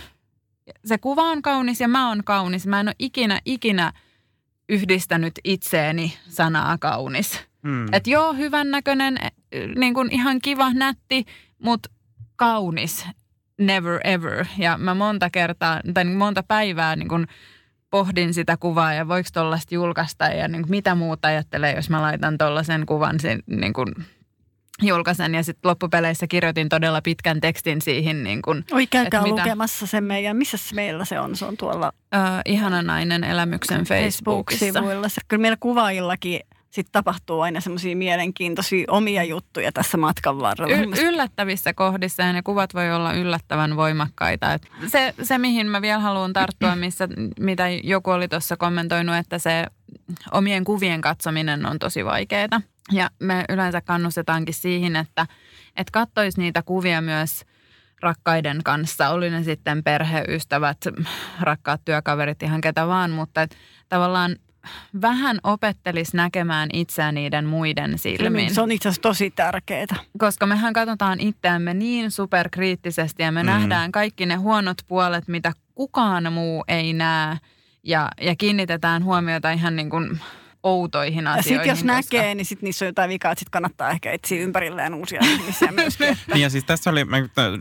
Se 0.86 0.98
kuva 0.98 1.22
on 1.22 1.42
kaunis 1.42 1.82
ja 1.82 1.88
mä 1.88 2.10
oon 2.10 2.24
kaunis. 2.24 2.68
Mä 2.68 2.80
en 2.80 2.88
ole 2.88 2.96
ikinä, 3.00 3.40
ikinä 3.46 3.94
yhdistänyt 4.70 5.34
itseeni 5.44 6.18
sanaa 6.30 6.78
kaunis. 6.78 7.42
Hmm. 7.68 7.86
Että 7.92 8.10
joo, 8.10 8.34
hyvännäköinen, 8.34 9.18
niin 9.76 9.94
kuin 9.94 10.12
ihan 10.12 10.40
kiva, 10.42 10.74
nätti, 10.74 11.26
mutta 11.60 11.90
kaunis. 12.36 13.06
Never 13.60 14.00
ever. 14.04 14.46
Ja 14.58 14.78
mä 14.78 14.94
monta 14.94 15.30
kertaa, 15.30 15.82
tai 15.94 16.06
monta 16.06 16.44
päivää 16.44 16.96
niin 16.96 17.10
kuin 17.10 17.28
pohdin 17.94 18.34
sitä 18.34 18.58
kuvaa 18.58 18.94
ja 18.94 19.08
voiko 19.08 19.30
tuollaista 19.34 19.76
julkaista 19.76 20.26
ja 20.26 20.48
niin 20.48 20.62
kuin 20.62 20.70
mitä 20.70 20.96
muuta 20.96 21.28
ajattelee, 21.28 21.76
jos 21.76 21.90
mä 21.90 22.02
laitan 22.02 22.38
tuollaisen 22.38 22.86
kuvan 22.86 23.20
sen, 23.20 23.40
niin 23.48 23.74
kuin 23.74 23.88
julkaisen 24.82 25.36
ja 25.36 25.44
sitten 25.44 25.70
loppupeleissä 25.70 26.28
kirjoitin 26.28 26.70
todella 26.70 27.02
pitkän 27.02 27.42
tekstin 27.42 27.82
siihen. 27.82 28.24
Niin 28.24 28.42
kuin, 28.42 28.66
Oi, 28.72 28.88
käykää 28.88 29.22
mitä, 29.24 29.36
lukemassa 29.36 29.88
sen 29.88 30.04
meidän, 30.04 30.38
missä 30.38 30.58
meillä 30.76 31.06
se 31.06 31.20
on? 31.20 31.36
Se 31.36 31.46
on 31.46 31.58
tuolla... 31.58 31.94
Ö, 32.16 32.18
ihana 32.46 32.82
nainen 32.82 33.24
elämyksen 33.24 33.84
Facebookissa. 33.84 34.66
Facebook-sivuilla. 34.66 35.08
Kyllä 35.28 35.42
meillä 35.42 35.58
kuvaajillakin 35.60 36.40
sitten 36.74 36.92
tapahtuu 36.92 37.42
aina 37.42 37.62
semmoisia 37.62 37.96
mielenkiintoisia 37.96 38.86
omia 38.88 39.24
juttuja 39.24 39.72
tässä 39.72 39.98
matkan 39.98 40.40
varrella. 40.40 40.76
Y- 40.76 41.08
yllättävissä 41.08 41.74
kohdissa 41.74 42.24
ja 42.24 42.34
ne 42.34 42.42
kuvat 42.42 42.74
voi 42.74 42.92
olla 42.92 43.14
yllättävän 43.14 43.76
voimakkaita. 43.76 44.54
Et 44.54 44.68
se, 44.88 45.14
se, 45.24 45.38
mihin 45.38 45.68
mä 45.68 45.82
vielä 45.82 46.00
haluan 46.00 46.34
tarttua, 46.34 46.76
missä, 46.86 47.08
mitä 47.40 47.70
joku 47.70 48.10
oli 48.10 48.28
tuossa 48.28 48.58
kommentoinut, 48.58 49.16
että 49.16 49.40
se 49.40 49.66
omien 50.32 50.64
kuvien 50.64 51.02
katsominen 51.02 51.66
on 51.66 51.80
tosi 51.80 52.06
vaikeaa. 52.06 52.62
Ja 52.92 53.10
me 53.20 53.46
yleensä 53.50 53.82
kannustetaankin 53.82 54.56
siihen, 54.56 54.96
että, 54.96 55.28
että 55.76 55.92
katsoisi 55.92 56.40
niitä 56.40 56.62
kuvia 56.62 57.02
myös 57.02 57.46
rakkaiden 58.02 58.64
kanssa. 58.64 59.10
Oli 59.10 59.30
ne 59.30 59.44
sitten 59.44 59.84
perheystävät, 59.84 60.78
rakkaat 61.40 61.82
työkaverit, 61.86 62.44
ihan 62.44 62.62
ketä 62.62 62.88
vaan, 62.88 63.12
mutta 63.12 63.42
että 63.42 63.56
tavallaan 63.90 64.36
vähän 65.02 65.40
opettelisi 65.44 66.18
näkemään 66.18 66.70
itseään 66.74 67.16
niiden 67.16 67.46
muiden 67.46 68.00
silmin. 68.00 68.54
Se 68.54 68.62
on 68.62 68.72
itse 68.72 68.90
asiassa 68.90 69.02
tosi 69.02 69.32
tärkeää. 69.32 69.86
Koska 70.18 70.46
mehän 70.46 70.74
katsotaan 70.74 71.20
itseämme 71.20 71.74
niin 71.74 72.12
superkriittisesti 72.12 73.24
ja 73.24 73.32
me 73.32 73.44
mm. 73.44 73.48
nähdään 73.48 73.92
kaikki 73.92 74.26
ne 74.26 74.36
huonot 74.36 74.78
puolet, 74.88 75.28
mitä 75.28 75.52
kukaan 75.76 76.34
muu 76.34 76.64
ei 76.68 76.94
näe. 76.94 77.38
Ja, 77.84 78.10
ja 78.22 78.36
kiinnitetään 78.36 79.04
huomiota 79.04 79.52
ihan 79.52 79.76
niin 79.76 79.90
kuin 79.90 80.20
outoihin 80.64 81.28
asioihin. 81.28 81.68
Ja 81.68 81.76
sitten 81.76 81.94
jos 81.94 82.00
koska... 82.00 82.18
näkee, 82.18 82.36
niin 82.36 82.46
sit 82.46 82.62
niissä 82.62 82.86
on 82.86 82.88
jotain 82.88 83.10
vikaa, 83.10 83.32
että 83.32 83.40
sitten 83.40 83.52
kannattaa 83.52 83.92
ehkä 83.92 84.12
etsiä 84.12 84.42
ympärilleen 84.42 84.94
uusia 84.94 85.22
ihmisiä 85.34 85.72
myöskin. 85.72 86.18
niin 86.28 86.42
ja 86.42 86.50
siis 86.50 86.64
tässä 86.64 86.90
oli, 86.90 87.06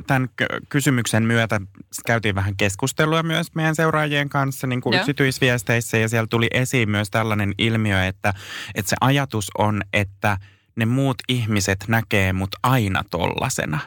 tämän 0.06 0.28
kysymyksen 0.68 1.22
myötä 1.22 1.60
käytiin 2.06 2.34
vähän 2.34 2.56
keskustelua 2.56 3.22
myös 3.22 3.54
meidän 3.54 3.74
seuraajien 3.74 4.28
kanssa 4.28 4.66
niin 4.66 4.80
kuin 4.80 4.98
yksityisviesteissä 4.98 5.98
ja 5.98 6.08
siellä 6.08 6.26
tuli 6.26 6.48
esiin 6.50 6.90
myös 6.90 7.10
tällainen 7.10 7.54
ilmiö, 7.58 8.06
että, 8.06 8.34
että 8.74 8.90
se 8.90 8.96
ajatus 9.00 9.50
on, 9.58 9.82
että 9.92 10.38
ne 10.76 10.86
muut 10.86 11.16
ihmiset 11.28 11.84
näkee 11.88 12.32
mut 12.32 12.50
aina 12.62 13.04
tollasena. 13.10 13.78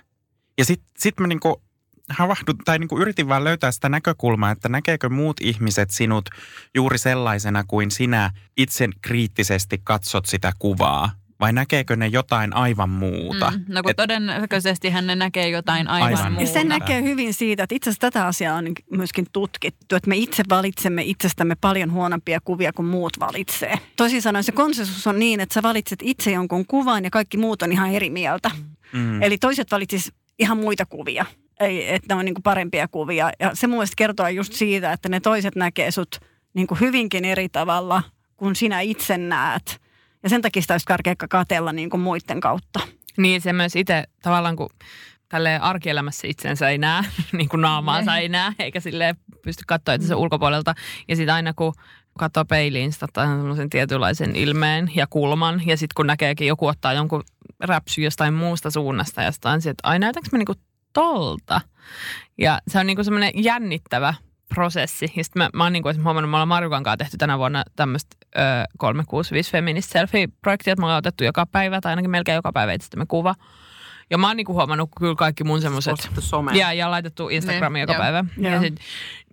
Ja 0.58 0.66
sitten 0.66 0.88
sit 0.98 1.20
mä 1.20 1.28
niinku 1.28 1.62
havahdun, 2.10 2.58
tai 2.66 2.80
niin 2.80 2.88
kuin 2.88 3.02
yritin 3.02 3.30
vaan 3.30 3.44
löytää 3.44 3.72
sitä 3.72 3.90
näkökulmaa, 3.90 4.52
että 4.52 4.70
näkeekö 4.70 5.10
muut 5.10 5.38
ihmiset 5.42 5.90
sinut 5.92 6.30
juuri 6.76 6.98
sellaisena 6.98 7.64
kuin 7.64 7.92
sinä 7.92 8.32
itse 8.58 8.90
kriittisesti 9.02 9.82
katsot 9.84 10.26
sitä 10.26 10.52
kuvaa 10.60 11.12
vai 11.40 11.54
näkeekö 11.54 11.96
ne 11.96 12.08
jotain 12.08 12.56
aivan 12.56 12.90
muuta? 12.90 13.52
Mm, 13.52 13.66
no 13.68 13.82
kun 13.82 13.92
Et, 13.92 13.98
todennäköisesti 13.98 14.90
hän 14.90 15.08
ne 15.08 15.16
näkee 15.16 15.50
jotain 15.50 15.88
aivan, 15.88 16.18
aivan 16.18 16.32
muuta. 16.32 16.48
Ja 16.48 16.54
sen 16.54 16.68
näkee 16.68 17.02
hyvin 17.02 17.34
siitä, 17.34 17.64
että 17.64 17.76
itse 17.76 17.90
asiassa 17.90 18.12
tätä 18.12 18.28
asiaa 18.28 18.58
on 18.58 18.66
myöskin 18.92 19.26
tutkittu, 19.34 19.96
että 19.96 20.10
me 20.10 20.18
itse 20.18 20.44
valitsemme 20.50 21.04
itsestämme 21.04 21.56
paljon 21.62 21.92
huonompia 21.92 22.40
kuvia 22.44 22.74
kuin 22.74 22.86
muut 22.86 23.20
valitsee. 23.20 23.80
Toisin 23.96 24.22
sanoen 24.22 24.44
se 24.44 24.52
konsensus 24.52 25.08
on 25.08 25.20
niin, 25.20 25.40
että 25.40 25.54
sä 25.54 25.64
valitset 25.64 26.00
itse 26.02 26.32
jonkun 26.32 26.66
kuvan 26.66 27.04
ja 27.04 27.10
kaikki 27.10 27.38
muut 27.38 27.62
on 27.62 27.72
ihan 27.72 27.92
eri 27.92 28.10
mieltä. 28.10 28.52
Mm. 28.94 29.22
Eli 29.22 29.38
toiset 29.38 29.72
valitsis 29.72 30.12
ihan 30.40 30.58
muita 30.58 30.86
kuvia 30.86 31.26
ei, 31.60 31.94
että 31.94 32.16
ne 32.16 32.20
on 32.20 32.26
niin 32.26 32.44
parempia 32.44 32.88
kuvia. 32.88 33.32
Ja 33.40 33.52
se 33.54 33.68
mun 33.68 33.78
mielestä 33.78 33.96
kertoo 33.98 34.28
just 34.28 34.54
siitä, 34.54 34.94
että 34.94 35.10
ne 35.10 35.20
toiset 35.20 35.56
näkee 35.56 35.92
sut 35.92 36.20
niin 36.54 36.68
hyvinkin 36.80 37.26
eri 37.26 37.50
tavalla 37.50 38.04
kuin 38.38 38.56
sinä 38.56 38.82
itse 38.82 39.18
näet. 39.18 39.82
Ja 40.24 40.30
sen 40.30 40.42
takia 40.42 40.62
sitä 40.62 40.74
olisi 40.74 40.86
karkea 40.86 41.16
katella 41.30 41.74
niin 41.74 42.00
muiden 42.00 42.40
kautta. 42.40 42.80
Niin 43.18 43.42
se 43.42 43.54
myös 43.54 43.76
itse 43.76 44.04
tavallaan 44.22 44.56
kun 44.56 44.70
tälleen 45.30 45.62
arkielämässä 45.62 46.28
itsensä 46.28 46.70
ei 46.70 46.78
näe, 46.78 47.04
niin 47.38 47.50
kuin 47.50 47.62
naamaansa 47.62 48.18
ei 48.18 48.30
näe, 48.30 48.54
eikä 48.60 48.80
sille 48.80 49.16
pysty 49.42 49.64
katsoa 49.68 49.94
itse 49.94 50.16
ulkopuolelta. 50.16 50.76
Ja 51.08 51.16
sitten 51.16 51.36
aina 51.36 51.54
kun 51.54 51.74
katsoo 52.20 52.46
peiliin, 52.46 52.94
sitä 52.94 53.06
ottaa 53.06 53.26
semmoisen 53.26 53.70
tietynlaisen 53.70 54.36
ilmeen 54.36 54.92
ja 54.96 55.08
kulman. 55.10 55.62
Ja 55.66 55.78
sitten 55.78 55.96
kun 55.96 56.08
näkeekin 56.08 56.48
joku 56.48 56.68
ottaa 56.68 56.94
jonkun 56.94 57.24
räpsy 57.60 58.02
jostain 58.02 58.34
muusta 58.34 58.72
suunnasta 58.72 59.22
ja 59.22 59.32
sitten 59.32 59.58
että 59.58 59.74
ai 59.84 60.00
näytänkö 60.00 60.30
mä 60.32 60.38
niinku 60.38 60.54
tolta? 60.94 61.62
Ja 62.38 62.60
se 62.68 62.80
on 62.80 62.88
niinku 62.88 63.04
semmoinen 63.04 63.32
jännittävä 63.36 64.14
prosessi. 64.56 65.06
Ja 65.18 65.24
sitten 65.24 65.44
mä, 65.44 65.50
mä 65.54 65.64
oon 65.64 65.74
niinku 65.74 65.90
huomannut, 66.04 66.32
me 66.32 66.36
ollaan 66.36 66.48
Marjukan 66.48 66.84
kanssa 66.84 66.98
tehty 66.98 67.18
tänä 67.18 67.38
vuonna 67.38 67.64
tämmöistä 67.76 68.16
365 68.78 69.52
Feminist 69.52 69.92
Selfie-projektia, 69.92 70.74
että 70.74 70.82
me 70.82 70.86
ollaan 70.86 70.98
otettu 70.98 71.24
joka 71.24 71.46
päivä 71.46 71.82
tai 71.82 71.92
ainakin 71.92 72.12
melkein 72.12 72.36
joka 72.36 72.52
päivä 72.52 72.74
itsestämme 72.74 73.06
kuva. 73.06 73.36
Ja 74.10 74.18
mä 74.18 74.28
oon 74.28 74.38
niinku 74.38 74.54
huomannut 74.54 74.90
kyllä 75.00 75.16
kaikki 75.16 75.44
mun 75.44 75.60
someen. 76.20 76.58
Ja, 76.58 76.74
ja 76.74 76.92
laitettu 76.92 77.30
Instagramiin 77.30 77.74
Niin, 77.74 77.82
joka 77.82 77.94
joo. 77.94 78.02
päivä. 78.02 78.26
Ja 78.38 78.52
Joo. 78.52 78.62
sit, 78.62 78.76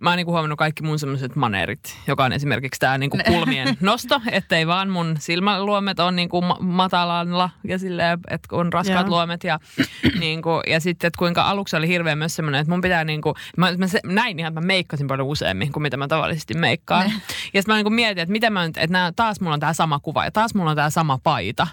mä 0.01 0.09
oon 0.09 0.17
niinku 0.17 0.31
huomannut 0.31 0.59
kaikki 0.59 0.83
mun 0.83 0.99
semmoiset 0.99 1.35
maneerit, 1.35 1.97
joka 2.07 2.23
on 2.23 2.33
esimerkiksi 2.33 2.79
tämä 2.79 2.97
niinku 2.97 3.17
kulmien 3.27 3.77
nosto, 3.81 4.21
ettei 4.31 4.67
vaan 4.67 4.89
mun 4.89 5.15
silmäluomet 5.19 5.99
on 5.99 6.15
niinku 6.15 6.41
ma- 6.41 6.57
matalalla 6.61 7.49
ja 7.63 7.79
silleen, 7.79 8.19
että 8.29 8.47
on 8.55 8.73
raskaat 8.73 9.05
Joo. 9.07 9.09
luomet. 9.09 9.43
Ja, 9.43 9.59
niinku, 10.19 10.49
ja 10.67 10.79
sitten, 10.79 11.07
että 11.07 11.17
kuinka 11.17 11.43
aluksi 11.43 11.75
oli 11.75 11.87
hirveän 11.87 12.17
myös 12.17 12.35
semmoinen, 12.35 12.61
että 12.61 12.71
mun 12.71 12.81
pitää 12.81 13.03
niinku, 13.03 13.33
mä, 13.57 13.71
mä 13.77 13.87
se, 13.87 13.99
näin 14.05 14.39
ihan, 14.39 14.49
että 14.51 14.61
mä 14.61 14.65
meikkasin 14.67 15.07
paljon 15.07 15.27
useammin 15.27 15.71
kuin 15.71 15.83
mitä 15.83 15.97
mä 15.97 16.07
tavallisesti 16.07 16.53
meikkaan. 16.53 17.05
Ne. 17.07 17.13
Ja 17.53 17.61
sitten 17.61 17.63
mä 17.67 17.75
niinku 17.75 17.89
mietin, 17.89 18.21
että 18.21 18.31
miten 18.31 18.53
mä 18.53 18.67
nyt, 18.67 18.77
että 18.77 18.93
nää, 18.93 19.11
taas 19.15 19.41
mulla 19.41 19.53
on 19.53 19.59
tämä 19.59 19.73
sama 19.73 19.99
kuva 19.99 20.25
ja 20.25 20.31
taas 20.31 20.55
mulla 20.55 20.69
on 20.69 20.75
tämä 20.75 20.89
sama 20.89 21.19
paita. 21.23 21.67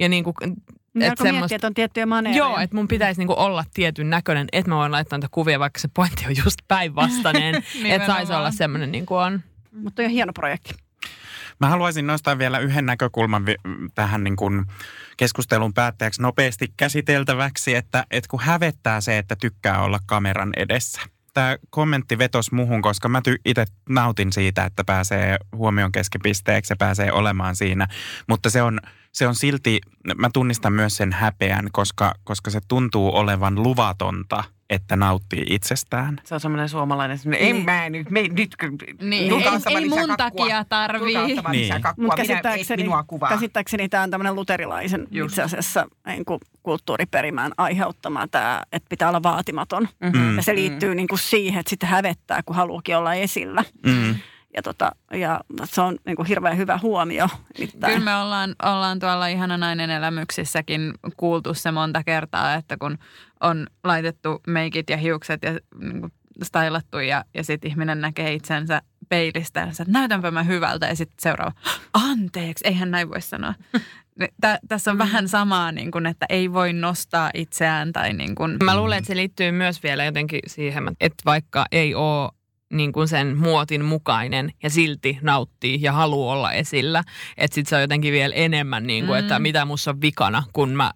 Ja 0.00 0.08
niinku, 0.08 0.34
Niin 0.94 1.02
et 1.02 1.20
alkoi 1.20 1.32
miettiä, 1.32 1.56
että 1.56 1.66
on 1.66 1.74
tiettyjä 1.74 2.06
maneereja. 2.06 2.44
Joo, 2.44 2.58
että 2.58 2.76
mun 2.76 2.88
pitäisi 2.88 3.20
niinku 3.20 3.34
olla 3.36 3.64
tietyn 3.74 4.10
näköinen, 4.10 4.48
että 4.52 4.70
mä 4.70 4.76
voin 4.76 4.92
laittaa 4.92 5.18
niitä 5.18 5.28
kuvia, 5.30 5.58
vaikka 5.58 5.80
se 5.80 5.88
pointti 5.94 6.24
on 6.26 6.36
just 6.44 6.58
päinvastainen. 6.68 7.54
että 7.84 8.06
saisi 8.06 8.32
olla 8.32 8.50
semmoinen 8.50 8.92
niin 8.92 9.06
kuin 9.06 9.20
on. 9.20 9.40
Mutta 9.82 10.02
on 10.02 10.10
hieno 10.10 10.32
projekti. 10.32 10.74
Mä 11.60 11.68
haluaisin 11.68 12.06
nostaa 12.06 12.38
vielä 12.38 12.58
yhden 12.58 12.86
näkökulman 12.86 13.46
vi- 13.46 13.56
tähän 13.94 14.24
niin 14.24 14.36
kuin 14.36 14.64
keskustelun 15.16 15.74
päätteeksi 15.74 16.22
nopeasti 16.22 16.72
käsiteltäväksi, 16.76 17.74
että, 17.74 18.06
että 18.10 18.28
kun 18.30 18.40
hävettää 18.40 19.00
se, 19.00 19.18
että 19.18 19.36
tykkää 19.36 19.82
olla 19.82 19.98
kameran 20.06 20.52
edessä. 20.56 21.00
Tämä 21.34 21.56
kommentti 21.70 22.18
vetos 22.18 22.52
muhun, 22.52 22.82
koska 22.82 23.08
mä 23.08 23.20
ty- 23.28 23.40
itse 23.44 23.64
nautin 23.88 24.32
siitä, 24.32 24.64
että 24.64 24.84
pääsee 24.84 25.36
huomion 25.56 25.92
keskipisteeksi 25.92 26.72
ja 26.72 26.76
pääsee 26.76 27.12
olemaan 27.12 27.56
siinä. 27.56 27.86
Mutta 28.28 28.50
se 28.50 28.62
on, 28.62 28.80
se 29.12 29.26
on 29.26 29.34
silti, 29.34 29.80
mä 30.16 30.30
tunnistan 30.32 30.72
myös 30.72 30.96
sen 30.96 31.12
häpeän, 31.12 31.68
koska, 31.72 32.14
koska 32.24 32.50
se 32.50 32.60
tuntuu 32.68 33.16
olevan 33.16 33.62
luvatonta, 33.62 34.44
että 34.70 34.96
nauttii 34.96 35.44
itsestään. 35.50 36.20
Se 36.24 36.34
on 36.34 36.40
semmoinen 36.40 36.68
suomalainen, 36.68 37.18
semmoinen, 37.18 37.48
en 37.48 37.64
mä 37.64 37.88
nyt, 37.90 38.10
me, 38.10 38.22
nyt 38.22 38.56
Niin, 39.02 39.32
ei- 39.32 39.76
ei 39.76 39.88
mun 39.88 39.98
kakkua. 39.98 40.16
takia 40.16 40.64
tarvii. 40.64 41.16
Niin. 41.50 41.74
Mutta 41.96 42.16
käsittääkseni, 42.16 42.82
minua 42.82 43.02
kuvaa. 43.02 43.28
käsittääkseni 43.30 43.88
tämä 43.88 44.02
on 44.02 44.10
tämmöinen 44.10 44.34
luterilaisen 44.34 45.06
Just. 45.10 45.32
itse 45.32 45.42
asiassa 45.42 45.86
niin 46.06 46.24
kuin 46.24 46.40
kulttuuriperimään 46.62 47.52
aiheuttama 47.56 48.28
tämä, 48.28 48.62
että 48.72 48.88
pitää 48.88 49.08
olla 49.08 49.22
vaatimaton. 49.22 49.88
Mm. 50.00 50.36
Ja 50.36 50.42
se 50.42 50.54
liittyy 50.54 50.94
niin 50.94 51.08
kuin 51.08 51.18
siihen, 51.18 51.60
että 51.60 51.70
sitten 51.70 51.88
hävettää, 51.88 52.42
kun 52.42 52.56
haluukin 52.56 52.96
olla 52.96 53.14
esillä. 53.14 53.64
Mm. 53.86 54.14
Ja, 54.56 54.62
tota, 54.62 54.92
ja 55.12 55.40
se 55.64 55.80
on 55.80 55.98
niin 56.06 56.16
kuin 56.16 56.26
hirveän 56.26 56.56
hyvä 56.56 56.78
huomio. 56.82 57.28
nimittäin. 57.58 57.92
Kyllä 57.92 58.04
me 58.04 58.16
ollaan, 58.16 58.54
ollaan 58.62 58.98
tuolla 58.98 59.26
ihana 59.26 59.56
nainen 59.56 59.90
elämyksissäkin 59.90 60.94
kuultu 61.16 61.54
se 61.54 61.70
monta 61.70 62.04
kertaa, 62.04 62.54
että 62.54 62.76
kun 62.76 62.98
on 63.40 63.66
laitettu 63.84 64.40
meikit 64.46 64.90
ja 64.90 64.96
hiukset 64.96 65.42
ja 65.42 65.52
niin 65.80 66.00
kuin 66.00 66.12
stylattu 66.42 66.98
ja, 66.98 67.24
ja 67.34 67.44
sitten 67.44 67.70
ihminen 67.70 68.00
näkee 68.00 68.34
itsensä 68.34 68.82
peilistä 69.08 69.60
ja 69.60 69.66
että 69.66 69.84
näytänpä 69.88 70.30
mä 70.30 70.42
hyvältä 70.42 70.86
ja 70.86 70.96
sitten 70.96 71.16
seuraava, 71.20 71.52
anteeksi, 71.92 72.66
eihän 72.66 72.90
näin 72.90 73.10
voi 73.10 73.20
sanoa. 73.20 73.54
Tä, 74.40 74.58
tässä 74.68 74.90
on 74.90 74.98
vähän 74.98 75.28
samaa, 75.28 75.72
niin 75.72 75.90
kuin, 75.90 76.06
että 76.06 76.26
ei 76.28 76.52
voi 76.52 76.72
nostaa 76.72 77.30
itseään 77.34 77.92
tai 77.92 78.12
niin 78.12 78.34
kuin, 78.34 78.56
Mä 78.64 78.76
luulen, 78.76 78.98
että 78.98 79.08
se 79.08 79.16
liittyy 79.16 79.52
myös 79.52 79.82
vielä 79.82 80.04
jotenkin 80.04 80.40
siihen, 80.46 80.84
että 81.00 81.22
vaikka 81.26 81.66
ei 81.72 81.94
ole 81.94 82.30
niin 82.72 82.92
kuin 82.92 83.08
sen 83.08 83.36
muotin 83.38 83.84
mukainen 83.84 84.52
ja 84.62 84.70
silti 84.70 85.18
nauttii 85.22 85.78
ja 85.82 85.92
haluaa 85.92 86.32
olla 86.34 86.52
esillä, 86.52 87.04
että 87.36 87.54
sit 87.54 87.66
se 87.66 87.74
on 87.76 87.80
jotenkin 87.82 88.12
vielä 88.12 88.34
enemmän 88.34 88.86
niin 88.86 89.06
kuin, 89.06 89.18
että 89.18 89.38
Mm. 89.38 89.42
mitä 89.42 89.64
mussa 89.64 89.90
on 89.90 90.00
vikana, 90.00 90.42
kun 90.52 90.70
mä 90.70 90.92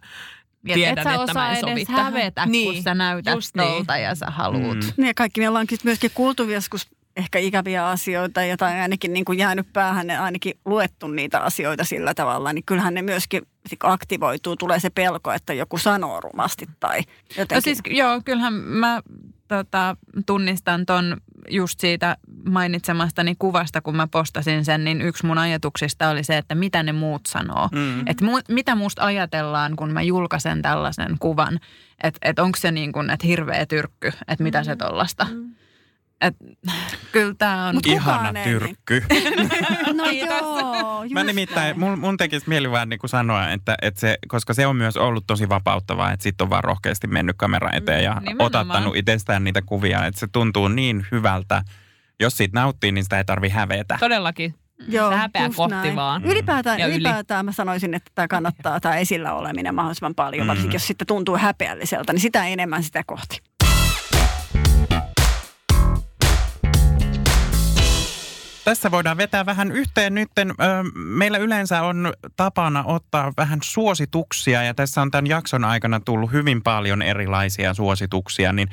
Ja 0.68 0.74
tiedän, 0.74 0.98
et 0.98 1.04
sä 1.04 1.14
että 1.14 1.34
mä 1.34 1.50
en 1.50 1.60
sovi 1.60 1.72
edes 1.72 1.86
tähän. 1.86 2.04
hävetä, 2.04 2.46
Niin, 2.46 2.74
kun 2.74 2.82
sä 2.82 2.94
näytät 2.94 3.34
just 3.34 3.56
niin. 3.56 3.84
ja 4.02 4.14
sä 4.14 4.26
haluut. 4.26 4.76
Mm. 4.78 4.90
Niin 4.96 5.06
ja 5.06 5.14
kaikki 5.14 5.40
me 5.40 5.48
ollaankin 5.48 5.78
myöskin 5.84 6.10
kuultu 6.14 6.42
joskus 6.50 6.88
ehkä 7.16 7.38
ikäviä 7.38 7.86
asioita 7.86 8.42
ja 8.42 8.56
tai 8.56 8.80
ainakin 8.80 9.12
niin 9.12 9.24
kuin 9.24 9.38
jäänyt 9.38 9.72
päähän 9.72 10.08
ja 10.08 10.24
ainakin 10.24 10.54
luettu 10.64 11.08
niitä 11.08 11.40
asioita 11.40 11.84
sillä 11.84 12.14
tavalla, 12.14 12.52
niin 12.52 12.64
kyllähän 12.64 12.94
ne 12.94 13.02
myöskin 13.02 13.42
aktivoituu, 13.82 14.56
tulee 14.56 14.80
se 14.80 14.90
pelko, 14.90 15.32
että 15.32 15.54
joku 15.54 15.78
sanoo 15.78 16.20
rumasti 16.20 16.66
tai 16.80 17.00
jotenkin. 17.38 17.56
No 17.56 17.60
siis 17.60 17.78
joo, 17.86 18.20
kyllähän 18.24 18.52
mä 18.54 19.02
tota, 19.48 19.96
tunnistan 20.26 20.86
ton 20.86 21.16
just 21.50 21.80
siitä 21.80 22.16
mainitsemastani 22.48 23.34
kuvasta, 23.38 23.80
kun 23.80 23.96
mä 23.96 24.06
postasin 24.06 24.64
sen, 24.64 24.84
niin 24.84 25.02
yksi 25.02 25.26
mun 25.26 25.38
ajatuksista 25.38 26.08
oli 26.08 26.24
se, 26.24 26.38
että 26.38 26.54
mitä 26.54 26.82
ne 26.82 26.92
muut 26.92 27.22
sanoo. 27.28 27.68
Mm. 27.72 28.00
Että 28.06 28.24
mu, 28.24 28.38
mitä 28.48 28.74
musta 28.74 29.04
ajatellaan, 29.04 29.76
kun 29.76 29.92
mä 29.92 30.02
julkaisen 30.02 30.62
tällaisen 30.62 31.16
kuvan. 31.20 31.60
Että 32.02 32.18
et 32.22 32.38
onko 32.38 32.58
se 32.60 32.70
niin 32.70 32.92
kuin, 32.92 33.10
että 33.10 33.26
hirveä 33.26 33.66
tyrkky, 33.66 34.12
että 34.28 34.42
mitä 34.44 34.64
se 34.64 34.76
tollasta. 34.76 35.26
Et, 36.26 36.36
kyllä 37.12 37.34
tämä 37.38 37.66
on... 37.68 37.74
Mut 37.74 37.86
Ihana 37.86 38.32
tyrkky. 38.44 39.02
no 39.94 40.04
joo, 40.28 41.02
just 41.02 41.12
Mä 41.14 41.24
nimittäin, 41.24 41.80
mun, 41.80 41.98
mun 41.98 42.16
tekisi 42.16 42.48
mieli 42.48 42.70
vaan 42.70 42.88
niin 42.88 42.98
kuin 42.98 43.10
sanoa, 43.10 43.48
että, 43.50 43.74
että 43.82 44.00
se, 44.00 44.18
koska 44.28 44.54
se 44.54 44.66
on 44.66 44.76
myös 44.76 44.96
ollut 44.96 45.24
tosi 45.26 45.48
vapauttavaa, 45.48 46.12
että 46.12 46.22
sit 46.22 46.40
on 46.40 46.50
vaan 46.50 46.64
rohkeasti 46.64 47.06
mennyt 47.06 47.36
kameran 47.38 47.74
eteen 47.74 48.04
ja 48.04 48.14
nimenomaan. 48.14 48.46
otattanut 48.46 48.96
itsestään 48.96 49.44
niitä 49.44 49.62
kuvia, 49.62 50.06
että 50.06 50.20
se 50.20 50.26
tuntuu 50.32 50.68
niin 50.68 51.06
hyvältä. 51.12 51.62
Jos 52.20 52.36
siitä 52.36 52.60
nauttii, 52.60 52.92
niin 52.92 53.04
sitä 53.04 53.18
ei 53.18 53.24
tarvi 53.24 53.48
hävetä. 53.48 53.96
todellakin 54.00 54.54
Joo, 54.88 55.10
se 55.10 55.16
häpeä 55.16 55.50
kohti 55.56 55.74
näin. 55.74 55.96
vaan. 55.96 56.24
Ylipäätään, 56.24 56.78
Ja 56.80 56.86
yli. 56.86 56.94
ylipäätään 56.94 57.44
mä 57.44 57.52
sanoisin, 57.52 57.94
että 57.94 58.10
tämä 58.14 58.28
kannattaa 58.28 58.80
tämä 58.80 58.96
esillä 58.96 59.32
oleminen 59.32 59.74
mahdollisimman 59.74 60.14
paljon, 60.14 60.46
Mm. 60.46 60.48
varsinkin 60.48 60.72
jos 60.74 60.86
sitten 60.86 61.06
tuntuu 61.06 61.36
häpeälliseltä, 61.36 62.12
niin 62.12 62.20
sitä 62.20 62.46
enemmän 62.46 62.82
sitä 62.82 63.02
kohti. 63.06 63.40
Tässä 68.64 68.90
voidaan 68.90 69.16
vetää 69.16 69.46
vähän 69.46 69.72
yhteen. 69.72 70.18
Ö, 70.18 70.22
meillä 70.94 71.38
yleensä 71.38 71.82
on 71.82 72.12
tapana 72.36 72.84
ottaa 72.86 73.32
vähän 73.36 73.58
suosituksia 73.62 74.62
ja 74.62 74.74
tässä 74.74 75.02
on 75.02 75.10
tämän 75.10 75.26
jakson 75.26 75.64
aikana 75.64 76.00
tullut 76.00 76.32
hyvin 76.32 76.62
paljon 76.62 77.02
erilaisia 77.02 77.74
suosituksia, 77.74 78.52
niin 78.52 78.68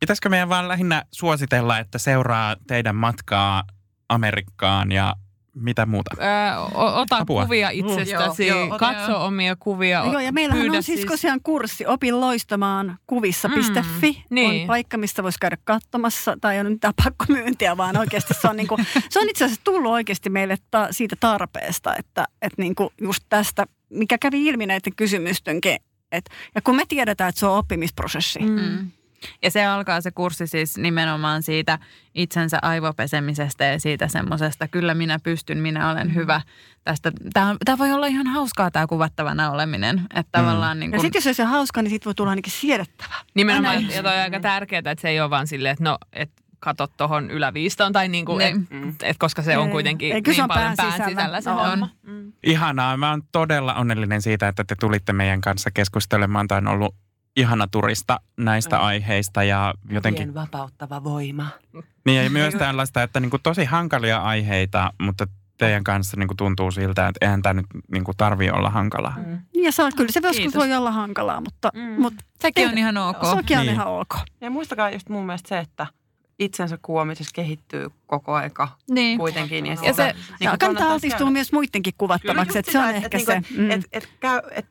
pitäisikö 0.00 0.28
meidän 0.28 0.48
vaan 0.48 0.68
lähinnä 0.68 1.04
suositella, 1.10 1.78
että 1.78 1.98
seuraa 1.98 2.56
teidän 2.66 2.96
matkaa 2.96 3.64
Amerikkaan 4.08 4.92
ja 4.92 5.14
mitä 5.54 5.86
muuta? 5.86 6.10
Öö, 6.20 6.58
o- 6.74 7.00
ota 7.00 7.16
Apua. 7.16 7.44
kuvia 7.44 7.70
itsestäsi, 7.70 8.46
Joo, 8.46 8.66
joo, 8.66 8.78
katso 8.78 9.12
joo. 9.12 9.26
omia 9.26 9.56
kuvia. 9.56 10.04
Joo, 10.04 10.20
ja 10.20 10.32
meillähän 10.32 10.62
pyydä 10.62 10.76
on 10.76 10.82
siis 10.82 11.04
tosiaan 11.04 11.40
kurssi 11.42 11.86
opin 11.86 12.20
loistamaan 12.20 12.98
kuvissa.fi. 13.06 14.12
Mm, 14.12 14.34
niin. 14.34 14.60
On 14.60 14.66
paikka, 14.66 14.98
mistä 14.98 15.22
voisi 15.22 15.38
käydä 15.40 15.56
katsomassa, 15.64 16.36
tai 16.40 16.58
on 16.58 16.64
nyt 16.66 16.72
mitään 16.72 16.94
pakkomyyntiä, 17.04 17.76
vaan 17.76 17.96
oikeasti 17.96 18.34
se 18.34 18.48
on, 18.48 18.56
niinku, 18.56 18.76
se 19.10 19.20
on 19.20 19.28
itse 19.30 19.44
asiassa 19.44 19.64
tullut 19.64 19.92
oikeasti 19.92 20.30
meille 20.30 20.56
ta, 20.70 20.88
siitä 20.90 21.16
tarpeesta, 21.20 21.96
että, 21.96 22.24
että 22.42 22.62
niinku 22.62 22.92
just 23.00 23.24
tästä, 23.28 23.66
mikä 23.90 24.18
kävi 24.18 24.46
ilmi 24.46 24.66
näiden 24.66 24.94
kysymystenkin, 24.96 25.76
et, 26.12 26.30
ja 26.54 26.62
kun 26.62 26.76
me 26.76 26.82
tiedetään, 26.88 27.28
että 27.28 27.38
se 27.38 27.46
on 27.46 27.58
oppimisprosessi. 27.58 28.38
Mm. 28.38 28.90
Mm. 29.24 29.38
Ja 29.42 29.50
se 29.50 29.64
alkaa 29.66 30.00
se 30.00 30.10
kurssi 30.10 30.46
siis 30.46 30.78
nimenomaan 30.78 31.42
siitä 31.42 31.78
itsensä 32.14 32.58
aivopesemisestä 32.62 33.64
ja 33.64 33.80
siitä 33.80 34.08
semmoisesta, 34.08 34.68
kyllä 34.68 34.94
minä 34.94 35.18
pystyn, 35.22 35.58
minä 35.58 35.90
olen 35.90 36.14
hyvä. 36.14 36.40
Tästä, 36.84 37.12
tämä, 37.32 37.56
tämä 37.64 37.78
voi 37.78 37.92
olla 37.92 38.06
ihan 38.06 38.26
hauskaa 38.26 38.70
tämä 38.70 38.86
kuvattavana 38.86 39.50
oleminen. 39.50 40.00
Että 40.14 40.38
tavallaan 40.38 40.80
niin 40.80 40.88
Ja 40.92 40.96
kuin, 40.96 41.00
sitten 41.00 41.18
jos 41.18 41.26
ei 41.26 41.34
se 41.34 41.44
hauska, 41.44 41.82
niin 41.82 41.90
siitä 41.90 42.04
voi 42.04 42.14
tulla 42.14 42.30
ainakin 42.30 42.52
siedettävää. 42.52 43.18
Nimenomaan, 43.34 43.76
Aina- 43.76 43.92
ja 43.92 44.02
toi 44.02 44.14
on 44.14 44.20
aika 44.20 44.40
tärkeää, 44.40 44.78
että 44.78 45.02
se 45.02 45.08
ei 45.08 45.20
ole 45.20 45.30
vaan 45.30 45.46
silleen, 45.46 45.72
että 45.72 45.84
no, 45.84 45.98
et 46.12 46.30
kato 46.60 46.86
tuohon 46.86 47.30
yläviistoon, 47.30 47.92
tai 47.92 48.08
niinku, 48.08 48.38
et, 48.38 48.54
Niin. 48.70 48.88
et, 48.88 48.94
et, 49.02 49.18
koska 49.18 49.42
se 49.42 49.56
on 49.58 49.70
kuitenkin 49.70 50.12
Ei, 50.12 50.22
kyllä 50.22 50.34
se 50.36 50.42
niin 50.42 50.42
on 50.42 50.48
paljon 50.48 50.74
pään 50.76 50.88
pään 50.88 50.92
sisällä. 50.92 51.10
sisällä 51.20 51.40
se 51.40 51.50
On. 51.50 51.70
homma. 51.70 51.88
Ihanaa. 52.46 52.96
Mä 52.96 53.10
oon 53.10 53.22
todella 53.32 53.74
onnellinen 53.74 54.22
siitä, 54.22 54.48
että 54.48 54.64
te 54.64 54.74
tulitte 54.80 55.12
meidän 55.12 55.40
kanssa 55.40 55.70
keskustelemaan. 55.70 56.48
Tämä 56.48 56.58
on 56.58 56.66
ollut 56.68 56.94
ihana 57.36 57.66
turista 57.66 58.20
näistä 58.36 58.78
aiheista 58.80 59.44
ja 59.44 59.74
jotenkin 59.90 60.22
Vien 60.24 60.34
vapauttava 60.34 61.04
voima. 61.04 61.46
Niin 62.06 62.24
ja 62.24 62.30
myös 62.30 62.54
tällaista, 62.54 63.02
että 63.02 63.20
niin 63.20 63.30
kuin 63.30 63.42
tosi 63.42 63.64
hankalia 63.64 64.18
aiheita, 64.22 64.92
mutta 65.00 65.26
teidän 65.58 65.84
kanssa 65.84 66.16
niin 66.16 66.28
kuin 66.28 66.36
tuntuu 66.36 66.70
siltä, 66.70 67.08
että 67.08 67.18
eihän 67.26 67.42
tämä 67.42 67.52
nyt 67.54 67.66
niin 67.92 68.04
kuin 68.04 68.16
tarvii 68.16 68.50
olla 68.50 68.70
hankalaa. 68.70 69.14
Mm. 69.26 69.38
Ja 69.54 69.72
se 69.72 69.82
on, 69.82 69.92
kyllä 69.96 70.12
se 70.12 70.20
joskus 70.22 70.54
voi 70.54 70.72
olla 70.72 70.90
hankalaa, 70.90 71.40
mutta, 71.40 71.70
mm. 71.74 72.02
mutta 72.02 72.24
Sekin 72.40 72.68
on 72.68 72.78
ihan 72.78 72.96
ok. 72.96 73.16
sekin 73.36 73.58
on 73.58 73.66
Niin. 73.66 73.74
ihan 73.74 73.86
ok. 73.86 74.14
Ja 74.40 74.50
muistakaa 74.50 74.90
just 74.90 75.08
mun 75.08 75.26
mielestä 75.26 75.48
se, 75.48 75.58
että 75.58 75.86
itsensä 76.38 76.78
kuomisessa 76.82 77.32
kehittyy 77.34 77.90
koko 78.06 78.32
aika 78.34 78.68
Niin. 78.90 79.18
kuitenkin. 79.18 79.66
Ja 79.66 79.76
sitä 79.76 79.92
se- 79.92 80.02
Ja 80.04 80.14
kannattaa 80.14 80.58
kannattaa 80.58 80.92
altistua 80.92 81.18
käydä. 81.18 81.30
myös 81.30 81.52
muidenkin 81.52 81.92
kuvattavaksi, 81.98 82.58
että 82.58 82.72
se 82.72 82.78
on 82.78 82.88
ehkä 82.88 83.18
se. 83.18 83.32
Että, 83.32 83.48
mm. 83.58 83.70
et, 83.70 83.80
et, 83.92 84.08
käy, 84.20 84.40
et, 84.50 84.66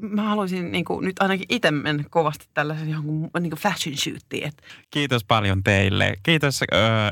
mä 0.00 0.22
haluaisin 0.22 0.72
niin 0.72 0.84
kuin, 0.84 1.04
nyt 1.04 1.16
ainakin 1.22 1.46
itse 1.48 1.70
mennä 1.70 2.04
kovasti 2.10 2.46
tällaisen 2.54 2.90
johonkin 2.90 3.30
niin 3.40 3.50
kuin 3.50 3.60
fashion 3.60 3.96
shootiin. 3.96 4.48
Et, 4.48 4.62
Kiitos 4.90 5.24
paljon 5.24 5.62
teille. 5.62 6.14
Kiitos 6.22 6.62
ö, 6.62 6.66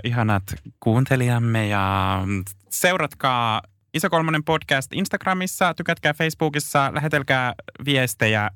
ihanat 0.05 0.43
kuuntelijamme 0.81 1.69
ja 1.69 2.23
seuratkaa 2.71 3.63
Iso 3.95 4.11
Kolmonen 4.11 4.45
podcast 4.45 4.93
Instagramissa, 4.93 5.75
tykätkää 5.75 6.15
Facebookissa, 6.15 6.91
lähetelkää 6.95 7.55
viestejä 7.85 8.51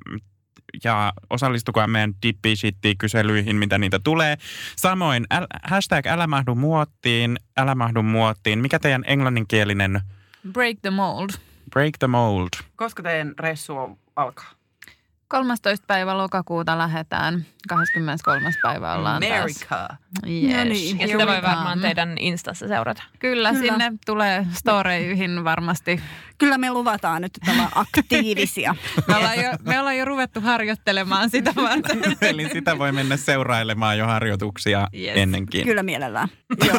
ja 0.85 1.12
osallistukaa 1.30 1.87
meidän 1.87 2.14
dippi 2.22 2.55
kyselyihin, 2.99 3.57
mitä 3.57 3.78
niitä 3.78 4.01
tulee. 4.05 4.37
Samoin 4.76 5.26
äl, 5.33 5.47
hashtag 5.62 6.07
älä 6.07 6.26
mahdu 6.26 6.55
muottiin, 6.55 7.39
älä 7.57 7.74
mahdu 7.74 8.03
muottiin. 8.03 8.59
Mikä 8.59 8.78
teidän 8.78 9.05
englanninkielinen 9.07 10.01
Break 10.53 10.76
the 10.83 10.91
mold. 10.91 11.30
break 11.70 11.95
the 11.99 12.07
mold? 12.07 12.49
koska 12.76 13.03
teidän 13.03 13.35
reissu 13.39 13.76
on, 13.76 13.97
alkaa? 14.17 14.51
13. 15.29 15.85
päivä 15.87 16.19
lokakuuta 16.19 16.79
lähdetään. 16.79 17.47
23. 17.69 18.51
päivä 18.63 18.95
ollaan 18.95 19.23
taas. 19.23 19.33
America. 19.33 19.89
Yes. 20.27 20.57
No 20.57 20.65
niin. 20.65 21.01
Ja 21.01 21.07
sitä 21.07 21.27
voi 21.27 21.43
varmaan 21.43 21.81
teidän 21.81 22.19
Instassa 22.19 22.69
seurata. 22.69 23.03
Kyllä, 23.19 23.53
Kyllä. 23.53 23.63
sinne 23.63 23.93
tulee 24.07 24.47
storeihin 24.53 25.45
varmasti. 25.45 26.01
Kyllä 26.39 26.59
me 26.59 26.71
luvataan 26.71 27.23
nyt 27.23 27.33
olla 27.49 27.69
aktiivisia. 27.75 28.75
Me 29.09 29.17
ollaan 29.17 29.37
jo, 29.45 29.51
me 29.63 29.81
ollaan 29.81 29.97
jo 29.99 30.05
ruvettu 30.05 30.41
harjoittelemaan 30.41 31.31
sitä 31.31 31.53
varten. 31.57 32.01
Eli 32.31 32.49
sitä 32.53 32.79
voi 32.79 32.93
mennä 32.93 33.17
seurailemaan 33.17 33.99
jo 33.99 34.07
harjoituksia 34.07 34.89
Yes. 34.95 35.13
ennenkin. 35.17 35.65
Kyllä 35.67 35.83
mielellään. 35.83 36.29
Joo. 36.67 36.79